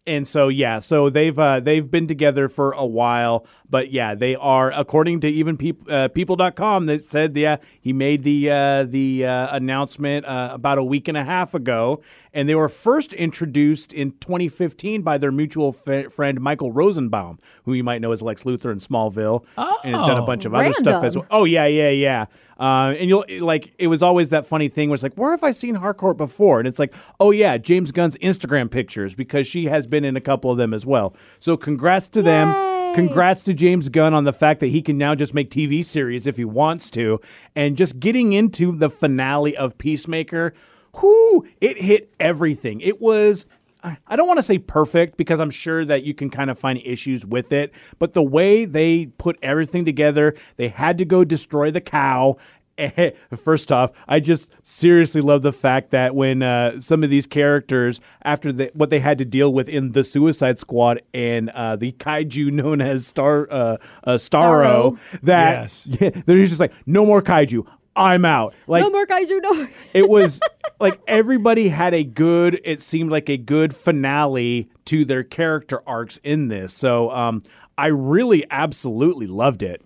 And 0.05 0.25
so 0.25 0.47
yeah, 0.47 0.79
so 0.79 1.09
they've 1.09 1.37
uh, 1.37 1.59
they've 1.59 1.91
been 1.91 2.07
together 2.07 2.47
for 2.47 2.71
a 2.71 2.85
while, 2.85 3.45
but 3.69 3.91
yeah, 3.91 4.15
they 4.15 4.35
are 4.37 4.71
according 4.71 5.19
to 5.19 5.27
even 5.27 5.57
peop, 5.57 5.83
uh, 5.91 6.07
people.com 6.07 6.85
that 6.85 7.03
said 7.03 7.35
yeah, 7.35 7.57
he 7.81 7.91
made 7.91 8.23
the 8.23 8.49
uh, 8.49 8.83
the 8.83 9.25
uh, 9.25 9.53
announcement 9.53 10.25
uh, 10.25 10.51
about 10.53 10.77
a 10.77 10.83
week 10.85 11.09
and 11.09 11.17
a 11.17 11.25
half 11.25 11.53
ago 11.53 12.01
and 12.37 12.47
they 12.47 12.55
were 12.55 12.69
first 12.69 13.11
introduced 13.13 13.91
in 13.91 14.11
2015 14.19 15.01
by 15.01 15.17
their 15.17 15.31
mutual 15.31 15.75
f- 15.87 16.11
friend 16.13 16.39
Michael 16.39 16.71
Rosenbaum, 16.71 17.39
who 17.65 17.73
you 17.73 17.83
might 17.83 17.99
know 17.99 18.11
as 18.13 18.21
Lex 18.21 18.43
Luthor 18.43 18.71
in 18.71 18.77
Smallville 18.79 19.43
and 19.83 19.95
has 19.95 20.05
done 20.07 20.17
a 20.19 20.23
Oh. 20.23 20.25
bunch 20.25 20.45
of 20.45 20.53
other 20.53 20.71
stuff 20.71 21.03
as 21.03 21.15
well. 21.17 21.25
Oh 21.31 21.43
yeah, 21.43 21.65
yeah, 21.65 21.89
yeah. 21.89 22.25
Uh, 22.59 22.93
and 22.99 23.09
you'll 23.09 23.25
like 23.41 23.73
it 23.77 23.87
was 23.87 24.01
always 24.01 24.29
that 24.29 24.45
funny 24.45 24.69
thing 24.69 24.89
where 24.89 24.93
it's 24.95 25.03
like, 25.03 25.15
where 25.15 25.31
have 25.31 25.43
I 25.43 25.51
seen 25.51 25.75
Harcourt 25.75 26.17
before? 26.17 26.59
And 26.59 26.67
it's 26.67 26.79
like, 26.79 26.93
oh 27.19 27.31
yeah, 27.31 27.57
James 27.57 27.91
Gunn's 27.91 28.17
Instagram 28.17 28.69
pictures 28.71 29.13
because 29.15 29.45
she 29.47 29.65
has 29.65 29.85
been 29.87 30.05
in 30.05 30.15
a 30.15 30.21
couple 30.21 30.49
of 30.51 30.57
them 30.57 30.73
as 30.73 30.85
well. 30.85 31.15
So 31.39 31.57
congrats 31.57 32.07
to 32.09 32.21
them. 32.21 32.53
Congrats 32.95 33.43
to 33.43 33.53
James 33.53 33.89
Gunn 33.89 34.13
on 34.13 34.23
the 34.23 34.33
fact 34.33 34.59
that 34.61 34.67
he 34.67 34.81
can 34.81 34.97
now 34.97 35.13
just 35.13 35.33
make 35.33 35.51
TV 35.51 35.83
series 35.83 36.25
if 36.25 36.37
he 36.37 36.45
wants 36.45 36.89
to, 36.91 37.19
and 37.55 37.77
just 37.77 37.99
getting 37.99 38.33
into 38.33 38.71
the 38.75 38.89
finale 38.89 39.55
of 39.55 39.77
Peacemaker. 39.77 40.53
Whoo! 41.01 41.45
It 41.61 41.81
hit 41.81 42.13
everything. 42.19 42.81
It 42.81 43.01
was. 43.01 43.45
I 43.83 44.15
don't 44.17 44.27
want 44.27 44.37
to 44.39 44.43
say 44.43 44.57
perfect 44.57 45.15
because 45.15 45.39
I'm 45.39 45.51
sure 45.51 45.85
that 45.85 46.03
you 46.03 46.13
can 46.13 46.29
kind 46.29 46.49
of 46.49 46.59
find 46.59 46.81
issues 46.83 47.25
with 47.25 47.53
it, 47.53 47.71
but 47.99 48.13
the 48.13 48.23
way 48.23 48.65
they 48.65 49.05
put 49.05 49.37
everything 49.41 49.85
together, 49.85 50.35
they 50.57 50.67
had 50.67 50.97
to 50.97 51.05
go 51.05 51.23
destroy 51.23 51.71
the 51.71 51.79
cow. 51.79 52.35
First 53.37 53.71
off, 53.71 53.91
I 54.07 54.19
just 54.19 54.49
seriously 54.61 55.21
love 55.21 55.41
the 55.41 55.53
fact 55.53 55.91
that 55.91 56.15
when 56.15 56.43
uh, 56.43 56.79
some 56.79 57.03
of 57.03 57.09
these 57.09 57.25
characters, 57.25 57.99
after 58.23 58.51
the, 58.51 58.71
what 58.73 58.89
they 58.89 58.99
had 58.99 59.17
to 59.19 59.25
deal 59.25 59.51
with 59.53 59.67
in 59.69 59.93
the 59.93 60.03
Suicide 60.03 60.59
Squad 60.59 61.01
and 61.13 61.49
uh, 61.51 61.75
the 61.75 61.93
kaiju 61.93 62.51
known 62.51 62.81
as 62.81 63.07
Star 63.07 63.47
uh, 63.49 63.77
uh, 64.03 64.13
Starro, 64.15 64.97
Starro. 64.97 65.21
that 65.21 65.61
Yes. 65.61 65.83
they're 66.25 66.45
just 66.45 66.59
like, 66.59 66.73
no 66.85 67.05
more 67.05 67.21
kaiju. 67.21 67.65
I'm 67.97 68.25
out. 68.25 68.53
Like 68.67 68.83
no 68.83 68.89
more 68.89 69.05
kaiju, 69.05 69.41
no 69.41 69.67
it 69.93 70.07
was 70.07 70.39
like 70.79 71.01
everybody 71.07 71.69
had 71.69 71.93
a 71.93 72.03
good 72.03 72.61
it 72.63 72.79
seemed 72.79 73.11
like 73.11 73.29
a 73.29 73.37
good 73.37 73.75
finale 73.75 74.69
to 74.85 75.03
their 75.03 75.23
character 75.23 75.81
arcs 75.87 76.19
in 76.23 76.47
this. 76.47 76.73
So 76.73 77.09
um 77.11 77.43
i 77.77 77.87
really 77.87 78.43
absolutely 78.49 79.27
loved 79.27 79.61
it 79.61 79.81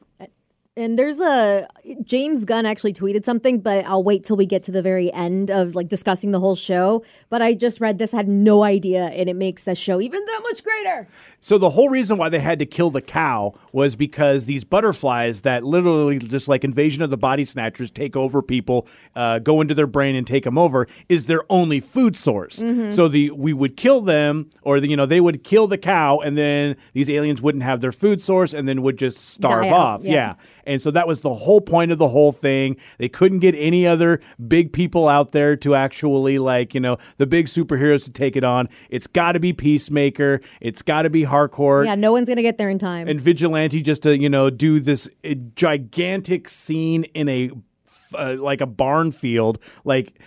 And 0.78 0.98
there's 0.98 1.20
a 1.20 1.68
James 2.06 2.46
Gunn 2.46 2.66
actually 2.66 2.94
tweeted 2.94 3.26
something, 3.26 3.60
but 3.60 3.86
I'll 3.86 4.06
wait 4.06 4.24
till 4.24 4.38
we 4.38 4.46
get 4.46 4.64
to 4.64 4.72
the 4.72 4.82
very 4.82 5.12
end 5.12 5.52
of 5.52 5.76
like 5.76 5.90
discussing 5.90 6.32
the 6.32 6.40
whole 6.40 6.56
show. 6.56 7.04
But 7.30 7.42
I 7.42 7.56
just 7.56 7.82
read 7.82 7.98
this, 7.98 8.14
had 8.14 8.30
no 8.30 8.64
idea, 8.64 9.08
and 9.08 9.30
it 9.30 9.36
makes 9.36 9.64
the 9.64 9.76
show 9.76 10.00
even 10.00 10.24
that 10.24 10.40
much 10.44 10.64
greater. 10.64 11.10
so 11.42 11.58
the 11.58 11.72
whole 11.72 11.90
reason 11.90 12.18
why 12.18 12.30
they 12.30 12.40
had 12.40 12.58
to 12.60 12.66
kill 12.66 12.90
the 12.90 13.02
cow 13.02 13.54
was 13.74 13.98
because 13.98 14.46
these 14.46 14.64
butterflies 14.64 15.42
that 15.42 15.66
literally 15.66 16.20
just 16.20 16.48
like 16.48 16.64
invasion 16.64 17.04
of 17.04 17.10
the 17.10 17.18
body 17.18 17.44
snatchers 17.44 17.92
take 17.92 18.16
over 18.16 18.42
people 18.42 18.88
uh, 19.18 19.40
go 19.40 19.60
into 19.60 19.74
their 19.74 19.88
brain 19.88 20.16
and 20.16 20.26
take 20.26 20.46
them 20.46 20.58
over 20.58 20.88
is 21.10 21.26
their 21.26 21.42
only 21.50 21.82
food 21.82 22.16
source 22.16 22.64
so 22.92 23.08
the 23.10 23.30
we 23.32 23.52
would 23.52 23.76
kill 23.76 24.00
them 24.00 24.50
or 24.62 24.80
the, 24.80 24.88
you 24.88 24.96
know 24.96 25.06
they 25.06 25.20
would 25.20 25.44
kill 25.44 25.68
the 25.68 25.78
cow 25.78 26.20
and 26.20 26.38
then 26.38 26.78
these 26.94 27.10
aliens 27.10 27.42
wouldn't 27.42 27.64
have 27.64 27.82
their 27.82 27.92
food 27.92 28.22
source 28.22 28.54
and 28.54 28.70
then 28.70 28.82
would 28.82 28.98
just 28.98 29.18
starve 29.30 29.64
Die 29.64 29.70
out, 29.70 29.74
off 29.74 30.04
yeah. 30.04 30.12
yeah 30.12 30.36
And 30.66 30.82
so 30.82 30.92
that 30.92 31.08
was 31.08 31.22
the 31.22 31.34
whole 31.34 31.62
point 31.62 31.92
of 31.92 31.98
the 31.98 32.10
whole 32.10 32.32
thing. 32.32 32.78
They 32.98 33.10
couldn't 33.10 33.40
get 33.40 33.56
any 33.56 33.86
other 33.88 34.22
big 34.48 34.74
people 34.74 35.08
out 35.08 35.32
there 35.32 35.56
to 35.58 35.76
actually, 35.76 36.40
like, 36.40 36.74
you 36.74 36.80
know, 36.80 36.98
the 37.18 37.26
big 37.26 37.48
superheroes 37.48 38.04
to 38.06 38.12
take 38.12 38.36
it 38.36 38.44
on. 38.44 38.70
It's 38.90 39.08
got 39.08 39.34
to 39.34 39.40
be 39.40 39.54
Peacemaker. 39.54 40.42
It's 40.60 40.82
got 40.82 41.04
to 41.04 41.10
be 41.10 41.24
Harcourt. 41.24 41.86
Yeah, 41.86 41.96
no 41.96 42.12
one's 42.12 42.28
gonna 42.28 42.42
get 42.42 42.58
there 42.58 42.70
in 42.70 42.80
time. 42.80 43.08
And 43.08 43.20
Vigilante 43.20 43.82
just 43.82 44.04
to, 44.04 44.18
you 44.18 44.30
know, 44.30 44.50
do 44.50 44.80
this 44.80 45.10
uh, 45.24 45.34
gigantic 45.56 46.50
scene 46.50 47.04
in 47.14 47.30
a, 47.30 47.52
uh, 48.18 48.36
like 48.40 48.62
a 48.62 48.66
barn 48.66 49.12
field. 49.12 49.60
Like, 49.84 50.20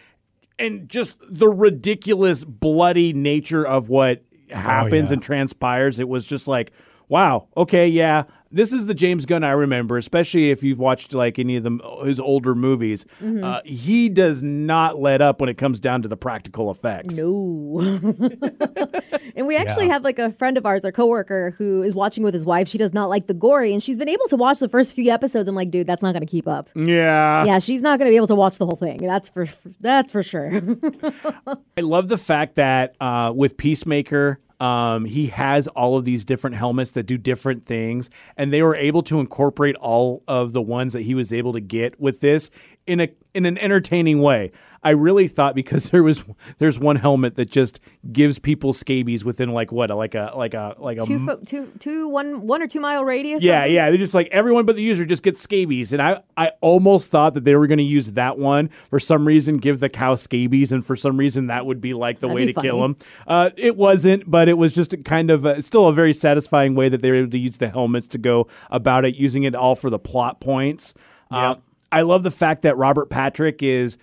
and 0.58 0.88
just 0.88 1.18
the 1.28 1.48
ridiculous, 1.48 2.44
bloody 2.44 3.12
nature 3.12 3.66
of 3.66 3.88
what 3.88 4.22
happens 4.50 5.10
yeah. 5.10 5.14
and 5.14 5.22
transpires. 5.22 5.98
It 5.98 6.08
was 6.08 6.24
just 6.26 6.46
like, 6.46 6.72
wow, 7.08 7.48
okay, 7.56 7.88
yeah, 7.88 8.24
this 8.54 8.72
is 8.72 8.86
the 8.86 8.94
James 8.94 9.26
Gunn 9.26 9.42
I 9.44 9.50
remember, 9.50 9.98
especially 9.98 10.50
if 10.50 10.62
you've 10.62 10.78
watched 10.78 11.12
like 11.12 11.38
any 11.38 11.56
of 11.56 11.62
them 11.64 11.80
his 12.04 12.18
older 12.20 12.54
movies. 12.54 13.04
Uh, 13.22 13.60
he 13.64 14.08
does 14.08 14.42
not 14.42 14.98
let 15.00 15.20
up 15.20 15.40
when 15.40 15.48
it 15.48 15.58
comes 15.58 15.80
down 15.80 16.02
to 16.02 16.08
the 16.08 16.16
practical 16.16 16.70
effects. 16.70 17.16
No. 17.16 17.80
and 19.36 19.46
we 19.46 19.56
actually 19.56 19.86
Yeah. 19.86 19.92
have 19.94 20.04
like 20.04 20.18
a 20.18 20.32
friend 20.32 20.56
of 20.56 20.66
ours, 20.66 20.84
our 20.84 20.92
coworker, 20.92 21.54
who 21.58 21.82
is 21.82 21.94
watching 21.94 22.22
with 22.24 22.34
his 22.34 22.44
wife. 22.44 22.68
She 22.68 22.78
does 22.78 22.92
not 22.92 23.08
like 23.08 23.26
the 23.26 23.34
gory, 23.34 23.72
and 23.72 23.82
she's 23.82 23.98
been 23.98 24.08
able 24.08 24.26
to 24.28 24.36
watch 24.36 24.58
the 24.60 24.68
first 24.68 24.94
few 24.94 25.10
episodes. 25.10 25.48
I'm 25.48 25.54
like, 25.54 25.70
dude, 25.70 25.86
that's 25.86 26.02
not 26.02 26.12
going 26.12 26.26
to 26.26 26.30
keep 26.30 26.46
up. 26.48 26.68
Yeah. 26.74 27.44
yeah, 27.44 27.58
she's 27.58 27.82
not 27.82 27.98
going 27.98 28.08
to 28.08 28.12
be 28.12 28.16
able 28.16 28.28
to 28.28 28.34
watch 28.34 28.58
the 28.58 28.66
whole 28.66 28.76
thing. 28.76 28.98
That's 28.98 29.28
for 29.28 29.46
that's 29.80 30.12
for 30.12 30.22
sure. 30.22 30.52
I 31.76 31.80
love 31.80 32.08
the 32.08 32.18
fact 32.18 32.56
that 32.56 32.94
uh, 33.00 33.32
with 33.34 33.56
Peacemaker, 33.56 34.38
um, 34.60 35.04
he 35.04 35.28
has 35.28 35.66
all 35.68 35.96
of 35.96 36.04
these 36.04 36.24
different 36.24 36.56
helmets 36.56 36.92
that 36.92 37.04
do 37.04 37.18
different 37.18 37.66
things, 37.66 38.10
and 38.36 38.52
they 38.52 38.62
were 38.62 38.76
able 38.76 39.02
to 39.04 39.20
incorporate 39.20 39.76
all 39.76 40.22
of 40.28 40.52
the 40.52 40.62
ones 40.62 40.92
that 40.92 41.02
he 41.02 41.14
was 41.14 41.32
able 41.32 41.52
to 41.52 41.60
get 41.60 42.00
with 42.00 42.20
this 42.20 42.50
in 42.86 43.00
a 43.00 43.08
in 43.34 43.46
an 43.46 43.58
entertaining 43.58 44.20
way. 44.22 44.52
I 44.82 44.90
really 44.90 45.28
thought 45.28 45.54
because 45.54 45.90
there 45.90 46.02
was 46.02 46.24
there's 46.58 46.78
one 46.78 46.96
helmet 46.96 47.34
that 47.36 47.50
just 47.50 47.80
gives 48.12 48.38
people 48.38 48.72
scabies 48.72 49.24
within 49.24 49.52
like 49.52 49.72
what 49.72 49.90
like 49.90 50.14
a 50.14 50.32
like 50.36 50.54
a 50.54 50.74
like 50.78 50.98
a 50.98 51.02
two, 51.02 51.24
fo- 51.24 51.40
two, 51.44 51.72
two, 51.78 52.06
one, 52.08 52.46
one 52.46 52.62
or 52.62 52.66
two 52.66 52.80
mile 52.80 53.04
radius. 53.04 53.42
yeah, 53.42 53.64
yeah. 53.64 53.88
They're 53.88 53.98
just 53.98 54.14
like 54.14 54.28
everyone 54.30 54.66
but 54.66 54.76
the 54.76 54.82
user 54.82 55.04
just 55.04 55.22
gets 55.22 55.40
scabies. 55.40 55.92
And 55.92 56.02
I, 56.02 56.22
I 56.36 56.50
almost 56.60 57.08
thought 57.08 57.34
that 57.34 57.44
they 57.44 57.56
were 57.56 57.66
going 57.66 57.78
to 57.78 57.84
use 57.84 58.12
that 58.12 58.38
one 58.38 58.68
for 58.90 59.00
some 59.00 59.26
reason, 59.26 59.56
give 59.56 59.80
the 59.80 59.88
cow 59.88 60.14
scabies, 60.14 60.70
and 60.70 60.84
for 60.84 60.96
some 60.96 61.16
reason 61.16 61.46
that 61.46 61.64
would 61.66 61.80
be 61.80 61.94
like 61.94 62.20
the 62.20 62.28
That'd 62.28 62.36
way 62.36 62.46
be 62.46 62.52
to 62.52 62.60
kill 62.60 62.78
funny. 62.80 62.94
them. 62.94 63.06
Uh, 63.26 63.50
it 63.56 63.76
wasn't, 63.76 64.30
but 64.30 64.48
it 64.48 64.58
was 64.58 64.74
just 64.74 64.92
a 64.92 64.98
kind 64.98 65.30
of 65.30 65.44
a, 65.46 65.62
still 65.62 65.86
a 65.88 65.92
very 65.92 66.12
satisfying 66.12 66.74
way 66.74 66.88
that 66.90 67.00
they 67.00 67.10
were 67.10 67.16
able 67.16 67.30
to 67.30 67.38
use 67.38 67.56
the 67.56 67.70
helmets 67.70 68.06
to 68.08 68.18
go 68.18 68.46
about 68.70 69.04
it, 69.04 69.16
using 69.16 69.44
it 69.44 69.54
all 69.54 69.74
for 69.74 69.88
the 69.88 69.98
plot 69.98 70.40
points. 70.40 70.92
Uh, 71.30 71.56
I 71.92 72.00
love 72.02 72.22
the 72.24 72.30
fact 72.30 72.62
that 72.62 72.76
Robert 72.76 73.08
Patrick 73.10 73.62
is 73.62 73.96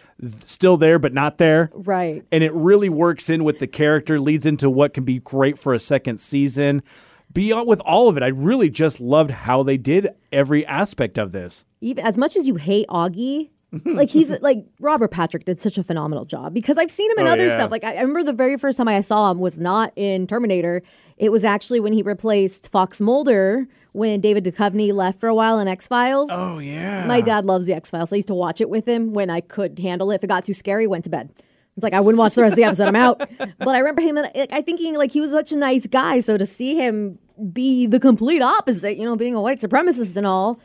still 0.45 0.77
there 0.77 0.97
but 0.99 1.13
not 1.13 1.37
there 1.37 1.69
Right. 1.73 2.23
and 2.31 2.43
it 2.43 2.53
really 2.53 2.89
works 2.89 3.29
in 3.29 3.43
with 3.43 3.59
the 3.59 3.67
character, 3.67 4.19
leads 4.19 4.45
into 4.45 4.69
what 4.69 4.93
can 4.93 5.03
be 5.03 5.19
great 5.19 5.57
for 5.59 5.73
a 5.73 5.79
second 5.79 6.19
season. 6.19 6.83
Beyond 7.33 7.67
with 7.67 7.79
all 7.81 8.09
of 8.09 8.17
it, 8.17 8.23
I 8.23 8.27
really 8.27 8.69
just 8.69 8.99
loved 8.99 9.31
how 9.31 9.63
they 9.63 9.77
did 9.77 10.09
every 10.33 10.65
aspect 10.65 11.17
of 11.17 11.31
this. 11.31 11.63
Even 11.81 12.05
as 12.05 12.17
much 12.17 12.35
as 12.35 12.47
you 12.47 12.55
hate 12.55 12.87
Auggie, 12.89 13.49
like 13.85 14.09
he's 14.09 14.31
like 14.41 14.65
Robert 14.81 15.11
Patrick 15.11 15.45
did 15.45 15.57
such 15.59 15.77
a 15.77 15.83
phenomenal 15.83 16.25
job 16.25 16.53
because 16.53 16.77
I've 16.77 16.91
seen 16.91 17.09
him 17.11 17.19
in 17.19 17.27
Oh, 17.27 17.31
other 17.31 17.45
yeah. 17.47 17.51
stuff. 17.55 17.71
Like 17.71 17.85
I, 17.85 17.93
I 17.95 18.01
remember 18.01 18.23
the 18.23 18.33
very 18.33 18.57
first 18.57 18.77
time 18.77 18.89
I 18.89 18.99
saw 18.99 19.31
him 19.31 19.39
was 19.39 19.61
not 19.61 19.93
in 19.95 20.27
Terminator. 20.27 20.81
It 21.17 21.31
was 21.31 21.45
actually 21.45 21.79
when 21.79 21.93
he 21.93 22.01
replaced 22.03 22.67
Fox 22.69 22.99
Mulder 22.99 23.65
when 23.93 24.21
David 24.21 24.43
Duchovny 24.45 24.93
left 24.93 25.19
for 25.19 25.27
a 25.27 25.35
while 25.35 25.59
in 25.59 25.67
X 25.67 25.87
Files. 25.87 26.29
Oh 26.31 26.59
yeah. 26.59 27.05
My 27.07 27.21
dad 27.21 27.45
loves 27.45 27.65
the 27.65 27.73
X 27.73 27.89
Files, 27.89 28.09
so 28.09 28.15
I 28.15 28.17
used 28.17 28.27
to 28.29 28.33
watch 28.35 28.61
it 28.61 28.69
with 28.69 28.87
him 28.87 29.13
when 29.13 29.29
I 29.29 29.41
could 29.41 29.79
handle 29.79 30.11
it. 30.11 30.15
If 30.15 30.23
it 30.23 30.27
got 30.27 30.45
too 30.45 30.53
scary, 30.53 30.87
went 30.87 31.03
to 31.05 31.09
bed. 31.09 31.29
It's 31.77 31.83
like 31.83 31.93
I 31.93 31.99
wouldn't 32.01 32.19
watch 32.19 32.35
the 32.35 32.41
rest 32.41 32.53
of 32.53 32.57
the 32.57 32.63
episode. 32.65 32.87
I'm 32.89 32.95
out. 32.95 33.29
But 33.59 33.69
I 33.75 33.79
remember 33.79 34.01
him. 34.01 34.15
like, 34.15 34.51
I 34.51 34.61
thinking 34.61 34.95
like 34.95 35.11
he 35.11 35.21
was 35.21 35.31
such 35.31 35.51
a 35.51 35.55
nice 35.55 35.87
guy. 35.87 36.19
So 36.19 36.37
to 36.37 36.45
see 36.45 36.75
him 36.75 37.17
be 37.53 37.87
the 37.87 37.99
complete 37.99 38.41
opposite, 38.41 38.97
you 38.97 39.05
know, 39.05 39.15
being 39.15 39.35
a 39.35 39.41
white 39.41 39.59
supremacist 39.59 40.17
and 40.17 40.27
all, 40.27 40.59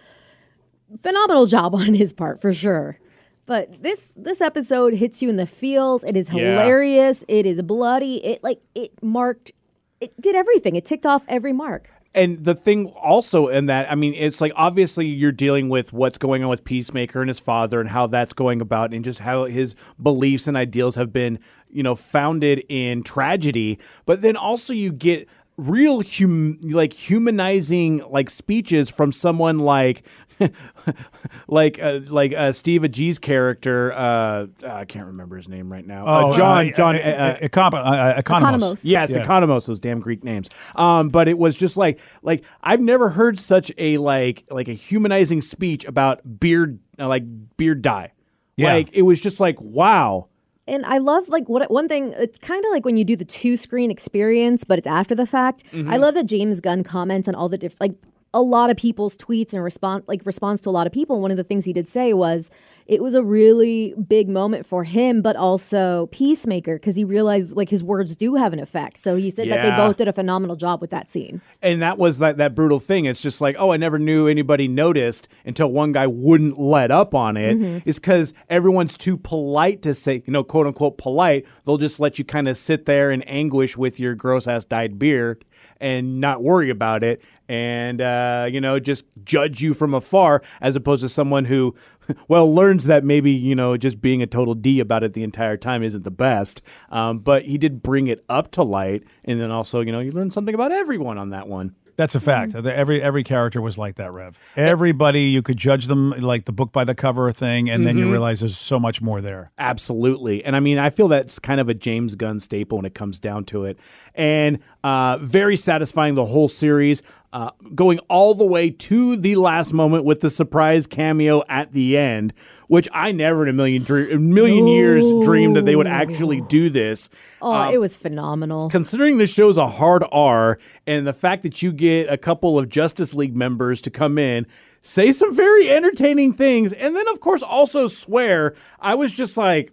phenomenal 1.00 1.46
job 1.46 1.74
on 1.74 1.94
his 1.94 2.12
part 2.12 2.40
for 2.40 2.52
sure. 2.52 2.98
But 3.46 3.82
this 3.82 4.12
this 4.16 4.40
episode 4.40 4.94
hits 4.94 5.22
you 5.22 5.28
in 5.28 5.36
the 5.36 5.46
feels. 5.46 6.02
It 6.04 6.16
is 6.16 6.28
Yeah. 6.32 6.50
hilarious. 6.60 7.24
It 7.28 7.46
is 7.46 7.62
bloody. 7.62 8.24
It 8.24 8.42
like 8.42 8.60
it 8.74 8.92
marked. 9.02 9.52
It 10.00 10.20
did 10.20 10.34
everything. 10.34 10.74
It 10.76 10.84
ticked 10.84 11.06
off 11.06 11.22
every 11.28 11.52
mark. 11.52 11.88
And 12.16 12.42
the 12.44 12.55
thing 12.55 12.87
also 12.87 13.48
in 13.48 13.66
that, 13.66 13.90
I 13.92 13.94
mean, 13.94 14.14
it's 14.14 14.40
like 14.40 14.52
obviously 14.57 15.07
you're 15.07 15.33
dealing 15.33 15.68
with 15.68 15.92
what's 15.92 16.16
going 16.16 16.42
on 16.42 16.48
with 16.48 16.64
Peacemaker 16.64 17.20
and 17.20 17.29
his 17.29 17.38
father 17.38 17.79
and 17.79 17.90
how 17.90 18.07
that's 18.07 18.33
going 18.33 18.62
about 18.62 18.94
and 18.94 19.05
just 19.05 19.20
how 19.20 19.44
his 19.44 19.74
beliefs 20.02 20.48
and 20.48 20.57
ideals 20.57 20.94
have 20.94 21.12
been, 21.12 21.38
you 21.68 21.83
know, 21.83 21.94
founded 21.94 22.64
in 22.70 23.02
tragedy. 23.02 23.79
But 24.07 24.22
then 24.22 24.35
also 24.35 24.72
you 24.72 24.92
get 24.92 25.29
real 25.59 26.02
hum 26.02 26.59
like 26.62 26.92
humanizing 26.92 28.02
like 28.11 28.29
speeches 28.29 28.90
from 28.90 29.11
someone 29.12 29.59
like 29.59 30.02
like 31.49 31.79
uh, 31.81 32.01
like 32.09 32.33
uh, 32.33 32.53
Steve 32.53 32.83
Agee's 32.83 33.18
character 33.18 33.92
uh, 33.92 34.46
I 34.66 34.85
can't 34.85 35.07
remember 35.07 35.37
his 35.37 35.49
name 35.49 35.70
right 35.72 35.87
now. 35.87 36.07
uh, 36.07 36.33
John 36.33 36.72
John 36.77 36.96
uh, 36.96 36.99
uh, 36.99 37.03
uh, 37.03 37.38
Economos. 37.49 38.22
Economos. 38.22 38.81
Yes, 38.83 39.11
Yeah. 39.11 39.25
Economos, 39.25 39.66
those 39.66 39.81
damn 39.81 40.01
Greek 40.01 40.25
names. 40.25 40.49
Um, 40.75 41.09
but 41.09 41.29
it 41.29 41.38
was 41.38 41.57
just 41.57 41.77
like 41.77 41.99
like 42.22 42.44
I've 42.62 42.81
never 42.81 43.11
heard 43.11 43.38
such 43.38 43.72
a 43.79 43.99
like 43.99 44.44
like 44.51 44.68
a 44.68 44.75
humanizing 44.75 45.40
speech 45.42 45.85
about 45.85 46.40
beard 46.40 46.79
uh, 46.99 47.09
like 47.09 47.25
beard 47.57 47.83
dye. 47.83 48.12
Yeah. 48.57 48.75
Like 48.75 48.88
it 48.92 49.03
was 49.03 49.20
just 49.20 49.40
like 49.40 49.61
wow. 49.61 50.29
And 50.68 50.85
I 50.85 50.99
love 50.99 51.29
like 51.29 51.49
what 51.49 51.70
one 51.70 51.87
thing. 51.87 52.12
It's 52.16 52.38
kind 52.38 52.64
of 52.64 52.70
like 52.72 52.85
when 52.85 52.96
you 52.96 53.05
do 53.05 53.14
the 53.14 53.25
two 53.25 53.57
screen 53.57 53.90
experience, 53.90 54.64
but 54.64 54.79
it's 54.79 54.87
after 54.87 55.14
the 55.14 55.27
fact. 55.27 55.62
I 55.72 55.96
love 55.96 56.14
that 56.14 56.27
James 56.27 56.61
Gunn 56.61 56.83
comments 56.83 57.29
on 57.29 57.37
all 57.37 57.49
the 57.49 57.57
different 57.57 57.81
like 57.81 57.94
a 58.37 58.42
lot 58.42 58.68
of 58.68 58.77
people's 58.77 59.16
tweets 59.16 59.55
and 59.55 59.64
response 59.64 60.05
like 60.07 60.20
response 60.27 60.61
to 60.61 60.68
a 60.68 60.70
lot 60.70 60.87
of 60.87 60.92
people. 60.92 61.20
One 61.20 61.31
of 61.31 61.38
the 61.38 61.44
things 61.44 61.64
he 61.64 61.72
did 61.72 61.88
say 61.88 62.12
was 62.12 62.51
it 62.87 63.03
was 63.03 63.14
a 63.14 63.22
really 63.22 63.94
big 64.07 64.29
moment 64.29 64.66
for 64.66 64.85
him, 64.85 65.22
but 65.22 65.37
also 65.37 66.07
Peacemaker 66.12 66.77
because 66.77 66.94
he 66.94 67.03
realized 67.03 67.57
like 67.57 67.70
his 67.70 67.83
words 67.83 68.14
do 68.14 68.35
have 68.35 68.53
an 68.53 68.61
effect. 68.61 68.99
So 68.99 69.16
he 69.16 69.31
said 69.31 69.51
that 69.51 69.62
they 69.62 69.70
both 69.75 69.96
did 69.96 70.07
a 70.07 70.12
phenomenal 70.12 70.55
job 70.55 70.83
with 70.83 70.90
that 70.90 71.11
scene. 71.11 71.40
And 71.62 71.81
that 71.81 71.96
was 71.96 72.18
that 72.18 72.37
that 72.37 72.55
brutal 72.55 72.79
thing. 72.79 73.07
It's 73.07 73.22
just 73.22 73.40
like, 73.40 73.57
oh, 73.59 73.72
I 73.72 73.79
never 73.79 73.99
knew 73.99 74.29
anybody 74.29 74.68
noticed 74.68 75.29
until 75.46 75.72
one 75.72 75.92
guy 75.92 76.07
wouldn't 76.07 76.59
let 76.59 76.90
up 76.90 77.14
on 77.14 77.38
it. 77.38 77.57
Mm-hmm. 77.57 77.88
Is 77.88 77.99
because 77.99 78.35
everyone's 78.51 78.99
too 78.99 79.16
polite 79.16 79.81
to 79.83 79.94
say, 79.94 80.22
you 80.27 80.33
know, 80.33 80.44
quote 80.44 80.66
unquote 80.66 80.99
polite. 80.99 81.46
They'll 81.64 81.79
just 81.79 81.99
let 81.99 82.18
you 82.18 82.25
kind 82.27 82.49
of 82.49 82.59
sit 82.59 82.85
there 82.85 83.11
in 83.11 83.22
anguish 83.22 83.79
with 83.79 83.99
your 83.99 84.14
gross 84.14 84.46
ass 84.46 84.66
dyed 84.66 84.99
beard 84.99 85.44
and 85.81 86.20
not 86.20 86.42
worry 86.42 86.70
about 86.70 87.03
it 87.03 87.22
and 87.48 88.00
uh, 88.00 88.48
you 88.50 88.61
know 88.61 88.78
just 88.78 89.04
judge 89.24 89.62
you 89.62 89.74
from 89.74 89.94
afar 89.94 90.42
as 90.61 90.76
opposed 90.76 91.02
to 91.02 91.09
someone 91.09 91.46
who 91.46 91.74
well 92.28 92.52
learns 92.52 92.85
that 92.87 93.04
maybe 93.04 93.30
you 93.30 93.54
know 93.54 93.76
just 93.76 94.00
being 94.00 94.22
a 94.22 94.26
total 94.26 94.54
d 94.54 94.80
about 94.80 95.02
it 95.02 95.12
the 95.12 95.22
entire 95.22 95.56
time 95.56 95.82
isn't 95.82 96.04
the 96.04 96.11
best. 96.11 96.62
Um, 96.90 97.18
but 97.18 97.44
he 97.44 97.59
did 97.59 97.82
bring 97.82 98.06
it 98.06 98.24
up 98.28 98.50
to 98.52 98.62
light 98.62 99.04
and 99.24 99.40
then 99.40 99.50
also 99.50 99.80
you 99.80 99.92
know 99.92 100.00
you 100.00 100.12
learn 100.12 100.30
something 100.30 100.54
about 100.54 100.72
everyone 100.72 101.18
on 101.18 101.30
that 101.30 101.48
one 101.48 101.74
That's 101.96 102.14
a 102.14 102.20
fact. 102.20 102.52
Mm-hmm. 102.52 102.66
Every 102.66 103.02
every 103.02 103.24
character 103.24 103.61
was 103.61 103.78
like 103.78 103.96
that, 103.96 104.12
Rev. 104.12 104.38
Everybody 104.56 105.22
you 105.22 105.42
could 105.42 105.56
judge 105.56 105.87
them 105.87 106.11
like 106.11 106.44
the 106.44 106.52
book 106.52 106.72
by 106.72 106.85
the 106.85 106.94
cover 106.94 107.32
thing, 107.32 107.70
and 107.70 107.80
Mm-hmm. 107.80 107.87
then 107.87 107.98
you 107.98 108.11
realize 108.11 108.40
there's 108.40 108.56
so 108.59 108.78
much 108.78 109.00
more 109.00 109.20
there. 109.20 109.52
Absolutely. 109.59 110.44
And 110.44 110.54
I 110.56 110.61
mean, 110.61 110.78
I 110.78 110.90
feel 110.90 111.09
that's 111.09 111.38
kind 111.38 111.61
of 111.61 111.68
a 111.68 111.74
James 111.74 112.14
Gunn 112.14 112.40
staple 112.40 112.78
when 112.78 112.85
it 112.85 112.94
comes 112.94 113.18
down 113.18 113.44
to 113.46 113.64
it. 113.64 113.78
And 114.14 114.59
uh, 114.85 115.18
very 115.18 115.56
satisfying 115.56 116.14
the 116.14 116.24
whole 116.26 116.48
series, 116.48 117.02
uh, 117.32 117.50
going 117.74 117.98
all 118.09 118.35
the 118.35 118.44
way 118.46 118.70
to 118.70 119.16
the 119.16 119.37
last 119.37 119.72
moment 119.72 120.04
with 120.04 120.20
the 120.20 120.30
surprise 120.30 120.87
cameo 120.87 121.42
at 121.48 121.72
the 121.72 121.96
end, 121.96 122.32
which 122.68 122.88
I 122.92 123.12
never 123.12 123.42
in 123.42 123.48
a 123.48 123.52
million, 123.52 123.83
dre- 123.83 124.12
a 124.12 124.18
million 124.18 124.66
years 124.66 125.05
dreamed 125.24 125.57
that 125.57 125.64
they 125.64 125.76
would 125.76 125.87
actually 125.87 126.40
do 126.42 126.70
this. 126.70 127.09
Oh, 127.40 127.52
um, 127.52 127.74
it 127.74 127.79
was 127.79 127.96
phenomenal. 127.96 128.68
Considering 128.70 129.18
this 129.18 129.33
show's 129.33 129.57
a 129.57 129.66
hard 129.66 130.05
R, 130.12 130.59
and 130.87 131.07
the 131.07 131.12
fact 131.12 131.42
that 131.42 131.62
you 131.62 131.72
get 131.72 132.12
a 132.12 132.16
couple 132.16 132.59
of 132.59 132.68
Justice 132.68 133.14
League 133.14 133.37
members 133.37 133.81
to 133.83 133.90
come 133.90 134.18
in, 134.18 134.46
say 134.83 135.12
some 135.12 135.35
very 135.35 135.70
entertaining 135.70 136.33
things, 136.33 136.72
and 136.72 136.94
then, 136.96 137.09
of 137.09 137.20
course, 137.20 137.42
also 137.42 137.88
swear, 137.88 138.55
I 138.81 138.94
was 138.94 139.12
just 139.12 139.37
like, 139.37 139.72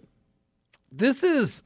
this 0.90 1.22
is. 1.22 1.62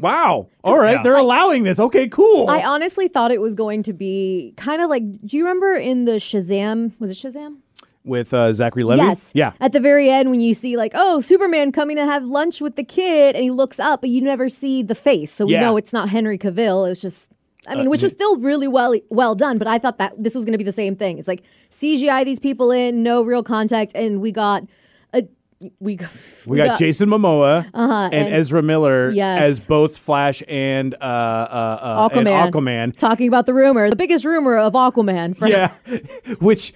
Wow. 0.00 0.48
All 0.62 0.78
right. 0.78 0.92
Yeah. 0.92 1.02
They're 1.02 1.16
allowing 1.16 1.64
this. 1.64 1.80
Okay, 1.80 2.06
cool. 2.06 2.48
I 2.48 2.62
honestly 2.62 3.08
thought 3.08 3.32
it 3.32 3.40
was 3.40 3.56
going 3.56 3.82
to 3.82 3.92
be 3.92 4.54
kind 4.56 4.80
of 4.80 4.88
like. 4.88 5.02
Do 5.26 5.36
you 5.36 5.42
remember 5.42 5.72
in 5.74 6.04
the 6.04 6.12
Shazam? 6.12 6.92
Was 7.00 7.10
it 7.10 7.14
Shazam? 7.14 7.56
With 8.04 8.32
uh, 8.32 8.52
Zachary 8.52 8.84
Levi? 8.84 9.04
Yes. 9.04 9.30
Yeah. 9.34 9.52
At 9.60 9.72
the 9.72 9.80
very 9.80 10.08
end, 10.08 10.30
when 10.30 10.40
you 10.40 10.54
see 10.54 10.76
like, 10.76 10.92
oh, 10.94 11.20
Superman 11.20 11.72
coming 11.72 11.96
to 11.96 12.04
have 12.04 12.24
lunch 12.24 12.60
with 12.60 12.76
the 12.76 12.84
kid, 12.84 13.34
and 13.34 13.44
he 13.44 13.50
looks 13.50 13.78
up, 13.78 14.00
but 14.00 14.08
you 14.10 14.20
never 14.22 14.48
see 14.48 14.82
the 14.82 14.94
face, 14.94 15.32
so 15.32 15.44
we 15.46 15.52
Yeah. 15.54 15.60
know 15.62 15.76
it's 15.76 15.92
not 15.92 16.08
Henry 16.08 16.38
Cavill. 16.38 16.90
It's 16.90 17.00
just. 17.00 17.30
I 17.66 17.74
mean, 17.74 17.90
which 17.90 18.02
was 18.02 18.12
still 18.12 18.36
really 18.38 18.68
well 18.68 18.94
well 19.10 19.34
done, 19.34 19.58
but 19.58 19.66
I 19.68 19.78
thought 19.78 19.98
that 19.98 20.14
this 20.16 20.34
was 20.34 20.46
going 20.46 20.52
to 20.52 20.58
be 20.58 20.64
the 20.64 20.72
same 20.72 20.96
thing. 20.96 21.18
It's 21.18 21.28
like 21.28 21.42
CGI 21.70 22.24
these 22.24 22.38
people 22.38 22.70
in, 22.70 23.02
no 23.02 23.20
real 23.20 23.42
contact, 23.42 23.92
and 23.94 24.22
we 24.22 24.32
got 24.32 24.62
we 25.80 25.96
got, 25.96 26.10
We 26.46 26.56
got 26.56 26.78
Jason 26.78 27.08
Momoa 27.08 27.64
and, 27.64 27.70
Uh-huh, 27.74 28.08
and- 28.12 28.32
Ezra 28.34 28.62
Miller 28.62 29.10
Yes. 29.10 29.42
as 29.44 29.66
both 29.66 29.96
Flash 29.96 30.42
and 30.48 30.94
uh, 30.94 30.96
uh, 31.04 31.08
uh, 32.02 32.08
and 32.12 32.26
Aquaman. 32.28 32.50
Aquaman. 32.52 32.96
talking 32.96 33.26
about 33.28 33.46
the 33.46 33.54
rumor, 33.54 33.90
the 33.90 33.96
biggest 33.96 34.24
rumor 34.24 34.56
of 34.56 34.74
Aquaman. 34.74 35.36
For, 35.36 35.48
Yeah, 35.48 35.72
which 36.38 36.74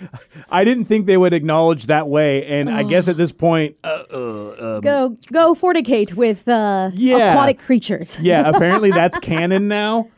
I 0.51 0.65
didn't 0.65 0.87
think 0.87 1.07
they 1.07 1.17
would 1.17 1.33
acknowledge 1.33 1.87
that 1.87 2.09
way, 2.09 2.45
and 2.47 2.69
I 2.69 2.83
guess 2.83 3.09
at 3.09 3.17
this 3.17 3.31
point, 3.33 3.77
uh, 3.85 4.03
uh, 4.13 4.57
um, 4.77 4.81
Go 4.81 5.17
go 5.33 5.55
fornicate 5.55 6.15
with 6.15 6.49
uh, 6.49 6.91
Yeah. 6.93 7.33
aquatic 7.33 7.59
creatures. 7.61 8.19
yeah, 8.21 8.49
apparently 8.55 8.91
that's 8.91 9.19
canon 9.19 9.69
now. 9.69 10.09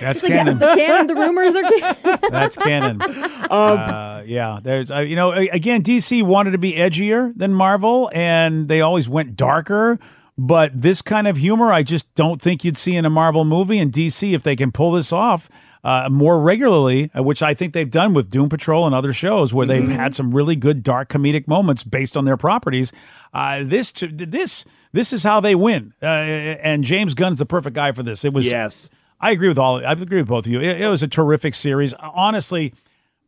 That's 0.00 0.22
Like, 0.22 0.32
canon. 0.32 0.58
the 0.58 0.74
canon, 0.76 1.06
the 1.06 1.14
rumors 1.14 1.54
are 1.54 1.62
canon. 1.62 2.18
That's 2.30 2.56
canon. 2.56 3.02
Um, 3.02 3.50
uh, 3.50 4.22
yeah, 4.24 4.60
there's 4.62 4.90
uh, 4.90 5.00
you 5.00 5.16
know 5.16 5.32
again 5.32 5.82
DC 5.82 6.22
wanted 6.22 6.52
to 6.52 6.58
be 6.58 6.72
edgier 6.74 7.32
than 7.36 7.52
Marvel, 7.52 8.10
and 8.14 8.68
they 8.68 8.80
always 8.80 9.08
went 9.08 9.36
darker. 9.36 9.98
But 10.38 10.80
this 10.80 11.02
kind 11.02 11.28
of 11.28 11.36
humor, 11.36 11.72
I 11.72 11.82
just 11.82 12.12
don't 12.14 12.40
think 12.40 12.64
you'd 12.64 12.78
see 12.78 12.96
in 12.96 13.04
a 13.04 13.10
Marvel 13.10 13.44
movie. 13.44 13.78
And 13.78 13.92
DC, 13.92 14.34
if 14.34 14.42
they 14.42 14.56
can 14.56 14.72
pull 14.72 14.92
this 14.92 15.12
off 15.12 15.50
uh, 15.84 16.08
more 16.10 16.40
regularly, 16.40 17.10
uh, 17.16 17.22
which 17.22 17.42
I 17.42 17.52
think 17.52 17.74
they've 17.74 17.90
done 17.90 18.14
with 18.14 18.30
Doom 18.30 18.48
Patrol 18.48 18.86
and 18.86 18.94
other 18.94 19.12
shows, 19.12 19.52
where 19.52 19.66
they've 19.66 19.86
had 19.86 20.14
some 20.14 20.34
really 20.34 20.56
good 20.56 20.82
dark 20.82 21.10
comedic 21.10 21.46
moments 21.46 21.84
based 21.84 22.16
on 22.16 22.24
their 22.24 22.38
properties, 22.38 22.92
uh, 23.34 23.62
this 23.62 23.92
to, 23.92 24.06
this 24.08 24.64
this 24.92 25.12
is 25.12 25.22
how 25.22 25.38
they 25.40 25.54
win. 25.54 25.92
Uh, 26.02 26.06
and 26.06 26.82
James 26.82 27.12
Gunn's 27.14 27.38
the 27.38 27.46
perfect 27.46 27.74
guy 27.74 27.92
for 27.92 28.02
this. 28.02 28.24
It 28.24 28.32
was 28.32 28.50
Yes. 28.50 28.88
I 29.22 29.30
agree 29.30 29.48
with 29.48 29.58
all. 29.58 29.76
I 29.84 29.92
agree 29.92 30.18
with 30.18 30.28
both 30.28 30.46
of 30.46 30.52
you. 30.52 30.60
It, 30.60 30.80
it 30.80 30.88
was 30.88 31.02
a 31.02 31.08
terrific 31.08 31.54
series. 31.54 31.94
Honestly, 31.94 32.74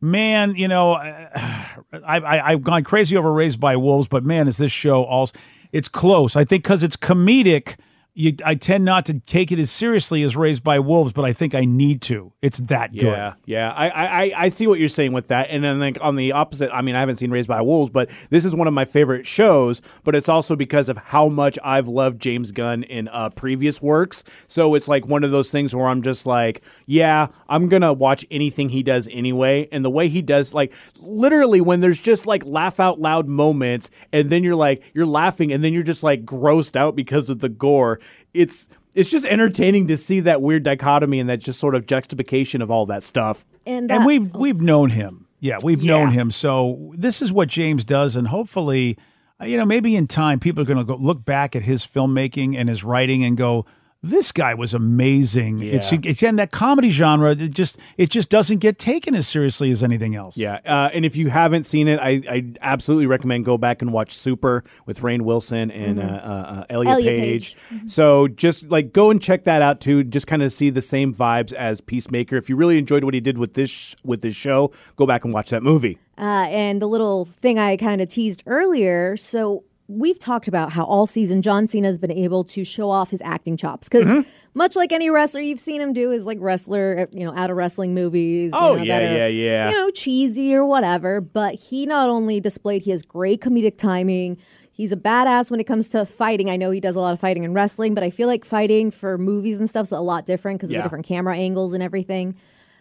man, 0.01 0.55
you 0.55 0.67
know, 0.67 0.93
I, 0.95 1.73
I 2.03 2.51
I've 2.51 2.63
gone 2.63 2.83
crazy 2.83 3.15
over 3.15 3.31
Raised 3.31 3.59
by 3.59 3.77
Wolves, 3.77 4.09
but 4.09 4.23
man, 4.23 4.47
is 4.49 4.57
this 4.57 4.73
show 4.73 5.03
all? 5.05 5.31
It's 5.71 5.89
close. 5.89 6.35
I 6.35 6.43
think 6.43 6.63
because 6.63 6.83
it's 6.83 6.97
comedic. 6.97 7.77
You, 8.17 8.33
I 8.45 8.55
tend 8.55 8.85
not 8.85 9.05
to 9.07 9.15
take 9.19 9.51
it 9.51 9.59
as 9.59 9.69
seriously 9.69 10.23
as 10.23 10.37
Raised 10.37 10.63
by 10.63 10.79
Wolves, 10.79 11.11
but 11.11 11.25
I 11.25 11.33
think 11.33 11.53
I 11.53 11.65
need 11.65 12.01
to. 12.03 12.31
It's 12.41 12.59
that 12.59 12.93
good. 12.93 13.01
Yeah, 13.03 13.33
yeah. 13.45 13.71
I, 13.73 13.89
I, 13.89 14.05
I- 14.23 14.31
I 14.45 14.49
see 14.49 14.67
what 14.67 14.79
you're 14.79 14.87
saying 14.87 15.11
with 15.11 15.27
that. 15.27 15.47
And 15.49 15.61
then 15.61 15.81
like 15.81 15.97
on 16.01 16.15
the 16.15 16.31
opposite, 16.31 16.71
I 16.71 16.81
mean, 16.81 16.95
I 16.95 17.01
haven't 17.01 17.17
seen 17.17 17.29
Raised 17.29 17.49
by 17.49 17.61
Wolves, 17.61 17.89
but 17.89 18.09
this 18.29 18.45
is 18.45 18.55
one 18.55 18.67
of 18.67 18.73
my 18.73 18.85
favorite 18.85 19.27
shows. 19.27 19.81
But 20.05 20.15
it's 20.15 20.29
also 20.29 20.55
because 20.55 20.87
of 20.87 20.95
how 20.97 21.27
much 21.27 21.59
I've 21.61 21.89
loved 21.89 22.21
James 22.21 22.51
Gunn 22.51 22.83
in 22.83 23.09
uh, 23.09 23.31
previous 23.31 23.81
works. 23.81 24.23
So 24.47 24.75
it's 24.75 24.87
like 24.87 25.05
one 25.07 25.25
of 25.25 25.31
those 25.31 25.51
things 25.51 25.75
where 25.75 25.87
I'm 25.87 26.01
just 26.01 26.25
like, 26.25 26.63
yeah, 26.85 27.27
I'm 27.49 27.67
gonna 27.67 27.91
watch 27.91 28.25
anything 28.31 28.69
he 28.69 28.81
does 28.81 29.09
anyway. 29.11 29.67
And 29.73 29.83
the 29.83 29.89
way 29.89 30.07
he 30.07 30.21
does, 30.21 30.53
like, 30.53 30.71
literally 30.99 31.59
when 31.59 31.81
there's 31.81 31.99
just 31.99 32.25
like 32.25 32.45
laugh 32.45 32.79
out 32.79 32.97
loud 33.01 33.27
moments, 33.27 33.89
and 34.13 34.29
then 34.29 34.41
you're 34.45 34.55
like, 34.55 34.83
you're 34.93 35.05
laughing, 35.05 35.51
and 35.51 35.65
then 35.65 35.73
you're 35.73 35.83
just 35.83 36.01
like 36.03 36.23
grossed 36.23 36.77
out 36.77 36.95
because 36.95 37.29
of 37.29 37.39
the 37.39 37.49
gore. 37.49 37.99
It's 38.33 38.67
it's 38.93 39.09
just 39.09 39.25
entertaining 39.25 39.87
to 39.87 39.97
see 39.97 40.19
that 40.21 40.41
weird 40.41 40.63
dichotomy 40.63 41.19
and 41.19 41.29
that 41.29 41.37
just 41.39 41.59
sort 41.59 41.75
of 41.75 41.85
juxtaposition 41.85 42.61
of 42.61 42.71
all 42.71 42.85
that 42.85 43.03
stuff. 43.03 43.45
And, 43.65 43.91
and 43.91 44.05
we've 44.05 44.33
we've 44.35 44.61
known 44.61 44.91
him. 44.91 45.27
Yeah, 45.39 45.57
we've 45.63 45.83
Yeah. 45.83 45.91
known 45.97 46.11
him. 46.11 46.31
So 46.31 46.93
this 46.97 47.21
is 47.21 47.31
what 47.33 47.49
James 47.49 47.83
does, 47.85 48.15
and 48.15 48.29
hopefully, 48.29 48.97
uh, 49.41 49.45
you 49.45 49.57
know, 49.57 49.65
maybe 49.65 49.95
in 49.95 50.07
time 50.07 50.39
people 50.39 50.61
are 50.63 50.65
going 50.65 50.77
to 50.79 50.83
go 50.85 50.95
look 50.95 51.25
back 51.25 51.55
at 51.55 51.63
his 51.63 51.85
filmmaking 51.85 52.55
and 52.57 52.69
his 52.69 52.83
writing 52.83 53.23
and 53.23 53.35
go, 53.37 53.65
this 54.05 54.31
guy 54.31 54.53
was 54.53 54.73
amazing. 54.73 55.61
It's 55.61 55.91
Yeah. 55.91 55.99
it's 56.03 56.23
in 56.23 56.35
that 56.37 56.51
comedy 56.51 56.89
genre. 56.89 57.31
It 57.31 57.53
just 57.53 57.77
it 57.97 58.09
just 58.09 58.29
doesn't 58.29 58.59
get 58.59 58.77
taken 58.77 59.15
as 59.15 59.27
seriously 59.27 59.71
as 59.71 59.83
anything 59.83 60.15
else. 60.15 60.37
Yeah, 60.37 60.59
uh, 60.65 60.89
and 60.93 61.05
if 61.05 61.15
you 61.15 61.29
haven't 61.29 61.63
seen 61.63 61.87
it, 61.87 61.99
I, 61.99 62.21
I 62.29 62.43
absolutely 62.61 63.07
recommend 63.07 63.45
go 63.45 63.57
back 63.57 63.81
and 63.81 63.91
watch 63.91 64.13
Super 64.13 64.63
with 64.85 64.99
Rainn 65.01 65.21
Wilson 65.21 65.71
and 65.71 65.99
uh, 65.99 66.03
uh, 66.03 66.05
uh, 66.05 66.65
Elliot, 66.69 66.91
Elliot 66.93 67.19
Page. 67.21 67.55
Page. 67.69 67.81
So 67.91 68.27
just 68.27 68.63
like 68.69 68.93
go 68.93 69.09
and 69.09 69.21
check 69.21 69.43
that 69.45 69.61
out 69.61 69.81
too. 69.81 70.03
Just 70.03 70.27
kind 70.27 70.41
of 70.43 70.51
see 70.53 70.69
the 70.69 70.81
same 70.81 71.13
vibes 71.13 71.53
as 71.53 71.81
Peacemaker. 71.81 72.35
If 72.37 72.49
you 72.49 72.55
really 72.55 72.77
enjoyed 72.77 73.03
what 73.03 73.13
he 73.13 73.19
did 73.19 73.37
with 73.37 73.53
this 73.53 73.69
sh- 73.69 73.95
with 74.03 74.21
this 74.21 74.35
show, 74.35 74.71
go 74.95 75.05
back 75.05 75.25
and 75.25 75.33
watch 75.33 75.49
that 75.49 75.63
movie. 75.63 75.97
Uh, 76.17 76.47
and 76.49 76.81
the 76.81 76.87
little 76.87 77.25
thing 77.25 77.59
I 77.59 77.75
kind 77.75 78.01
of 78.01 78.07
teased 78.07 78.43
earlier. 78.45 79.17
So 79.17 79.63
we've 79.87 80.19
talked 80.19 80.47
about 80.47 80.71
how 80.71 80.83
all 80.83 81.05
season 81.07 81.41
John 81.41 81.67
Cena 81.67 81.87
has 81.87 81.99
been 81.99 82.11
able 82.11 82.43
to 82.45 82.63
show 82.63 82.89
off 82.89 83.11
his 83.11 83.21
acting 83.23 83.57
chops 83.57 83.87
because. 83.89 84.07
Mm-hmm. 84.07 84.29
Much 84.57 84.77
like 84.77 84.93
any 84.93 85.09
wrestler 85.09 85.41
you've 85.41 85.59
seen 85.59 85.81
him 85.81 85.91
do 85.91 86.13
is 86.13 86.25
like 86.25 86.37
wrestler, 86.39 87.09
you 87.11 87.25
know, 87.25 87.35
out 87.35 87.49
of 87.49 87.57
wrestling 87.57 87.93
movies. 87.93 88.53
you 88.53 88.57
Oh, 88.57 88.75
know, 88.75 88.83
yeah, 88.83 88.99
are, 88.99 89.01
yeah, 89.01 89.27
yeah. 89.27 89.69
You 89.69 89.75
know, 89.75 89.91
cheesy 89.91 90.55
or 90.55 90.63
whatever. 90.63 91.19
But 91.19 91.55
he 91.55 91.85
not 91.85 92.09
only 92.09 92.39
displayed 92.39 92.81
he 92.81 92.91
has 92.91 93.01
great 93.01 93.41
comedic 93.41 93.77
timing. 93.77 94.37
He's 94.71 94.93
a 94.93 94.95
badass 94.95 95.51
when 95.51 95.59
it 95.59 95.65
comes 95.65 95.89
to 95.89 96.05
fighting. 96.05 96.49
I 96.49 96.55
know 96.55 96.71
he 96.71 96.79
does 96.79 96.95
a 96.95 97.01
lot 97.01 97.11
of 97.11 97.19
fighting 97.19 97.43
in 97.43 97.51
wrestling, 97.53 97.95
but 97.95 98.03
I 98.05 98.09
feel 98.09 98.29
like 98.29 98.45
fighting 98.45 98.91
for 98.91 99.17
movies 99.17 99.59
and 99.59 99.69
stuff 99.69 99.87
is 99.87 99.91
a 99.91 99.99
lot 99.99 100.25
different 100.25 100.59
because 100.61 100.69
of 100.69 100.77
the 100.77 100.83
different 100.83 101.05
camera 101.05 101.35
angles 101.35 101.73
and 101.73 101.83
everything. 101.83 102.35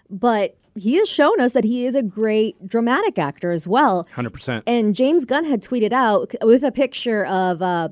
But 0.08 0.56
he 0.76 0.96
has 0.96 1.08
shown 1.08 1.40
us 1.40 1.52
that 1.52 1.64
he 1.64 1.86
is 1.86 1.94
a 1.94 2.02
great 2.02 2.66
dramatic 2.66 3.18
actor 3.18 3.52
as 3.52 3.66
well. 3.68 4.08
Hundred 4.12 4.32
percent. 4.32 4.64
And 4.66 4.94
James 4.94 5.24
Gunn 5.24 5.44
had 5.44 5.62
tweeted 5.62 5.92
out 5.92 6.34
with 6.42 6.62
a 6.62 6.72
picture 6.72 7.24
of 7.26 7.62
uh, 7.62 7.88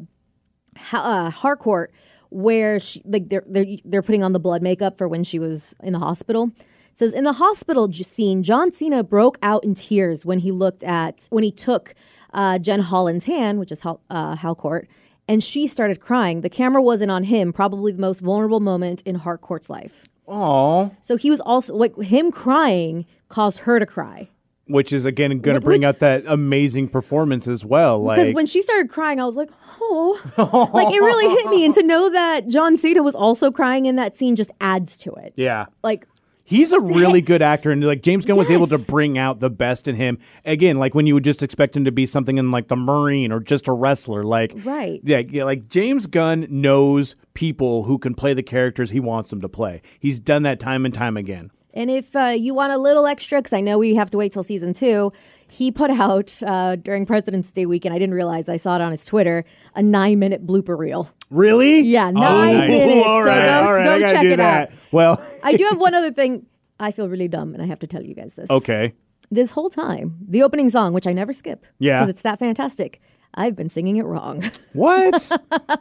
ha- 0.76 1.02
uh, 1.26 1.30
Harcourt, 1.30 1.92
where 2.30 2.80
she, 2.80 3.02
like 3.04 3.28
they're, 3.28 3.44
they're 3.46 3.66
they're 3.84 4.02
putting 4.02 4.22
on 4.22 4.32
the 4.32 4.40
blood 4.40 4.62
makeup 4.62 4.98
for 4.98 5.06
when 5.08 5.24
she 5.24 5.38
was 5.38 5.74
in 5.82 5.92
the 5.92 5.98
hospital. 5.98 6.50
It 6.58 6.98
says 6.98 7.14
in 7.14 7.24
the 7.24 7.34
hospital 7.34 7.88
j- 7.88 8.02
scene, 8.02 8.42
John 8.42 8.70
Cena 8.70 9.02
broke 9.02 9.38
out 9.42 9.64
in 9.64 9.74
tears 9.74 10.26
when 10.26 10.40
he 10.40 10.50
looked 10.50 10.82
at 10.82 11.26
when 11.30 11.44
he 11.44 11.52
took 11.52 11.94
uh, 12.34 12.58
Jen 12.58 12.80
Holland's 12.80 13.26
hand, 13.26 13.58
which 13.60 13.70
is 13.70 13.80
Hal, 13.80 14.00
uh, 14.10 14.36
Halcourt, 14.36 14.86
and 15.28 15.42
she 15.42 15.66
started 15.66 16.00
crying. 16.00 16.40
The 16.40 16.50
camera 16.50 16.82
wasn't 16.82 17.10
on 17.10 17.24
him, 17.24 17.52
probably 17.52 17.92
the 17.92 18.00
most 18.00 18.20
vulnerable 18.20 18.60
moment 18.60 19.02
in 19.02 19.16
Harcourt's 19.16 19.70
life. 19.70 20.04
Oh, 20.28 20.90
So 21.00 21.16
he 21.16 21.30
was 21.30 21.40
also 21.40 21.74
like 21.74 21.96
him 21.98 22.30
crying 22.30 23.06
caused 23.28 23.60
her 23.60 23.78
to 23.78 23.86
cry. 23.86 24.28
which 24.66 24.92
is 24.92 25.04
again 25.04 25.40
going 25.40 25.54
to 25.56 25.60
bring 25.60 25.80
which- 25.80 25.86
out 25.86 25.98
that 25.98 26.24
amazing 26.26 26.88
performance 26.88 27.46
as 27.48 27.64
well. 27.64 28.00
Because 28.08 28.28
Like 28.28 28.36
when 28.36 28.46
she 28.46 28.62
started 28.62 28.88
crying, 28.90 29.20
I 29.20 29.24
was 29.26 29.36
like, 29.36 29.50
oh, 29.80 30.70
like 30.72 30.94
it 30.94 31.00
really 31.00 31.28
hit 31.34 31.46
me. 31.50 31.64
And 31.64 31.74
to 31.74 31.82
know 31.82 32.08
that 32.10 32.46
John 32.48 32.76
Cena 32.76 33.02
was 33.02 33.14
also 33.14 33.50
crying 33.50 33.86
in 33.86 33.96
that 33.96 34.16
scene 34.16 34.36
just 34.36 34.50
adds 34.60 34.96
to 34.98 35.12
it. 35.14 35.32
yeah. 35.36 35.66
Like, 35.82 36.06
He's 36.52 36.72
a 36.72 36.80
really 36.80 37.22
good 37.22 37.40
actor, 37.40 37.70
and 37.70 37.82
like 37.82 38.02
James 38.02 38.26
Gunn 38.26 38.36
was 38.36 38.50
able 38.50 38.66
to 38.66 38.76
bring 38.78 39.16
out 39.16 39.40
the 39.40 39.48
best 39.48 39.88
in 39.88 39.96
him. 39.96 40.18
Again, 40.44 40.78
like 40.78 40.94
when 40.94 41.06
you 41.06 41.14
would 41.14 41.24
just 41.24 41.42
expect 41.42 41.74
him 41.74 41.86
to 41.86 41.92
be 41.92 42.04
something 42.04 42.36
in 42.36 42.50
like 42.50 42.68
the 42.68 42.76
Marine 42.76 43.32
or 43.32 43.40
just 43.40 43.68
a 43.68 43.72
wrestler, 43.72 44.22
like 44.22 44.52
Right. 44.62 45.00
yeah, 45.02 45.22
yeah, 45.26 45.44
like 45.44 45.68
James 45.70 46.06
Gunn 46.06 46.46
knows 46.50 47.16
people 47.32 47.84
who 47.84 47.96
can 47.98 48.14
play 48.14 48.34
the 48.34 48.42
characters 48.42 48.90
he 48.90 49.00
wants 49.00 49.30
them 49.30 49.40
to 49.40 49.48
play. 49.48 49.80
He's 49.98 50.20
done 50.20 50.42
that 50.42 50.60
time 50.60 50.84
and 50.84 50.92
time 50.92 51.16
again. 51.16 51.50
and 51.72 51.90
if 51.90 52.14
uh, 52.14 52.36
you 52.38 52.52
want 52.52 52.70
a 52.70 52.76
little 52.76 53.06
extra, 53.06 53.38
because 53.40 53.54
I 53.54 53.62
know 53.62 53.78
we 53.78 53.94
have 53.94 54.10
to 54.10 54.18
wait 54.18 54.32
till 54.32 54.42
season 54.42 54.74
two, 54.74 55.10
he 55.52 55.70
put 55.70 55.90
out 55.90 56.42
uh, 56.46 56.76
during 56.76 57.04
President's 57.04 57.52
Day 57.52 57.66
weekend. 57.66 57.94
I 57.94 57.98
didn't 57.98 58.14
realize 58.14 58.48
I 58.48 58.56
saw 58.56 58.74
it 58.76 58.80
on 58.80 58.90
his 58.90 59.04
Twitter 59.04 59.44
a 59.74 59.82
nine 59.82 60.18
minute 60.18 60.46
blooper 60.46 60.78
reel. 60.78 61.10
Really? 61.28 61.80
Yeah, 61.80 62.10
nine 62.10 62.56
nice. 62.56 62.68
minutes. 62.70 63.06
all 63.06 63.22
so 63.22 63.30
go, 63.30 63.32
all 63.32 63.74
right, 63.74 63.84
go 63.84 63.92
I 63.94 64.00
gotta 64.00 64.12
check 64.12 64.22
do 64.22 64.32
it 64.32 64.36
that. 64.38 64.70
out. 64.70 64.74
Well, 64.92 65.22
I 65.42 65.54
do 65.56 65.64
have 65.64 65.78
one 65.86 65.94
other 65.94 66.10
thing. 66.12 66.46
I 66.80 66.90
feel 66.90 67.08
really 67.08 67.28
dumb, 67.28 67.52
and 67.54 67.62
I 67.62 67.66
have 67.66 67.78
to 67.80 67.86
tell 67.86 68.02
you 68.02 68.14
guys 68.14 68.34
this. 68.34 68.48
okay. 68.50 68.94
This 69.30 69.50
whole 69.52 69.70
time, 69.70 70.16
the 70.28 70.42
opening 70.42 70.68
song, 70.70 70.92
which 70.94 71.06
I 71.06 71.12
never 71.12 71.32
skip, 71.32 71.64
Yeah. 71.78 72.00
because 72.00 72.08
it's 72.10 72.22
that 72.22 72.38
fantastic. 72.38 73.00
I've 73.34 73.54
been 73.56 73.68
singing 73.68 73.96
it 73.96 74.04
wrong. 74.04 74.50
What? 74.74 75.30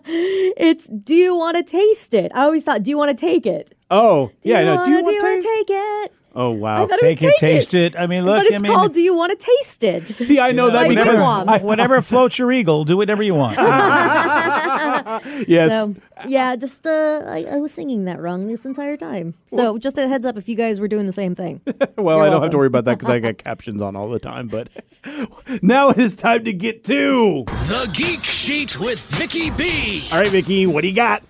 It's 0.06 0.88
do 0.88 1.16
you 1.16 1.36
want 1.36 1.58
to 1.58 1.64
taste 1.64 2.14
it? 2.14 2.32
I 2.36 2.44
always 2.44 2.64
thought, 2.64 2.84
do 2.84 2.92
you 2.92 2.98
want 2.98 3.18
to 3.18 3.20
take 3.20 3.46
it? 3.46 3.74
oh, 3.90 4.28
Do 4.42 4.50
yeah. 4.50 4.64
No. 4.64 4.84
Do 4.86 4.92
you 4.92 5.02
want 5.02 5.20
to 5.20 5.26
taste? 5.28 5.48
take 5.48 5.68
it? 5.70 6.14
Oh 6.34 6.54
I 6.54 6.56
wow. 6.56 6.88
thought 6.88 7.00
Take 7.00 7.22
it 7.22 7.26
was 7.26 7.34
it, 7.34 7.40
taste 7.40 7.74
it. 7.74 7.96
I 7.98 8.08
mean, 8.08 8.24
look, 8.24 8.38
but 8.38 8.46
it's 8.46 8.56
I 8.56 8.60
mean, 8.60 8.72
called 8.72 8.94
"Do 8.94 9.02
You 9.02 9.14
Want 9.14 9.38
to 9.38 9.46
Taste 9.46 9.84
It?" 9.84 10.18
See, 10.18 10.40
I 10.40 10.54
know 10.54 10.68
that 10.72 10.88
Like 10.88 10.98
because. 10.98 11.20
I, 11.20 11.58
whatever 11.58 12.02
floats 12.02 12.40
your 12.40 12.54
eagle, 12.54 12.86
do 12.86 12.96
whatever 12.96 13.22
you 13.22 13.36
want. 13.36 13.58
yes. 15.48 15.72
So 15.72 15.94
yeah, 16.28 16.56
just 16.56 16.88
uh, 16.88 17.24
I, 17.28 17.46
I 17.52 17.58
was 17.58 17.74
singing 17.74 18.06
that 18.06 18.22
wrong 18.22 18.48
this 18.48 18.66
entire 18.66 18.96
time. 18.96 19.34
So 19.48 19.78
just 19.78 19.98
a 19.98 20.08
heads 20.08 20.26
up 20.26 20.38
if 20.38 20.48
you 20.48 20.56
guys 20.56 20.80
were 20.80 20.88
doing 20.88 21.06
the 21.06 21.12
same 21.12 21.36
thing. 21.36 21.62
Well, 21.98 22.18
You're 22.18 22.28
I 22.28 22.30
don't 22.30 22.42
have 22.42 22.52
to 22.52 22.58
worry 22.58 22.68
about 22.68 22.86
that 22.86 22.98
because 22.98 23.14
I 23.14 23.20
got 23.20 23.38
captions 23.38 23.82
on 23.82 23.96
all 23.96 24.10
the 24.10 24.18
time. 24.18 24.48
But 24.48 24.70
now 25.62 25.90
it 25.90 26.00
is 26.00 26.16
time 26.16 26.46
to 26.46 26.54
get 26.54 26.84
to. 26.86 27.44
The 27.46 27.92
Geek 27.94 28.24
Sheet 28.24 28.80
with 28.80 29.02
Vicky 29.04 29.50
B. 29.52 30.08
All 30.12 30.18
right, 30.20 30.32
Vicky, 30.32 30.66
what 30.66 30.82
do 30.82 30.88
you 30.88 30.96
got? 30.96 31.22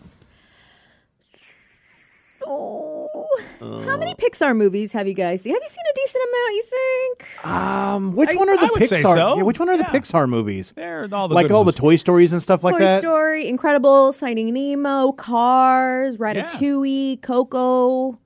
Oh, 3.61 3.81
how 3.83 3.95
many 3.97 4.15
Pixar 4.15 4.55
movies 4.55 4.91
have 4.93 5.07
you 5.07 5.13
guys 5.13 5.41
seen? 5.41 5.53
Have 5.53 5.61
you 5.61 5.69
seen 5.69 5.83
a 5.89 5.93
decent 5.95 6.23
amount? 6.29 6.53
You 6.55 6.63
think? 6.63 7.45
Um, 7.45 8.15
which 8.15 8.29
I- 8.31 8.35
one 8.35 8.49
are 8.49 8.57
the 8.57 8.63
I 8.73 8.79
Pixar? 8.79 9.01
so. 9.03 9.35
Yeah, 9.37 9.43
which 9.43 9.59
one 9.59 9.69
are 9.69 9.77
the 9.77 9.83
Pixar 9.83 10.27
movies? 10.27 10.73
They're 10.75 11.07
all 11.11 11.27
the 11.27 11.35
like 11.35 11.45
good 11.47 11.51
all 11.53 11.63
ones. 11.63 11.75
the 11.75 11.79
Toy 11.81 11.95
Stories 11.95 12.33
and 12.33 12.41
stuff 12.41 12.63
like 12.63 12.77
that. 12.79 13.01
Toy. 13.01 13.07
Story, 13.07 13.45
Incredibles, 13.51 14.19
Finding 14.19 14.53
Nemo, 14.53 15.11
Cars, 15.11 16.17
Ratatouille, 16.17 17.21
Coco. 17.21 18.17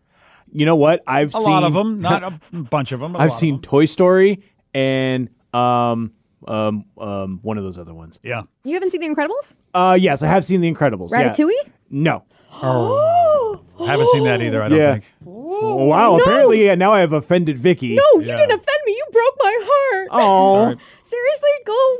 You 0.51 0.65
know 0.65 0.77
what? 0.77 1.03
I've 1.05 1.29
A 1.29 1.31
seen 1.39 1.43
lot 1.43 1.63
of 1.63 1.73
them, 1.73 1.99
not 1.99 2.23
a 2.53 2.57
bunch 2.57 2.91
of 2.93 3.01
them. 3.01 3.11
But 3.11 3.19
a 3.19 3.23
I've 3.23 3.29
lot 3.31 3.35
of 3.35 3.39
seen 3.39 3.53
them. 3.55 3.61
Toy 3.61 3.85
Story 3.85 4.41
and 4.73 5.29
um 5.53 6.13
um 6.47 6.85
um 6.97 7.39
one 7.41 7.57
of 7.57 7.63
those 7.65 7.77
other 7.77 7.93
ones. 7.93 8.19
Yeah. 8.23 8.43
You 8.63 8.73
haven't 8.75 8.91
seen 8.91 9.01
The 9.01 9.07
Incredibles? 9.09 9.57
Uh, 9.73 9.97
yes, 9.99 10.23
I 10.23 10.27
have 10.27 10.45
seen 10.45 10.61
The 10.61 10.71
Incredibles. 10.73 11.09
yeah. 11.11 11.29
Ratatouille? 11.29 11.71
No. 11.89 12.23
Haven't 13.79 14.07
seen 14.09 14.23
that 14.25 14.41
either. 14.41 14.61
I 14.61 14.69
don't 14.69 14.77
Yeah. 14.79 14.93
think. 14.93 15.05
wow. 15.21 16.17
Apparently, 16.17 16.65
yeah, 16.65 16.75
now 16.75 16.93
I 16.93 16.99
have 17.01 17.13
offended 17.13 17.57
Vicky. 17.57 17.95
No, 17.95 18.03
you 18.15 18.21
Yeah. 18.27 18.37
didn't 18.37 18.51
offend 18.51 18.79
me. 18.85 18.93
You 18.93 19.05
broke 19.11 19.35
my 19.39 19.57
heart. 19.61 20.07
Oh. 20.11 20.53
Sorry. 20.63 20.77
Seriously, 21.03 21.49
go 21.65 21.97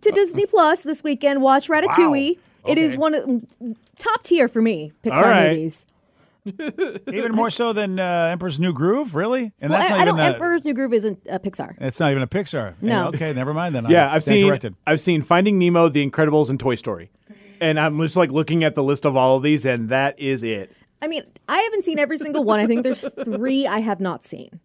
to 0.00 0.10
Disney 0.12 0.46
Plus 0.46 0.82
this 0.82 1.02
weekend. 1.04 1.42
Watch 1.42 1.68
Ratatouille. 1.68 2.38
It 2.66 2.78
is 2.78 2.92
Okay. 2.92 2.98
one 2.98 3.14
of 3.14 3.42
top 3.98 4.22
tier 4.22 4.48
for 4.48 4.60
me. 4.62 4.92
Pixar 5.04 5.14
All 5.14 5.22
right. 5.22 5.50
movies. 5.50 5.86
Even 7.12 7.32
more 7.32 7.50
so 7.50 7.72
than 7.72 7.98
uh, 7.98 8.28
Emperor's 8.32 8.60
New 8.60 8.72
Groove, 8.72 9.16
really? 9.16 9.52
And 9.60 9.70
Well, 9.70 9.80
that's 9.80 9.90
I, 9.90 9.94
not 9.94 9.98
I 9.98 10.02
even 10.02 10.06
don't. 10.06 10.16
that. 10.18 10.34
Emperor's 10.36 10.64
New 10.64 10.74
Groove 10.74 10.92
isn't 10.94 11.18
a 11.28 11.40
Pixar. 11.40 11.74
It's 11.80 11.98
not 11.98 12.12
even 12.12 12.22
a 12.22 12.26
Pixar. 12.28 12.74
No. 12.80 13.08
Okay, 13.08 13.32
never 13.32 13.52
mind 13.52 13.74
then. 13.74 13.86
Yeah, 13.90 14.08
I 14.08 14.14
I've 14.14 14.22
stand 14.22 14.36
seen 14.36 14.48
corrected. 14.48 14.74
I've 14.86 15.00
seen 15.00 15.22
Finding 15.22 15.58
Nemo, 15.58 15.88
The 15.88 16.08
Incredibles, 16.08 16.48
and 16.48 16.60
Toy 16.60 16.76
Story, 16.76 17.10
and 17.60 17.80
I'm 17.80 18.00
just 18.00 18.16
like 18.16 18.30
looking 18.30 18.62
at 18.62 18.76
the 18.76 18.82
list 18.84 19.04
of 19.04 19.16
all 19.16 19.36
of 19.36 19.42
these, 19.42 19.66
and 19.66 19.88
that 19.88 20.18
is 20.20 20.44
it. 20.44 20.70
I 21.02 21.08
mean, 21.08 21.22
I 21.48 21.58
haven't 21.58 21.84
seen 21.84 21.98
every 21.98 22.18
single 22.18 22.44
one. 22.44 22.60
I 22.60 22.66
think 22.66 22.82
there's 22.82 23.00
three 23.24 23.66
I 23.66 23.80
have 23.80 24.00
not 24.00 24.24
seen, 24.24 24.60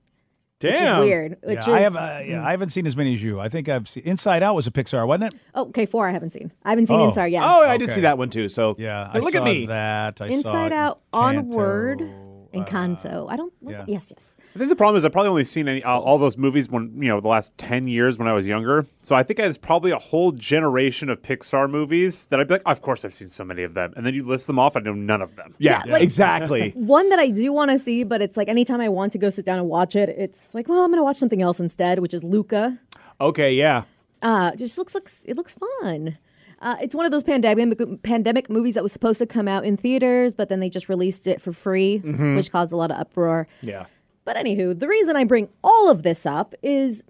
Damn, 0.60 0.72
which 0.74 0.82
is 0.82 0.90
weird. 1.00 1.38
Which 1.44 1.56
Yeah, 1.56 1.60
is 1.62 1.68
I 1.68 1.80
have. 1.82 1.96
Uh, 1.96 2.20
yeah, 2.26 2.46
I 2.46 2.52
haven't 2.52 2.70
seen 2.70 2.88
as 2.88 2.96
many 2.96 3.14
as 3.14 3.24
you. 3.24 3.40
I 3.40 3.50
think 3.50 3.68
I've 3.70 3.90
seen 3.90 4.04
Inside 4.04 4.42
Out 4.44 4.56
was 4.56 4.68
a 4.68 4.72
Pixar, 4.72 5.06
wasn't 5.08 5.34
it? 5.34 5.40
oh, 5.56 5.68
okay, 5.70 5.86
four 5.86 6.08
I 6.08 6.12
haven't 6.12 6.30
seen. 6.32 6.52
I 6.64 6.70
haven't 6.70 6.88
seen 6.88 7.00
Oh. 7.00 7.08
Inside 7.10 7.28
yet. 7.28 7.44
Oh, 7.44 7.68
I 7.68 7.78
did 7.78 7.92
see 7.92 8.02
that 8.02 8.18
one 8.18 8.30
too. 8.30 8.48
So 8.50 8.76
Yeah, 8.78 9.10
I 9.14 9.20
look 9.20 9.32
saw 9.34 9.40
at 9.40 9.44
me. 9.44 9.66
that. 9.68 10.22
I 10.22 10.30
saw 10.30 10.34
Inside 10.36 10.72
Out, 10.74 11.02
Onward, 11.14 12.00
Canto, 12.00 12.14
and 12.14 12.31
uh, 12.54 12.64
Kanto. 12.66 13.28
I 13.30 13.36
don't. 13.38 13.54
yeah. 13.62 13.86
Yes, 13.88 14.12
yes. 14.12 14.38
I 14.56 14.60
think 14.60 14.70
the 14.70 14.76
problem 14.76 14.98
is 14.98 15.06
I've 15.06 15.12
probably 15.12 15.30
only 15.30 15.44
seen 15.46 15.68
any, 15.68 15.82
uh, 15.84 15.98
all 15.98 16.18
those 16.18 16.38
movies 16.38 16.70
when 16.70 17.02
you 17.02 17.08
know 17.10 17.22
the 17.22 17.28
last 17.28 17.58
ten 17.58 17.88
years 17.88 18.18
when 18.18 18.28
I 18.28 18.34
was 18.34 18.46
younger. 18.48 18.86
So 19.02 19.16
I 19.16 19.24
think 19.24 19.40
it's 19.40 19.58
probably 19.58 19.92
a 19.92 19.98
whole 20.00 20.32
generation 20.32 21.10
of 21.10 21.22
Pixar 21.22 21.70
movies 21.70 22.26
that 22.26 22.40
I'd 22.40 22.48
be 22.48 22.56
like, 22.56 22.64
of 22.66 22.82
course 22.82 23.06
I've 23.06 23.14
seen 23.14 23.30
so 23.30 23.44
many 23.44 23.64
of 23.64 23.74
them, 23.74 23.94
and 23.96 24.06
then 24.06 24.14
you 24.14 24.26
list 24.26 24.48
them 24.48 24.60
off, 24.60 24.76
I 24.76 24.82
know 24.82 24.94
none 24.94 25.22
of 25.22 25.36
them. 25.36 25.56
yeah, 25.60 25.82
Yeah, 25.86 25.94
like- 25.94 26.02
exactly. 26.04 26.72
One 26.76 27.10
that 27.10 27.20
I 27.20 27.30
do 27.30 27.54
want 27.54 27.72
to 27.72 27.80
see, 27.80 28.04
but 28.04 28.22
it's 28.22 28.36
like 28.38 28.50
anytime 28.50 28.82
I 28.82 28.90
want 28.90 29.12
to 29.14 29.18
go 29.18 29.30
sit 29.30 29.46
down 29.46 29.60
and 29.60 29.70
watch 29.70 29.96
it, 29.96 30.10
it's 30.10 30.54
like, 30.54 30.68
well, 30.68 30.84
I'm 30.84 30.92
going 30.92 31.00
to 31.00 31.04
watch 31.04 31.18
something 31.18 31.42
else 31.42 31.60
instead, 31.60 32.00
which 32.00 32.14
is 32.14 32.24
Luca. 32.24 32.78
okay, 33.20 33.54
yeah. 33.54 33.84
Uh, 34.22 34.56
just 34.56 34.78
looks 34.78 34.94
looks 34.94 35.26
it 35.26 35.36
looks 35.36 35.56
fun. 35.82 36.18
Uh, 36.62 36.76
it's 36.82 36.94
one 36.96 37.06
of 37.06 37.12
those 37.12 37.24
pandemic 37.24 37.80
pandemic 38.04 38.50
movies 38.50 38.76
that 38.76 38.84
was 38.84 38.92
supposed 38.92 39.20
to 39.20 39.26
come 39.26 39.48
out 39.48 39.66
in 39.66 39.76
theaters, 39.76 40.34
but 40.36 40.48
then 40.48 40.60
they 40.60 40.70
just 40.70 40.88
released 40.90 41.26
it 41.28 41.42
for 41.42 41.52
free, 41.52 41.98
which 41.98 42.52
caused 42.52 42.72
a 42.72 42.78
lot 42.78 42.92
of 42.92 42.98
uproar. 42.98 43.48
Yeah. 43.62 43.86
But 44.26 44.36
anywho, 44.38 44.78
the 44.80 44.88
reason 44.88 45.16
I 45.16 45.24
bring 45.24 45.50
all 45.64 45.90
of 45.90 46.04
this 46.04 46.26
up 46.26 46.54
is 46.62 47.04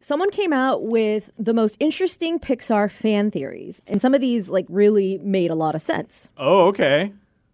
someone 0.00 0.30
came 0.30 0.52
out 0.52 0.84
with 0.84 1.30
the 1.38 1.54
most 1.54 1.76
interesting 1.80 2.38
Pixar 2.38 2.90
fan 2.90 3.30
theories, 3.30 3.80
and 3.86 4.02
some 4.02 4.14
of 4.14 4.20
these 4.20 4.50
like 4.50 4.66
really 4.68 5.16
made 5.18 5.50
a 5.50 5.54
lot 5.54 5.74
of 5.74 5.80
sense. 5.80 6.28
Oh, 6.36 6.66
okay. 6.68 7.12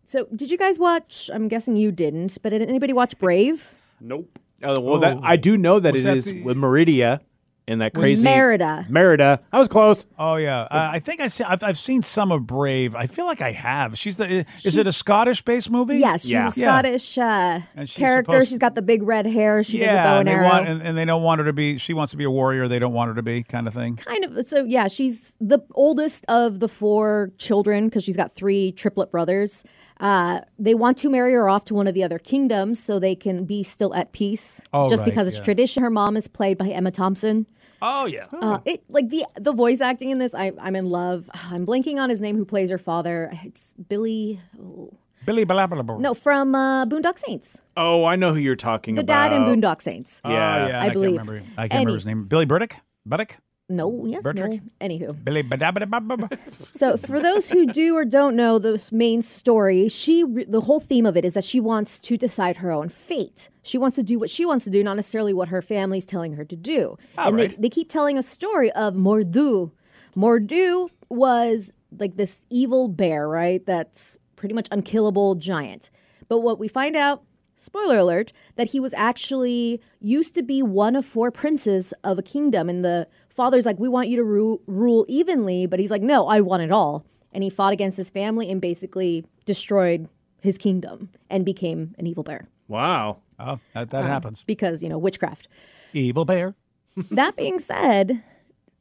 So, 0.09 0.27
did 0.35 0.51
you 0.51 0.59
guys 0.59 0.79
watch? 0.79 1.31
I'm 1.33 1.47
guessing 1.49 1.77
you 1.77 1.93
didn't, 1.93 2.39
but 2.43 2.51
did 2.51 2.63
anybody 2.63 2.93
watch 2.93 3.17
Brave? 3.19 3.75
Nope. 4.01 4.39
Oh, 4.63 4.81
well, 4.81 4.99
that 5.01 5.19
I 5.23 5.37
do 5.37 5.57
know 5.57 5.79
that 5.81 5.93
Was 5.93 6.05
it 6.05 6.09
that 6.09 6.17
is 6.17 6.25
the- 6.25 6.43
with 6.45 6.57
Meridia. 6.57 7.21
In 7.69 7.81
that 7.81 7.95
crazy 7.95 8.23
Merida. 8.23 8.87
Merida. 8.89 9.41
I 9.53 9.59
was 9.59 9.67
close. 9.69 10.07
Oh 10.19 10.37
yeah, 10.37 10.61
uh, 10.63 10.91
I 10.93 11.01
think 11.01 11.21
I 11.21 11.27
see, 11.27 11.43
I've, 11.43 11.63
I've 11.65 11.79
seen 11.79 12.03
some 12.03 12.31
of 12.31 12.47
Brave. 12.47 12.95
I 12.95 13.07
feel 13.07 13.27
like 13.27 13.41
I 13.41 13.53
have. 13.53 13.99
She's 13.99 14.17
the. 14.17 14.45
Is 14.65 14.77
it 14.77 14.87
a 14.87 14.93
Scottish-based 14.93 15.71
movie? 15.71 15.97
Yes, 15.99 16.23
she's 16.23 16.33
Yeah. 16.33 16.49
a 16.49 16.51
Scottish 16.53 17.19
uh, 17.19 17.61
And 17.75 17.89
she's 17.89 17.97
character. 17.99 18.33
supposed- 18.33 18.49
She's 18.51 18.59
got 18.59 18.75
the 18.77 18.83
big 18.83 19.03
red 19.03 19.27
hair. 19.27 19.63
She 19.65 19.79
does 19.79 19.89
a 19.89 19.91
bow 19.91 19.95
Yeah, 19.95 20.11
and 20.11 20.19
and 20.21 20.29
they 20.29 20.33
arrow. 20.33 20.49
want, 20.49 20.69
and, 20.69 20.83
and 20.83 20.97
they 20.99 21.05
don't 21.05 21.23
want 21.23 21.41
her 21.41 21.45
to 21.47 21.53
be. 21.53 21.79
She 21.79 21.93
wants 21.93 22.13
to 22.13 22.17
be 22.17 22.25
a 22.25 22.31
warrior. 22.31 22.69
They 22.69 22.79
don't 22.79 22.93
want 22.93 23.09
her 23.09 23.15
to 23.15 23.23
be, 23.23 23.43
kind 23.43 23.67
of 23.67 23.75
thing. 23.75 23.97
kind 23.97 24.25
of 24.25 24.47
so 24.49 24.65
yeah 24.65 24.87
she's 24.89 25.37
the 25.41 25.59
oldest 25.75 26.25
of 26.29 26.61
the 26.61 26.69
four 26.69 27.33
children 27.39 27.87
because 27.89 28.05
she's 28.05 28.17
got 28.17 28.33
three 28.33 28.73
triplet 28.73 29.11
brothers 29.11 29.65
uh, 29.99 30.41
they 30.59 30.75
want 30.75 30.99
to 30.99 31.09
marry 31.09 31.33
her 31.33 31.49
off 31.49 31.65
to 31.65 31.75
one 31.75 31.87
of 31.87 31.95
the 31.95 32.05
other 32.05 32.19
kingdoms 32.19 32.79
so 32.83 32.99
they 32.99 33.15
can 33.15 33.45
be 33.45 33.63
still 33.63 33.95
at 33.95 34.13
peace 34.13 34.61
Oh, 34.73 34.89
just 34.91 35.01
right, 35.01 35.07
because 35.11 35.27
it's 35.29 35.39
yeah. 35.39 35.45
tradition 35.45 35.83
her 35.83 35.91
mom 35.91 36.17
is 36.17 36.29
played 36.29 36.59
by 36.59 36.69
emma 36.69 36.91
thompson 36.91 37.47
Oh 37.83 38.07
yeah. 38.07 38.27
uh, 38.41 38.59
it 38.65 38.83
like 38.89 39.09
the 39.11 39.25
the 39.39 39.53
voice 39.53 39.81
acting 39.81 40.11
in 40.11 40.19
this 40.19 40.35
I, 40.35 40.53
i'm 40.61 40.75
in 40.77 40.89
love 40.91 41.29
i'm 41.51 41.67
blanking 41.67 41.97
on 41.99 42.09
his 42.11 42.21
name 42.21 42.37
who 42.37 42.45
plays 42.45 42.71
her 42.71 42.79
father 42.79 43.31
it's 43.45 43.75
billy 43.89 44.41
Oh. 44.61 44.93
Billy 45.25 45.43
blah, 45.45 45.67
blah, 45.67 45.83
blah. 45.83 45.99
no 45.99 46.15
from 46.15 46.55
uh, 46.55 46.87
boondock 46.87 47.19
saints 47.19 47.61
Oh, 47.77 48.05
I 48.05 48.17
know 48.17 48.33
who 48.33 48.39
you're 48.41 48.57
talking 48.57 48.95
the 48.95 49.03
about. 49.03 49.31
The 49.31 49.37
dad 49.37 49.37
in 49.37 49.61
boondock 49.61 49.83
saints 49.83 50.21
Oh, 50.25 50.31
Yeah. 50.31 50.69
yeah. 50.69 50.81
I 50.83 50.87
I, 50.87 50.91
believe. 50.91 51.17
Can't 51.17 51.29
remember. 51.29 51.51
I 51.59 51.63
can't 51.69 51.73
Any- 51.73 51.81
remember 51.85 51.95
his 51.97 52.07
name. 52.07 52.25
Billy 52.25 52.45
Burdick. 52.47 52.77
Burdick. 53.05 53.37
No 53.69 54.07
yes 54.07 54.23
no 54.25 54.33
Bertrick? 54.33 54.63
anywho 54.81 55.25
Billy. 55.25 55.43
So, 56.71 56.97
for 56.97 57.21
those 57.21 57.51
who 57.51 57.67
do 57.67 57.97
or 57.97 58.05
don't 58.05 58.37
know 58.37 58.59
the 58.59 58.87
main 58.93 59.23
story, 59.23 59.89
she 59.89 60.25
the 60.25 60.61
whole 60.61 60.81
theme 60.81 61.07
of 61.07 61.17
it 61.17 61.25
is 61.25 61.35
that 61.35 61.45
she 61.45 61.59
wants 61.59 61.99
to 62.01 62.17
decide 62.17 62.59
her 62.59 62.71
own 62.71 62.89
fate. 62.89 63.49
She 63.63 63.79
wants 63.79 63.97
to 63.97 64.03
do 64.03 64.19
what 64.19 64.31
she 64.31 64.45
wants 64.45 64.65
to 64.65 64.71
do, 64.71 64.85
not 64.85 64.95
necessarily 64.95 65.33
what 65.33 65.49
her 65.49 65.63
family's 65.63 66.05
telling 66.05 66.35
her 66.35 66.45
to 66.45 66.57
do. 66.57 66.97
and 67.19 67.39
they, 67.39 67.49
right. 67.49 67.63
they 67.63 67.69
keep 67.69 67.89
telling 67.89 68.19
a 68.19 68.23
story 68.23 68.71
of 68.73 68.95
Mordu. 68.95 69.73
Mordu 70.17 70.89
was 71.09 71.75
like 71.99 72.17
this 72.17 72.45
evil 72.51 72.89
bear, 72.89 73.29
right? 73.29 73.65
That's 73.65 74.17
pretty 74.37 74.55
much 74.55 74.69
unkillable 74.71 75.35
giant. 75.35 75.91
But 76.29 76.41
what 76.41 76.59
we 76.59 76.69
find 76.69 76.97
out, 76.97 77.23
spoiler 77.57 77.99
alert, 77.99 78.33
that 78.57 78.69
he 78.69 78.81
was 78.81 78.95
actually 78.95 79.81
used 80.01 80.35
to 80.35 80.43
be 80.43 80.63
one 80.63 80.97
of 80.97 81.05
four 81.05 81.31
princes 81.31 81.95
of 82.05 82.19
a 82.19 82.23
kingdom. 82.23 82.69
in 82.69 82.83
the 82.83 83.09
father's 83.37 83.67
like, 83.67 83.79
we 83.79 83.89
want 83.89 84.09
you 84.09 84.17
to 84.17 84.25
ru- 84.25 84.61
rule 84.67 85.05
evenly. 85.09 85.67
But 85.67 85.79
he's 85.79 85.91
like, 85.91 86.03
no, 86.03 86.27
I 86.27 86.41
want 86.41 86.63
it 86.63 86.73
all. 86.73 87.05
And 87.33 87.45
he 87.45 87.51
fought 87.51 87.73
against 87.73 87.97
his 87.97 88.11
family 88.11 88.51
and 88.51 88.61
basically 88.61 89.27
destroyed 89.45 90.09
his 90.41 90.59
kingdom 90.59 91.11
and 91.29 91.45
became 91.45 91.95
an 91.99 92.07
evil 92.07 92.23
bear 92.23 92.47
Wow. 92.69 93.19
Oh, 93.39 93.61
that, 93.75 93.91
that 93.91 94.03
um, 94.03 94.09
happens. 94.09 94.45
because, 94.45 94.83
you 94.83 94.89
know, 94.89 94.99
witchcraft. 94.99 95.49
Evil 95.93 96.25
bear. 96.25 96.55
that 97.11 97.37
being 97.37 97.59
said, 97.59 98.23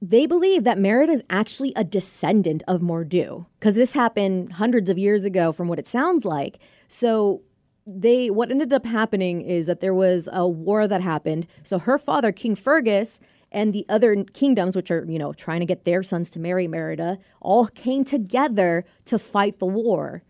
they 0.02 0.26
believe 0.26 0.64
that 0.64 0.80
Merida 0.80 1.12
is 1.12 1.24
actually 1.30 1.74
a 1.76 1.84
descendant 1.84 2.64
of 2.68 2.82
Mordu 2.82 3.46
because 3.60 3.76
this 3.76 3.94
happened 3.94 4.54
hundreds 4.54 4.90
of 4.90 4.98
years 4.98 5.26
ago, 5.26 5.52
from 5.52 5.68
what 5.68 5.80
it 5.80 5.88
sounds 5.88 6.26
like. 6.26 6.58
So 6.88 7.42
they 7.86 8.30
what 8.30 8.50
ended 8.50 8.74
up 8.74 8.86
happening 8.86 9.42
is 9.42 9.68
that 9.68 9.80
there 9.80 9.94
was 9.94 10.30
a 10.32 10.48
war 10.48 10.88
that 10.88 11.02
happened. 11.02 11.48
So 11.64 11.78
her 11.80 11.98
father, 11.98 12.32
King 12.32 12.56
Fergus, 12.56 13.20
and 13.56 13.72
the 13.72 13.86
other 13.88 14.24
kingdoms, 14.34 14.76
which 14.76 14.92
are 14.92 15.06
you 15.08 15.18
know 15.18 15.34
trying 15.34 15.62
to 15.62 15.66
get 15.66 15.86
their 15.86 16.04
sons 16.04 16.30
to 16.32 16.40
marry 16.40 16.68
Merida, 16.68 17.18
all 17.40 17.68
came 17.68 18.04
together 18.04 18.86
to 19.06 19.18
fight 19.18 19.58
the 19.58 19.66
war. 19.66 20.22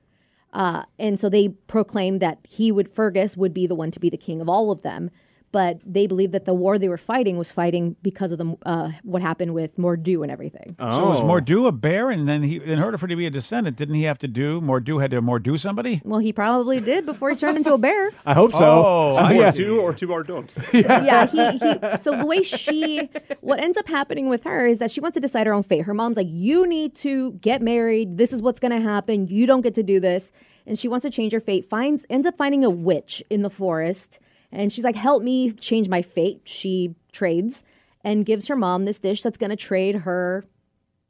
Uh, 0.53 0.83
and 0.97 1.19
so 1.19 1.27
they 1.27 1.49
proclaimed 1.49 2.21
that 2.21 2.37
he 2.47 2.71
would 2.71 2.89
Fergus 2.89 3.35
would 3.35 3.53
be 3.53 3.67
the 3.67 3.75
one 3.75 3.91
to 3.91 3.99
be 3.99 4.09
the 4.09 4.15
king 4.15 4.39
of 4.39 4.47
all 4.47 4.71
of 4.71 4.83
them. 4.83 5.09
But 5.55 5.79
they 5.85 6.05
believed 6.05 6.33
that 6.33 6.43
the 6.43 6.53
war 6.53 6.77
they 6.77 6.89
were 6.89 6.97
fighting 7.13 7.37
was 7.37 7.49
fighting 7.49 7.95
because 8.01 8.33
of 8.33 8.39
the 8.39 8.57
uh, 8.65 8.91
what 9.03 9.21
happened 9.21 9.53
with 9.53 9.71
Mordu 9.77 10.21
and 10.21 10.29
everything. 10.29 10.75
Oh. 10.79 10.89
So 10.97 11.05
was 11.11 11.21
Oh. 11.21 11.23
Mordu 11.29 11.65
a 11.65 11.71
bear? 11.71 12.11
And 12.11 12.27
then 12.27 12.43
he, 12.43 12.57
in 12.57 12.79
order 12.83 12.97
for 12.97 13.05
him 13.05 13.11
to 13.11 13.15
be 13.15 13.25
a 13.25 13.29
descendant, 13.29 13.77
didn't 13.77 13.95
he 13.95 14.03
have 14.03 14.17
to 14.25 14.27
do 14.27 14.59
Mordu 14.59 15.01
had 15.01 15.11
to 15.11 15.21
Mordu 15.21 15.57
somebody? 15.57 16.01
Well, 16.03 16.19
he 16.19 16.33
probably 16.33 16.81
did 16.81 17.05
before 17.05 17.29
he 17.29 17.37
turned 17.37 17.55
into 17.55 17.73
a 17.73 17.77
bear. 17.77 18.11
I 18.25 18.33
hope 18.33 18.51
so. 18.51 18.65
Oh, 18.65 19.15
I 19.15 19.33
Or 19.37 19.51
see. 19.53 19.63
two 19.63 19.79
or 19.79 19.93
two 19.93 20.11
or 20.11 20.23
don't. 20.23 20.53
yeah, 20.73 21.25
he, 21.25 21.51
he 21.57 21.73
so 22.05 22.17
the 22.17 22.25
way 22.25 22.43
she 22.43 23.09
what 23.39 23.59
ends 23.61 23.77
up 23.77 23.87
happening 23.87 24.27
with 24.27 24.43
her 24.43 24.67
is 24.67 24.79
that 24.79 24.91
she 24.91 24.99
wants 24.99 25.15
to 25.15 25.21
decide 25.21 25.47
her 25.47 25.53
own 25.53 25.63
fate. 25.63 25.83
Her 25.83 25.93
mom's 25.93 26.17
like, 26.17 26.27
"You 26.29 26.67
need 26.67 26.95
to 26.95 27.31
get 27.49 27.61
married. 27.61 28.17
This 28.17 28.33
is 28.33 28.41
what's 28.41 28.59
going 28.59 28.73
to 28.75 28.81
happen. 28.81 29.27
You 29.27 29.45
don't 29.45 29.61
get 29.61 29.75
to 29.75 29.83
do 29.83 30.01
this." 30.01 30.33
And 30.67 30.77
she 30.77 30.89
wants 30.89 31.03
to 31.03 31.09
change 31.09 31.31
her 31.31 31.39
fate. 31.39 31.63
Finds 31.63 32.05
ends 32.09 32.27
up 32.27 32.35
finding 32.37 32.65
a 32.65 32.69
witch 32.69 33.23
in 33.29 33.41
the 33.41 33.49
forest, 33.49 34.19
and 34.55 34.71
she's 34.71 34.83
like, 34.83 34.95
"Help 34.95 35.21
me 35.23 35.51
change 35.51 35.87
my 35.89 36.01
fate." 36.01 36.41
She 36.45 36.95
trades 37.11 37.63
and 38.03 38.25
gives 38.25 38.47
her 38.47 38.55
mom 38.55 38.85
this 38.85 38.99
dish 38.99 39.21
that's 39.21 39.37
going 39.37 39.49
to 39.49 39.55
trade 39.55 39.95
her 39.95 40.45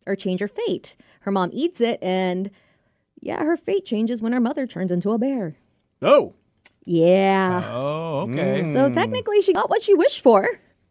or 0.07 0.15
change 0.15 0.39
her 0.39 0.47
fate. 0.47 0.95
Her 1.21 1.31
mom 1.31 1.49
eats 1.53 1.81
it 1.81 1.99
and 2.01 2.51
yeah, 3.21 3.43
her 3.43 3.57
fate 3.57 3.85
changes 3.85 4.21
when 4.21 4.33
her 4.33 4.39
mother 4.39 4.67
turns 4.67 4.91
into 4.91 5.11
a 5.11 5.17
bear. 5.17 5.55
Oh. 6.01 6.33
Yeah. 6.85 7.67
Oh, 7.73 8.29
okay. 8.29 8.71
So 8.71 8.91
technically 8.91 9.41
she 9.41 9.53
got 9.53 9.69
what 9.69 9.81
she 9.81 9.95
wished 9.95 10.21
for. 10.21 10.47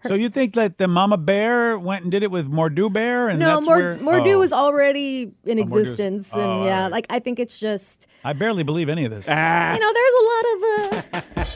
So 0.06 0.14
you 0.14 0.28
think 0.28 0.54
that 0.54 0.78
the 0.78 0.86
mama 0.88 1.16
bear 1.16 1.78
went 1.78 2.02
and 2.02 2.10
did 2.12 2.22
it 2.22 2.30
with 2.30 2.50
Mordu 2.50 2.92
bear, 2.92 3.28
and 3.28 3.38
No, 3.38 3.54
that's 3.54 3.66
Mor- 3.66 3.76
where 3.76 3.96
Mordu 3.98 4.34
oh, 4.34 4.38
was 4.38 4.52
already 4.52 5.32
in 5.44 5.58
Mordu's- 5.58 5.72
existence, 5.88 6.30
oh, 6.34 6.40
and 6.40 6.64
yeah, 6.66 6.76
alright. 6.76 6.92
like 6.92 7.06
I 7.10 7.18
think 7.20 7.38
it's 7.38 7.58
just 7.58 8.06
I 8.22 8.32
barely 8.34 8.62
believe 8.64 8.88
any 8.88 9.04
of 9.04 9.10
this. 9.10 9.26
Ah. 9.28 9.74
you 9.74 9.80
know 9.80 9.92
there's 9.92 10.14
a 10.20 10.24
lot 10.32 10.44
of 10.54 10.62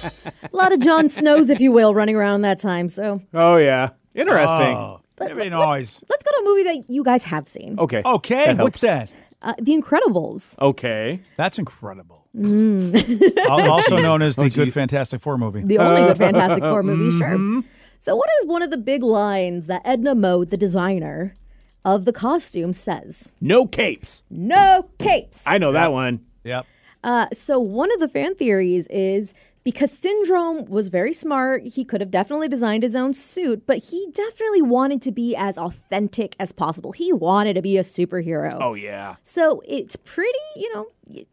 uh, 0.06 0.10
a 0.52 0.56
lot 0.56 0.72
of 0.72 0.80
Jon 0.80 1.08
Snows, 1.08 1.50
if 1.50 1.60
you 1.60 1.72
will, 1.72 1.94
running 1.94 2.16
around 2.16 2.42
that 2.42 2.58
time. 2.58 2.88
So 2.88 3.20
Oh 3.34 3.56
yeah. 3.56 3.90
Interesting. 4.14 4.74
Oh, 4.76 5.00
every 5.20 5.50
noise. 5.50 6.00
let's 6.08 6.22
go 6.24 6.30
to 6.30 6.40
a 6.40 6.44
movie 6.44 6.62
that 6.64 6.90
you 6.90 7.04
guys 7.04 7.22
have 7.24 7.46
seen, 7.46 7.78
Okay. 7.78 8.02
Okay, 8.04 8.46
That 8.54 8.58
what's 8.58 8.80
that? 8.80 9.10
uh, 9.42 9.52
The 9.60 9.72
Incredibles. 9.76 10.58
Okay. 10.60 11.20
That's 11.36 11.58
incredible. 11.58 12.24
Al- 12.38 13.70
also 13.70 13.98
known 13.98 14.22
as 14.22 14.36
the 14.36 14.48
Good. 14.50 14.72
Fantastic 14.72 15.20
Four 15.20 15.38
movie. 15.38 15.62
The 15.62 15.78
only 15.78 16.00
good 16.02 16.18
Fantastic 16.26 16.62
Four 16.62 16.82
movie, 16.82 17.10
Mm-hmm. 17.18 17.60
sure. 17.60 17.64
So, 17.98 18.14
what 18.14 18.28
is 18.40 18.46
one 18.46 18.62
of 18.62 18.70
the 18.70 18.76
big 18.76 19.02
lines 19.02 19.66
that 19.66 19.82
Edna 19.84 20.14
Mode, 20.14 20.50
the 20.50 20.56
designer 20.56 21.36
of 21.84 22.04
the 22.04 22.12
costume, 22.12 22.72
says? 22.72 23.32
No 23.40 23.66
capes. 23.66 24.22
No 24.30 24.88
capes. 24.98 25.42
I 25.46 25.58
know 25.58 25.72
that 25.72 25.92
one. 25.92 26.20
Yep. 26.44 26.66
Uh, 27.04 27.26
so 27.32 27.58
one 27.58 27.92
of 27.92 28.00
the 28.00 28.08
fan 28.08 28.34
theories 28.34 28.86
is 28.88 29.32
because 29.64 29.90
Syndrome 29.92 30.64
was 30.66 30.88
very 30.88 31.12
smart, 31.12 31.62
he 31.66 31.84
could 31.84 32.00
have 32.00 32.10
definitely 32.10 32.48
designed 32.48 32.82
his 32.82 32.96
own 32.96 33.12
suit, 33.14 33.64
but 33.66 33.78
he 33.78 34.08
definitely 34.12 34.62
wanted 34.62 35.02
to 35.02 35.12
be 35.12 35.36
as 35.36 35.58
authentic 35.58 36.34
as 36.40 36.52
possible. 36.52 36.92
He 36.92 37.12
wanted 37.12 37.54
to 37.54 37.62
be 37.62 37.76
a 37.76 37.82
superhero. 37.82 38.56
Oh 38.60 38.74
yeah. 38.74 39.16
So 39.22 39.62
it's 39.66 39.96
pretty, 39.96 40.38
you 40.56 40.74
know, 40.74 40.86
y- 41.06 41.26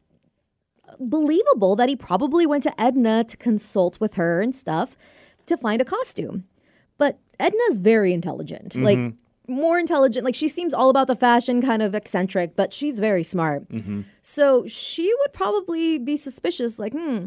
believable 1.00 1.76
that 1.76 1.90
he 1.90 1.96
probably 1.96 2.46
went 2.46 2.64
to 2.64 2.82
Edna 2.82 3.24
to 3.24 3.38
consult 3.38 4.00
with 4.00 4.16
her 4.16 4.42
and 4.42 4.56
stuff 4.56 4.98
to 5.46 5.58
find 5.58 5.82
a 5.82 5.86
costume. 5.86 6.46
Edna's 7.40 7.78
very 7.78 8.14
intelligent. 8.14 8.76
Like 8.76 8.98
more 9.48 9.78
intelligent. 9.80 10.26
Like 10.26 10.36
she 10.36 10.48
seems 10.48 10.74
all 10.74 10.90
about 10.90 11.08
the 11.08 11.16
fashion, 11.16 11.62
kind 11.62 11.82
of 11.82 11.94
eccentric, 11.96 12.56
but 12.56 12.74
she's 12.74 13.00
very 13.00 13.24
smart. 13.24 13.68
So 14.22 14.68
she 14.68 15.14
would 15.20 15.34
probably 15.34 16.00
be 16.00 16.16
suspicious, 16.16 16.80
like, 16.80 16.94
hmm, 16.94 17.26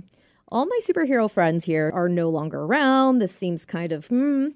all 0.48 0.66
my 0.66 0.80
superhero 0.82 1.30
friends 1.30 1.64
here 1.64 1.90
are 1.94 2.08
no 2.08 2.28
longer 2.30 2.60
around. 2.62 3.18
This 3.18 3.34
seems 3.34 3.64
kind 3.64 3.92
of, 3.92 4.06
hmm. 4.06 4.48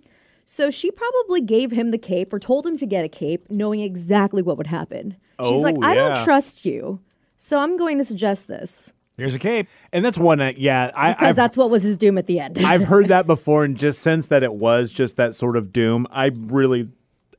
So 0.45 0.71
she 0.71 0.91
probably 0.91 1.41
gave 1.41 1.71
him 1.71 1.93
the 1.93 1.99
cape 1.99 2.33
or 2.33 2.39
told 2.39 2.67
him 2.67 2.77
to 2.79 2.87
get 2.87 3.05
a 3.05 3.09
cape, 3.09 3.49
knowing 3.49 3.81
exactly 3.81 4.43
what 4.43 4.59
would 4.59 4.67
happen. 4.67 5.17
She's 5.45 5.63
like, 5.63 5.77
Oh, 5.79 5.83
I 5.83 5.95
don't 5.95 6.17
trust 6.25 6.65
you. 6.65 7.01
So 7.37 7.59
I'm 7.59 7.77
going 7.77 7.99
to 7.99 8.05
suggest 8.05 8.49
this. 8.49 8.93
Here's 9.19 9.35
a 9.35 9.39
cape. 9.39 9.69
And 9.93 10.05
that's 10.05 10.19
one 10.19 10.39
that 10.39 10.59
yeah, 10.59 10.91
I 10.95 11.13
Because 11.13 11.29
I've, 11.29 11.37
that's 11.37 11.57
what 11.57 11.71
was 11.71 11.83
his 11.83 11.97
doom 11.97 12.17
at 12.19 12.27
the 12.27 12.41
end. 12.41 12.59
I've 12.59 12.85
heard 12.85 13.09
that 13.09 13.27
before 13.27 13.65
and 13.65 13.79
just 13.79 14.01
since 14.01 14.27
that 14.29 14.43
it 14.43 14.55
was 14.55 14.93
just 14.93 15.17
that 15.17 15.35
sort 15.35 15.57
of 15.57 15.73
doom, 15.73 16.07
I 16.11 16.31
really 16.35 16.89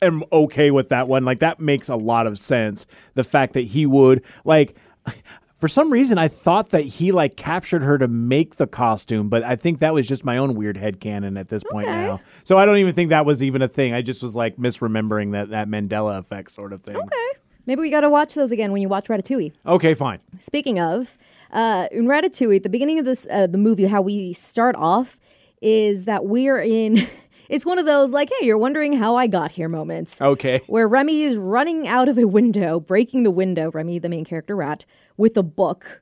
am 0.01 0.23
okay 0.31 0.69
with 0.71 0.89
that 0.89 1.07
one. 1.07 1.25
Like 1.25 1.39
that 1.39 1.59
makes 1.59 1.89
a 1.89 1.95
lot 1.95 2.27
of 2.27 2.37
sense. 2.37 2.85
The 3.15 3.23
fact 3.23 3.53
that 3.53 3.61
he 3.65 3.85
would 3.85 4.23
like 4.45 4.75
for 5.57 5.67
some 5.67 5.91
reason 5.91 6.17
I 6.17 6.27
thought 6.27 6.69
that 6.69 6.81
he 6.81 7.11
like 7.11 7.37
captured 7.37 7.83
her 7.83 7.97
to 7.97 8.07
make 8.07 8.57
the 8.57 8.67
costume, 8.67 9.29
but 9.29 9.43
I 9.43 9.55
think 9.55 9.79
that 9.79 9.93
was 9.93 10.07
just 10.07 10.23
my 10.23 10.37
own 10.37 10.53
weird 10.55 10.77
head 10.77 10.99
headcanon 10.99 11.39
at 11.39 11.49
this 11.49 11.63
point 11.63 11.87
Okay. 11.87 11.95
now. 12.05 12.21
So 12.43 12.57
I 12.57 12.65
don't 12.65 12.77
even 12.77 12.93
think 12.93 13.09
that 13.09 13.25
was 13.25 13.41
even 13.41 13.61
a 13.61 13.67
thing. 13.67 13.93
I 13.93 14.01
just 14.01 14.21
was 14.21 14.35
like 14.35 14.57
misremembering 14.57 15.31
that 15.31 15.49
that 15.49 15.67
Mandela 15.67 16.19
effect 16.19 16.53
sort 16.53 16.71
of 16.71 16.83
thing. 16.83 16.97
okay. 16.97 17.27
Maybe 17.65 17.81
we 17.81 17.89
got 17.89 18.01
to 18.01 18.09
watch 18.09 18.33
those 18.33 18.51
again 18.51 18.73
when 18.73 18.81
you 18.81 18.89
watch 18.89 19.07
Ratatouille. 19.07 19.53
Okay, 19.65 19.93
fine. 19.93 20.19
Speaking 20.39 20.81
of, 20.81 21.17
uh, 21.53 21.87
in 21.91 22.05
Ratatouille, 22.05 22.57
at 22.57 22.63
the 22.63 22.69
beginning 22.69 22.99
of 22.99 23.05
this 23.05 23.25
uh, 23.29 23.47
the 23.47 23.57
movie, 23.57 23.85
how 23.85 24.01
we 24.01 24.33
start 24.33 24.75
off 24.75 25.19
is 25.61 26.05
that 26.05 26.25
we're 26.25 26.61
in. 26.61 27.07
It's 27.49 27.65
one 27.65 27.77
of 27.77 27.85
those 27.85 28.11
like, 28.11 28.31
hey, 28.39 28.47
you're 28.47 28.57
wondering 28.57 28.93
how 28.93 29.15
I 29.15 29.27
got 29.27 29.51
here 29.51 29.67
moments. 29.67 30.19
Okay. 30.19 30.61
Where 30.65 30.87
Remy 30.87 31.23
is 31.23 31.37
running 31.37 31.87
out 31.87 32.07
of 32.07 32.17
a 32.17 32.25
window, 32.25 32.79
breaking 32.79 33.23
the 33.23 33.31
window, 33.31 33.69
Remy, 33.69 33.99
the 33.99 34.09
main 34.09 34.25
character 34.25 34.55
rat, 34.55 34.85
with 35.17 35.37
a 35.37 35.43
book 35.43 36.01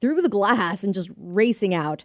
through 0.00 0.20
the 0.22 0.28
glass 0.28 0.84
and 0.84 0.94
just 0.94 1.10
racing 1.16 1.74
out. 1.74 2.04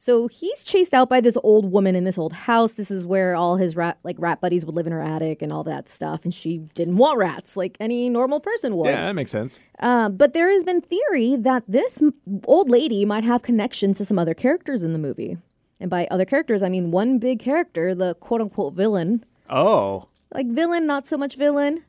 So 0.00 0.28
he's 0.28 0.62
chased 0.62 0.94
out 0.94 1.08
by 1.08 1.20
this 1.20 1.36
old 1.42 1.72
woman 1.72 1.96
in 1.96 2.04
this 2.04 2.18
old 2.18 2.32
house. 2.32 2.72
This 2.72 2.88
is 2.88 3.04
where 3.04 3.34
all 3.34 3.56
his 3.56 3.74
rat 3.74 3.98
like 4.04 4.14
rat 4.20 4.40
buddies 4.40 4.64
would 4.64 4.76
live 4.76 4.86
in 4.86 4.92
her 4.92 5.02
attic 5.02 5.42
and 5.42 5.52
all 5.52 5.64
that 5.64 5.88
stuff. 5.88 6.20
And 6.22 6.32
she 6.32 6.58
didn't 6.74 6.98
want 6.98 7.18
rats 7.18 7.56
like 7.56 7.76
any 7.80 8.08
normal 8.08 8.38
person 8.38 8.76
would. 8.76 8.86
Yeah, 8.86 9.06
that 9.06 9.14
makes 9.14 9.32
sense. 9.32 9.58
Uh, 9.80 10.08
but 10.08 10.34
there 10.34 10.52
has 10.52 10.62
been 10.62 10.80
theory 10.80 11.34
that 11.34 11.64
this 11.66 12.00
m- 12.00 12.14
old 12.44 12.70
lady 12.70 13.04
might 13.04 13.24
have 13.24 13.42
connections 13.42 13.98
to 13.98 14.04
some 14.04 14.20
other 14.20 14.34
characters 14.34 14.84
in 14.84 14.92
the 14.92 15.00
movie. 15.00 15.36
And 15.80 15.90
by 15.90 16.06
other 16.12 16.24
characters, 16.24 16.62
I 16.62 16.68
mean 16.68 16.92
one 16.92 17.18
big 17.18 17.40
character, 17.40 17.92
the 17.92 18.14
quote 18.14 18.40
unquote 18.40 18.74
villain. 18.74 19.24
Oh. 19.50 20.06
Like 20.32 20.46
villain, 20.46 20.86
not 20.86 21.08
so 21.08 21.16
much 21.16 21.34
villain. 21.34 21.82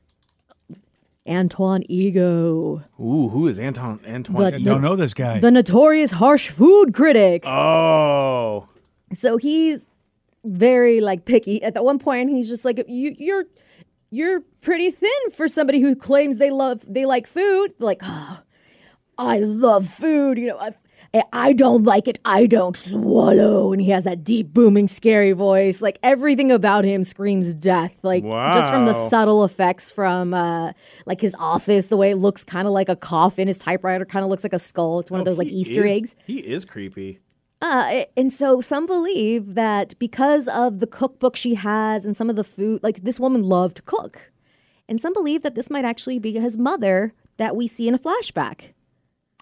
Antoine 1.30 1.84
Ego, 1.88 2.84
Ooh, 3.00 3.30
who 3.30 3.48
is 3.48 3.60
Anton 3.60 4.00
Antoine? 4.08 4.52
The- 4.52 4.58
I 4.58 4.62
don't 4.62 4.82
know 4.82 4.96
this 4.96 5.14
guy. 5.14 5.40
the 5.40 5.52
notorious 5.52 6.12
harsh 6.12 6.50
food 6.50 6.94
critic. 6.94 7.46
oh. 7.46 8.68
So 9.14 9.38
he's 9.38 9.90
very 10.44 11.02
like 11.02 11.26
picky. 11.26 11.62
At 11.64 11.74
that 11.76 11.84
one 11.84 12.00
point, 12.00 12.30
he's 12.30 12.48
just 12.48 12.64
like, 12.66 12.84
"You, 12.88 13.16
you're, 13.18 13.46
you're 14.12 14.42
pretty 14.62 14.92
thin 14.92 15.32
for 15.34 15.48
somebody 15.48 15.80
who 15.82 15.96
claims 15.96 16.38
they 16.40 16.52
love, 16.52 16.84
they 16.88 17.06
like 17.06 17.26
food." 17.28 17.74
Like, 17.80 18.00
oh, 18.04 18.40
I 19.18 19.40
love 19.40 19.88
food. 19.88 20.38
You 20.38 20.48
know, 20.48 20.58
I, 20.60 20.72
I 21.34 21.54
don't 21.54 21.84
like 21.84 22.08
it. 22.08 22.20
I 22.24 22.46
don't 22.46 22.78
swallow. 22.78 23.74
And 23.74 23.82
he 23.82 23.90
has 23.90 24.04
that 24.04 24.24
deep, 24.24 24.54
booming, 24.54 24.88
scary 24.88 25.32
voice. 25.32 25.82
Like 25.82 25.98
everything 26.04 26.52
about 26.52 26.86
him 26.86 27.04
screams 27.04 27.54
death. 27.54 27.94
Like 28.04 28.24
just 28.24 28.70
from 28.70 28.86
the 28.86 29.10
subtle 29.10 29.44
effects 29.44 29.90
from 29.90 30.34
uh, 30.34 30.74
like 31.06 31.20
his 31.22 31.36
office, 31.40 31.88
the 31.88 31.98
way 31.98 32.12
it 32.12 32.18
looks 32.18 32.44
kind 32.44 32.68
of 32.68 32.74
like 32.74 32.90
a 32.90 32.96
coffin. 32.96 33.48
His 33.48 33.58
typewriter 33.58 34.06
kind 34.06 34.24
of 34.24 34.30
looks 34.30 34.44
like 34.44 34.54
a 34.54 34.60
skull. 34.60 35.00
It's 35.00 35.10
one 35.10 35.20
of 35.20 35.26
those 35.26 35.38
like 35.38 35.48
Easter 35.48 35.84
is- 35.86 35.98
eggs. 35.98 36.16
He 36.26 36.40
is 36.40 36.66
creepy. 36.66 37.20
Uh, 37.62 38.06
and 38.16 38.32
so 38.32 38.62
some 38.62 38.86
believe 38.86 39.56
that 39.56 39.98
because 40.00 40.48
of 40.48 40.80
the 40.80 40.88
cookbook 40.88 41.36
she 41.36 41.56
has 41.56 42.06
and 42.06 42.16
some 42.16 42.30
of 42.30 42.36
the 42.38 42.44
food, 42.44 42.82
like 42.84 43.04
this 43.04 43.20
woman 43.20 43.44
loved 43.44 43.78
to 43.78 43.82
cook. 43.82 44.32
And 44.88 45.02
some 45.02 45.12
believe 45.12 45.44
that 45.44 45.56
this 45.56 45.70
might 45.70 45.86
actually 45.86 46.20
be 46.20 46.34
his 46.40 46.58
mother 46.58 47.14
that 47.38 47.56
we 47.56 47.68
see 47.68 47.88
in 47.88 47.94
a 47.94 48.00
flashback. 48.00 48.74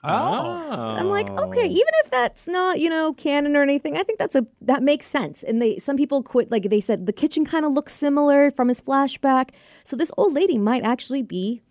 Oh. 0.04 0.96
I'm 0.98 1.10
like, 1.10 1.30
okay, 1.30 1.66
even 1.66 1.94
if 2.04 2.12
that's 2.12 2.48
not, 2.48 2.80
you 2.80 2.90
know, 2.90 3.14
canon 3.14 3.56
or 3.56 3.64
anything, 3.64 3.98
I 3.98 4.04
think 4.04 4.20
that's 4.20 4.36
a 4.36 4.46
that 4.62 4.84
makes 4.84 5.06
sense. 5.06 5.44
And 5.44 5.62
they 5.62 5.78
some 5.78 5.98
people 5.98 6.24
quit 6.24 6.52
like 6.52 6.70
they 6.70 6.80
said 6.80 7.06
the 7.06 7.14
kitchen 7.14 7.46
kind 7.46 7.66
of 7.66 7.74
looks 7.74 7.94
similar 7.94 8.52
from 8.52 8.68
his 8.68 8.82
flashback. 8.82 9.50
So 9.84 9.96
this 9.96 10.12
old 10.18 10.34
lady 10.34 10.58
might 10.58 10.84
actually 10.84 11.24
be 11.24 11.62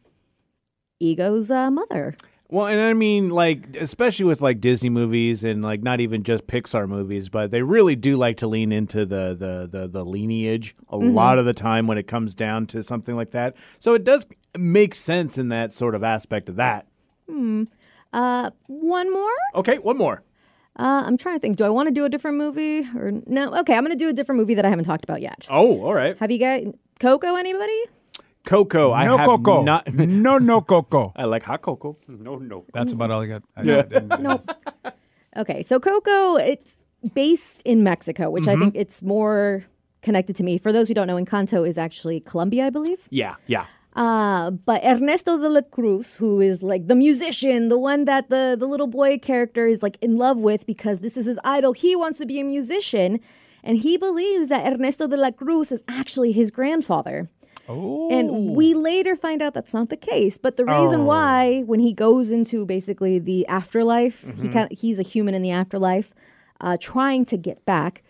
Ego's 1.00 1.50
uh, 1.50 1.70
mother. 1.70 2.16
Well, 2.48 2.66
and 2.66 2.80
I 2.80 2.92
mean, 2.92 3.30
like, 3.30 3.74
especially 3.76 4.24
with 4.24 4.40
like 4.40 4.60
Disney 4.60 4.88
movies 4.88 5.42
and 5.42 5.62
like 5.62 5.82
not 5.82 6.00
even 6.00 6.22
just 6.22 6.46
Pixar 6.46 6.88
movies, 6.88 7.28
but 7.28 7.50
they 7.50 7.62
really 7.62 7.96
do 7.96 8.16
like 8.16 8.36
to 8.38 8.46
lean 8.46 8.70
into 8.70 9.04
the 9.04 9.34
the 9.34 9.68
the, 9.70 9.88
the 9.88 10.04
lineage 10.04 10.76
a 10.88 10.96
lot 10.96 11.38
of 11.38 11.44
the 11.44 11.54
time 11.54 11.86
when 11.88 11.98
it 11.98 12.06
comes 12.06 12.34
down 12.34 12.66
to 12.68 12.82
something 12.82 13.16
like 13.16 13.32
that. 13.32 13.56
So 13.80 13.94
it 13.94 14.04
does 14.04 14.26
make 14.56 14.94
sense 14.94 15.38
in 15.38 15.48
that 15.48 15.72
sort 15.72 15.94
of 15.94 16.04
aspect 16.04 16.48
of 16.48 16.56
that. 16.56 16.86
Uh, 18.12 18.50
one 18.66 19.12
more. 19.12 19.30
Okay, 19.54 19.78
one 19.78 19.96
more. 19.96 20.22
Uh, 20.78 21.02
I'm 21.06 21.16
trying 21.16 21.36
to 21.36 21.40
think. 21.40 21.56
Do 21.56 21.64
I 21.64 21.70
want 21.70 21.86
to 21.88 21.90
do 21.92 22.04
a 22.04 22.08
different 22.08 22.36
movie 22.36 22.80
or 22.96 23.12
no? 23.26 23.54
Okay, 23.60 23.74
I'm 23.74 23.84
going 23.84 23.96
to 23.96 24.04
do 24.04 24.08
a 24.08 24.12
different 24.12 24.38
movie 24.38 24.54
that 24.54 24.64
I 24.64 24.68
haven't 24.68 24.84
talked 24.84 25.04
about 25.04 25.22
yet. 25.22 25.46
Oh, 25.48 25.82
all 25.82 25.94
right. 25.94 26.16
Have 26.18 26.30
you 26.30 26.38
guys 26.38 26.66
Coco? 27.00 27.36
Anybody? 27.36 27.84
Coco. 28.44 28.92
I 28.92 29.06
no 29.06 29.16
have 29.16 29.26
coco. 29.26 29.62
not. 29.62 29.92
no, 29.94 30.38
no 30.38 30.60
coco. 30.60 31.12
I 31.16 31.24
like 31.24 31.42
hot 31.42 31.62
cocoa. 31.62 31.96
No, 32.06 32.36
no. 32.36 32.64
That's 32.72 32.92
about 32.92 33.10
all 33.10 33.22
I 33.22 33.26
got. 33.26 33.42
I 33.56 33.62
Yeah. 33.62 33.82
didn't- 33.82 34.20
Nope. 34.20 34.48
okay, 35.36 35.62
so 35.62 35.80
Coco, 35.80 36.36
it's 36.36 36.78
based 37.14 37.62
in 37.64 37.82
Mexico, 37.82 38.30
which 38.30 38.46
I 38.46 38.56
think 38.56 38.74
it's 38.76 39.02
more 39.02 39.64
connected 40.02 40.36
to 40.36 40.44
me. 40.44 40.58
For 40.58 40.72
those 40.72 40.86
who 40.88 40.94
don't 40.94 41.06
know, 41.08 41.16
Encanto 41.16 41.66
is 41.66 41.76
actually 41.78 42.20
Colombia, 42.20 42.66
I 42.66 42.70
believe. 42.70 43.08
Yeah, 43.10 43.34
yeah. 43.46 43.66
Uh, 43.96 44.50
but 44.50 44.84
Ernesto 44.84 45.38
de 45.38 45.48
la 45.48 45.62
Cruz, 45.62 46.16
who 46.16 46.40
is 46.40 46.62
like 46.62 46.86
the 46.86 46.94
musician, 46.94 47.68
the 47.68 47.78
one 47.78 48.04
that 48.04 48.28
the, 48.28 48.54
the 48.58 48.66
little 48.66 48.86
boy 48.86 49.18
character 49.18 49.66
is 49.66 49.82
like 49.82 49.96
in 50.02 50.18
love 50.18 50.36
with 50.36 50.66
because 50.66 51.00
this 51.00 51.16
is 51.16 51.24
his 51.24 51.38
idol, 51.44 51.72
he 51.72 51.96
wants 51.96 52.18
to 52.18 52.26
be 52.26 52.38
a 52.38 52.44
musician. 52.44 53.20
And 53.64 53.78
he 53.78 53.96
believes 53.96 54.48
that 54.50 54.70
Ernesto 54.70 55.08
de 55.08 55.16
la 55.16 55.30
Cruz 55.30 55.72
is 55.72 55.82
actually 55.88 56.32
his 56.32 56.50
grandfather. 56.52 57.30
And 58.12 58.54
we 58.54 58.74
later 58.74 59.16
find 59.16 59.42
out 59.42 59.54
that's 59.54 59.74
not 59.74 59.88
the 59.88 59.96
case. 59.96 60.36
But 60.38 60.56
the 60.56 60.64
reason 60.82 61.00
why, 61.06 61.62
when 61.62 61.80
he 61.80 61.92
goes 61.92 62.30
into 62.30 62.64
basically 62.66 63.18
the 63.18 63.44
afterlife, 63.48 64.24
he 64.40 64.48
kind 64.50 64.70
he's 64.70 65.00
a 65.00 65.02
human 65.02 65.34
in 65.34 65.42
the 65.42 65.50
afterlife, 65.50 66.12
uh, 66.60 66.76
trying 66.80 67.24
to 67.24 67.36
get 67.36 67.64
back. 67.64 68.04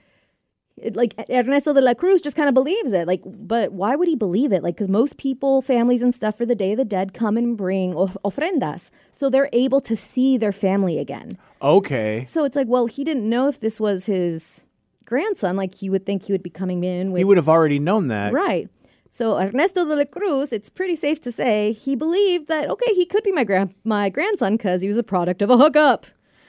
It, 0.78 0.94
like 0.94 1.14
Ernesto 1.30 1.72
de 1.72 1.80
la 1.80 1.94
Cruz 1.94 2.20
just 2.20 2.36
kind 2.36 2.48
of 2.48 2.54
believes 2.54 2.92
it. 2.92 3.06
Like, 3.06 3.22
but 3.24 3.72
why 3.72 3.96
would 3.96 4.08
he 4.08 4.14
believe 4.14 4.52
it? 4.52 4.62
Like, 4.62 4.74
because 4.74 4.90
most 4.90 5.16
people, 5.16 5.62
families, 5.62 6.02
and 6.02 6.14
stuff 6.14 6.36
for 6.36 6.44
the 6.44 6.54
Day 6.54 6.72
of 6.72 6.78
the 6.78 6.84
Dead 6.84 7.14
come 7.14 7.38
and 7.38 7.56
bring 7.56 7.94
of- 7.94 8.18
ofrendas, 8.22 8.90
so 9.10 9.30
they're 9.30 9.48
able 9.54 9.80
to 9.80 9.96
see 9.96 10.36
their 10.36 10.52
family 10.52 10.98
again. 10.98 11.38
Okay. 11.62 12.24
So 12.26 12.44
it's 12.44 12.56
like, 12.56 12.68
well, 12.68 12.86
he 12.86 13.04
didn't 13.04 13.28
know 13.28 13.48
if 13.48 13.60
this 13.60 13.80
was 13.80 14.04
his 14.04 14.66
grandson. 15.06 15.56
Like, 15.56 15.80
you 15.80 15.90
would 15.92 16.04
think 16.04 16.24
he 16.24 16.32
would 16.32 16.42
be 16.42 16.50
coming 16.50 16.84
in 16.84 17.10
with 17.10 17.20
You 17.20 17.26
would 17.26 17.38
have 17.38 17.48
already 17.48 17.78
known 17.78 18.08
that. 18.08 18.34
Right. 18.34 18.68
So 19.08 19.38
Ernesto 19.38 19.86
de 19.86 19.96
la 19.96 20.04
Cruz, 20.04 20.52
it's 20.52 20.68
pretty 20.68 20.94
safe 20.94 21.20
to 21.22 21.32
say 21.32 21.72
he 21.72 21.96
believed 21.96 22.48
that 22.48 22.68
okay, 22.68 22.92
he 22.92 23.06
could 23.06 23.22
be 23.22 23.32
my 23.32 23.44
grand 23.44 23.74
my 23.84 24.10
grandson 24.10 24.56
because 24.56 24.82
he 24.82 24.88
was 24.88 24.98
a 24.98 25.02
product 25.02 25.40
of 25.40 25.48
a 25.48 25.56
hookup. 25.56 26.06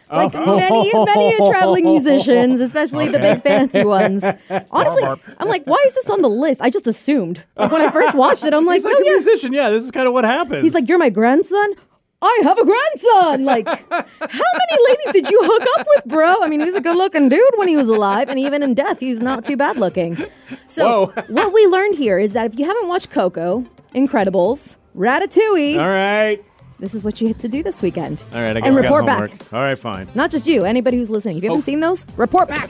Like 0.10 0.34
oh. 0.36 0.56
many 0.56 0.92
many 0.94 1.36
traveling 1.50 1.86
musicians, 1.86 2.62
especially 2.62 3.10
the 3.10 3.20
big 3.20 3.42
fancy 3.42 3.84
ones. 3.84 4.24
Honestly, 4.72 5.04
I'm 5.38 5.48
like, 5.48 5.66
why 5.66 5.84
is 5.86 5.94
this 5.94 6.10
on 6.10 6.22
the 6.22 6.30
list? 6.30 6.62
I 6.62 6.70
just 6.70 6.88
assumed. 6.88 7.44
Like 7.58 7.72
when 7.72 7.82
I 7.82 7.92
first 7.92 8.16
watched 8.16 8.46
it, 8.46 8.54
I'm 8.54 8.66
like, 8.66 8.78
He's 8.78 8.86
like 8.86 8.96
oh 8.96 9.02
a 9.02 9.06
yeah. 9.06 9.12
musician. 9.12 9.54
Yeah, 9.54 9.70
this 9.70 9.84
is 9.84 9.92
kind 9.92 10.08
of 10.08 10.14
what 10.14 10.24
happens. 10.24 10.64
He's 10.64 10.74
like, 10.74 10.88
you're 10.88 10.98
my 10.98 11.10
grandson. 11.10 11.74
I 12.22 12.40
have 12.44 12.58
a 12.58 12.66
grandson. 12.66 13.46
Like, 13.46 13.68
how 13.68 13.86
many 13.90 14.88
ladies 14.90 15.14
did 15.14 15.30
you 15.30 15.40
hook 15.44 15.64
up 15.78 15.88
with, 15.96 16.06
bro? 16.06 16.42
I 16.42 16.50
mean, 16.50 16.62
he 16.62 16.66
was 16.66 16.76
a 16.76 16.82
good 16.82 16.98
looking 16.98 17.30
dude 17.30 17.54
when 17.58 17.68
he 17.68 17.78
was 17.78 17.90
alive, 17.90 18.28
and 18.28 18.40
even 18.40 18.64
in 18.64 18.74
death, 18.74 19.00
he 19.00 19.10
was 19.10 19.22
not 19.22 19.46
too 19.46 19.56
bad 19.56 19.78
looking. 19.78 20.18
So, 20.66 21.12
Whoa. 21.16 21.24
what 21.28 21.54
we 21.54 21.66
learned 21.68 21.96
here 21.96 22.18
is 22.18 22.34
that 22.34 22.48
if 22.48 22.60
you 22.60 22.66
haven't 22.66 22.88
watched 22.88 23.12
Coco, 23.12 23.64
Incredibles, 23.94 24.78
Ratatouille, 24.96 25.78
all 25.78 25.88
right. 25.88 26.44
This 26.80 26.94
is 26.94 27.04
what 27.04 27.20
you 27.22 27.28
get 27.28 27.40
to 27.40 27.48
do 27.48 27.64
this 27.64 27.82
weekend. 27.82 28.24
All 28.34 28.42
right, 28.42 28.56
I 28.56 28.60
guess 28.60 28.68
and 28.70 28.78
I 28.78 28.82
report 28.82 29.08
homework. 29.10 29.32
back. 29.32 29.54
All 29.54 29.62
right, 29.62 29.78
fine. 29.78 30.08
Not 30.16 30.32
just 30.32 30.46
you, 30.48 30.64
anybody 30.66 30.98
who's 30.98 31.10
listening. 31.10 31.38
If 31.38 31.44
you 31.44 31.50
haven't 31.50 31.64
Oh. 31.64 31.66
seen 31.66 31.80
those, 31.80 32.06
report 32.18 32.48
back. 32.50 32.70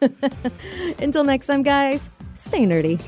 Until 0.98 1.24
next 1.24 1.46
time, 1.46 1.62
guys, 1.62 2.10
stay 2.36 2.64
nerdy. 2.64 3.00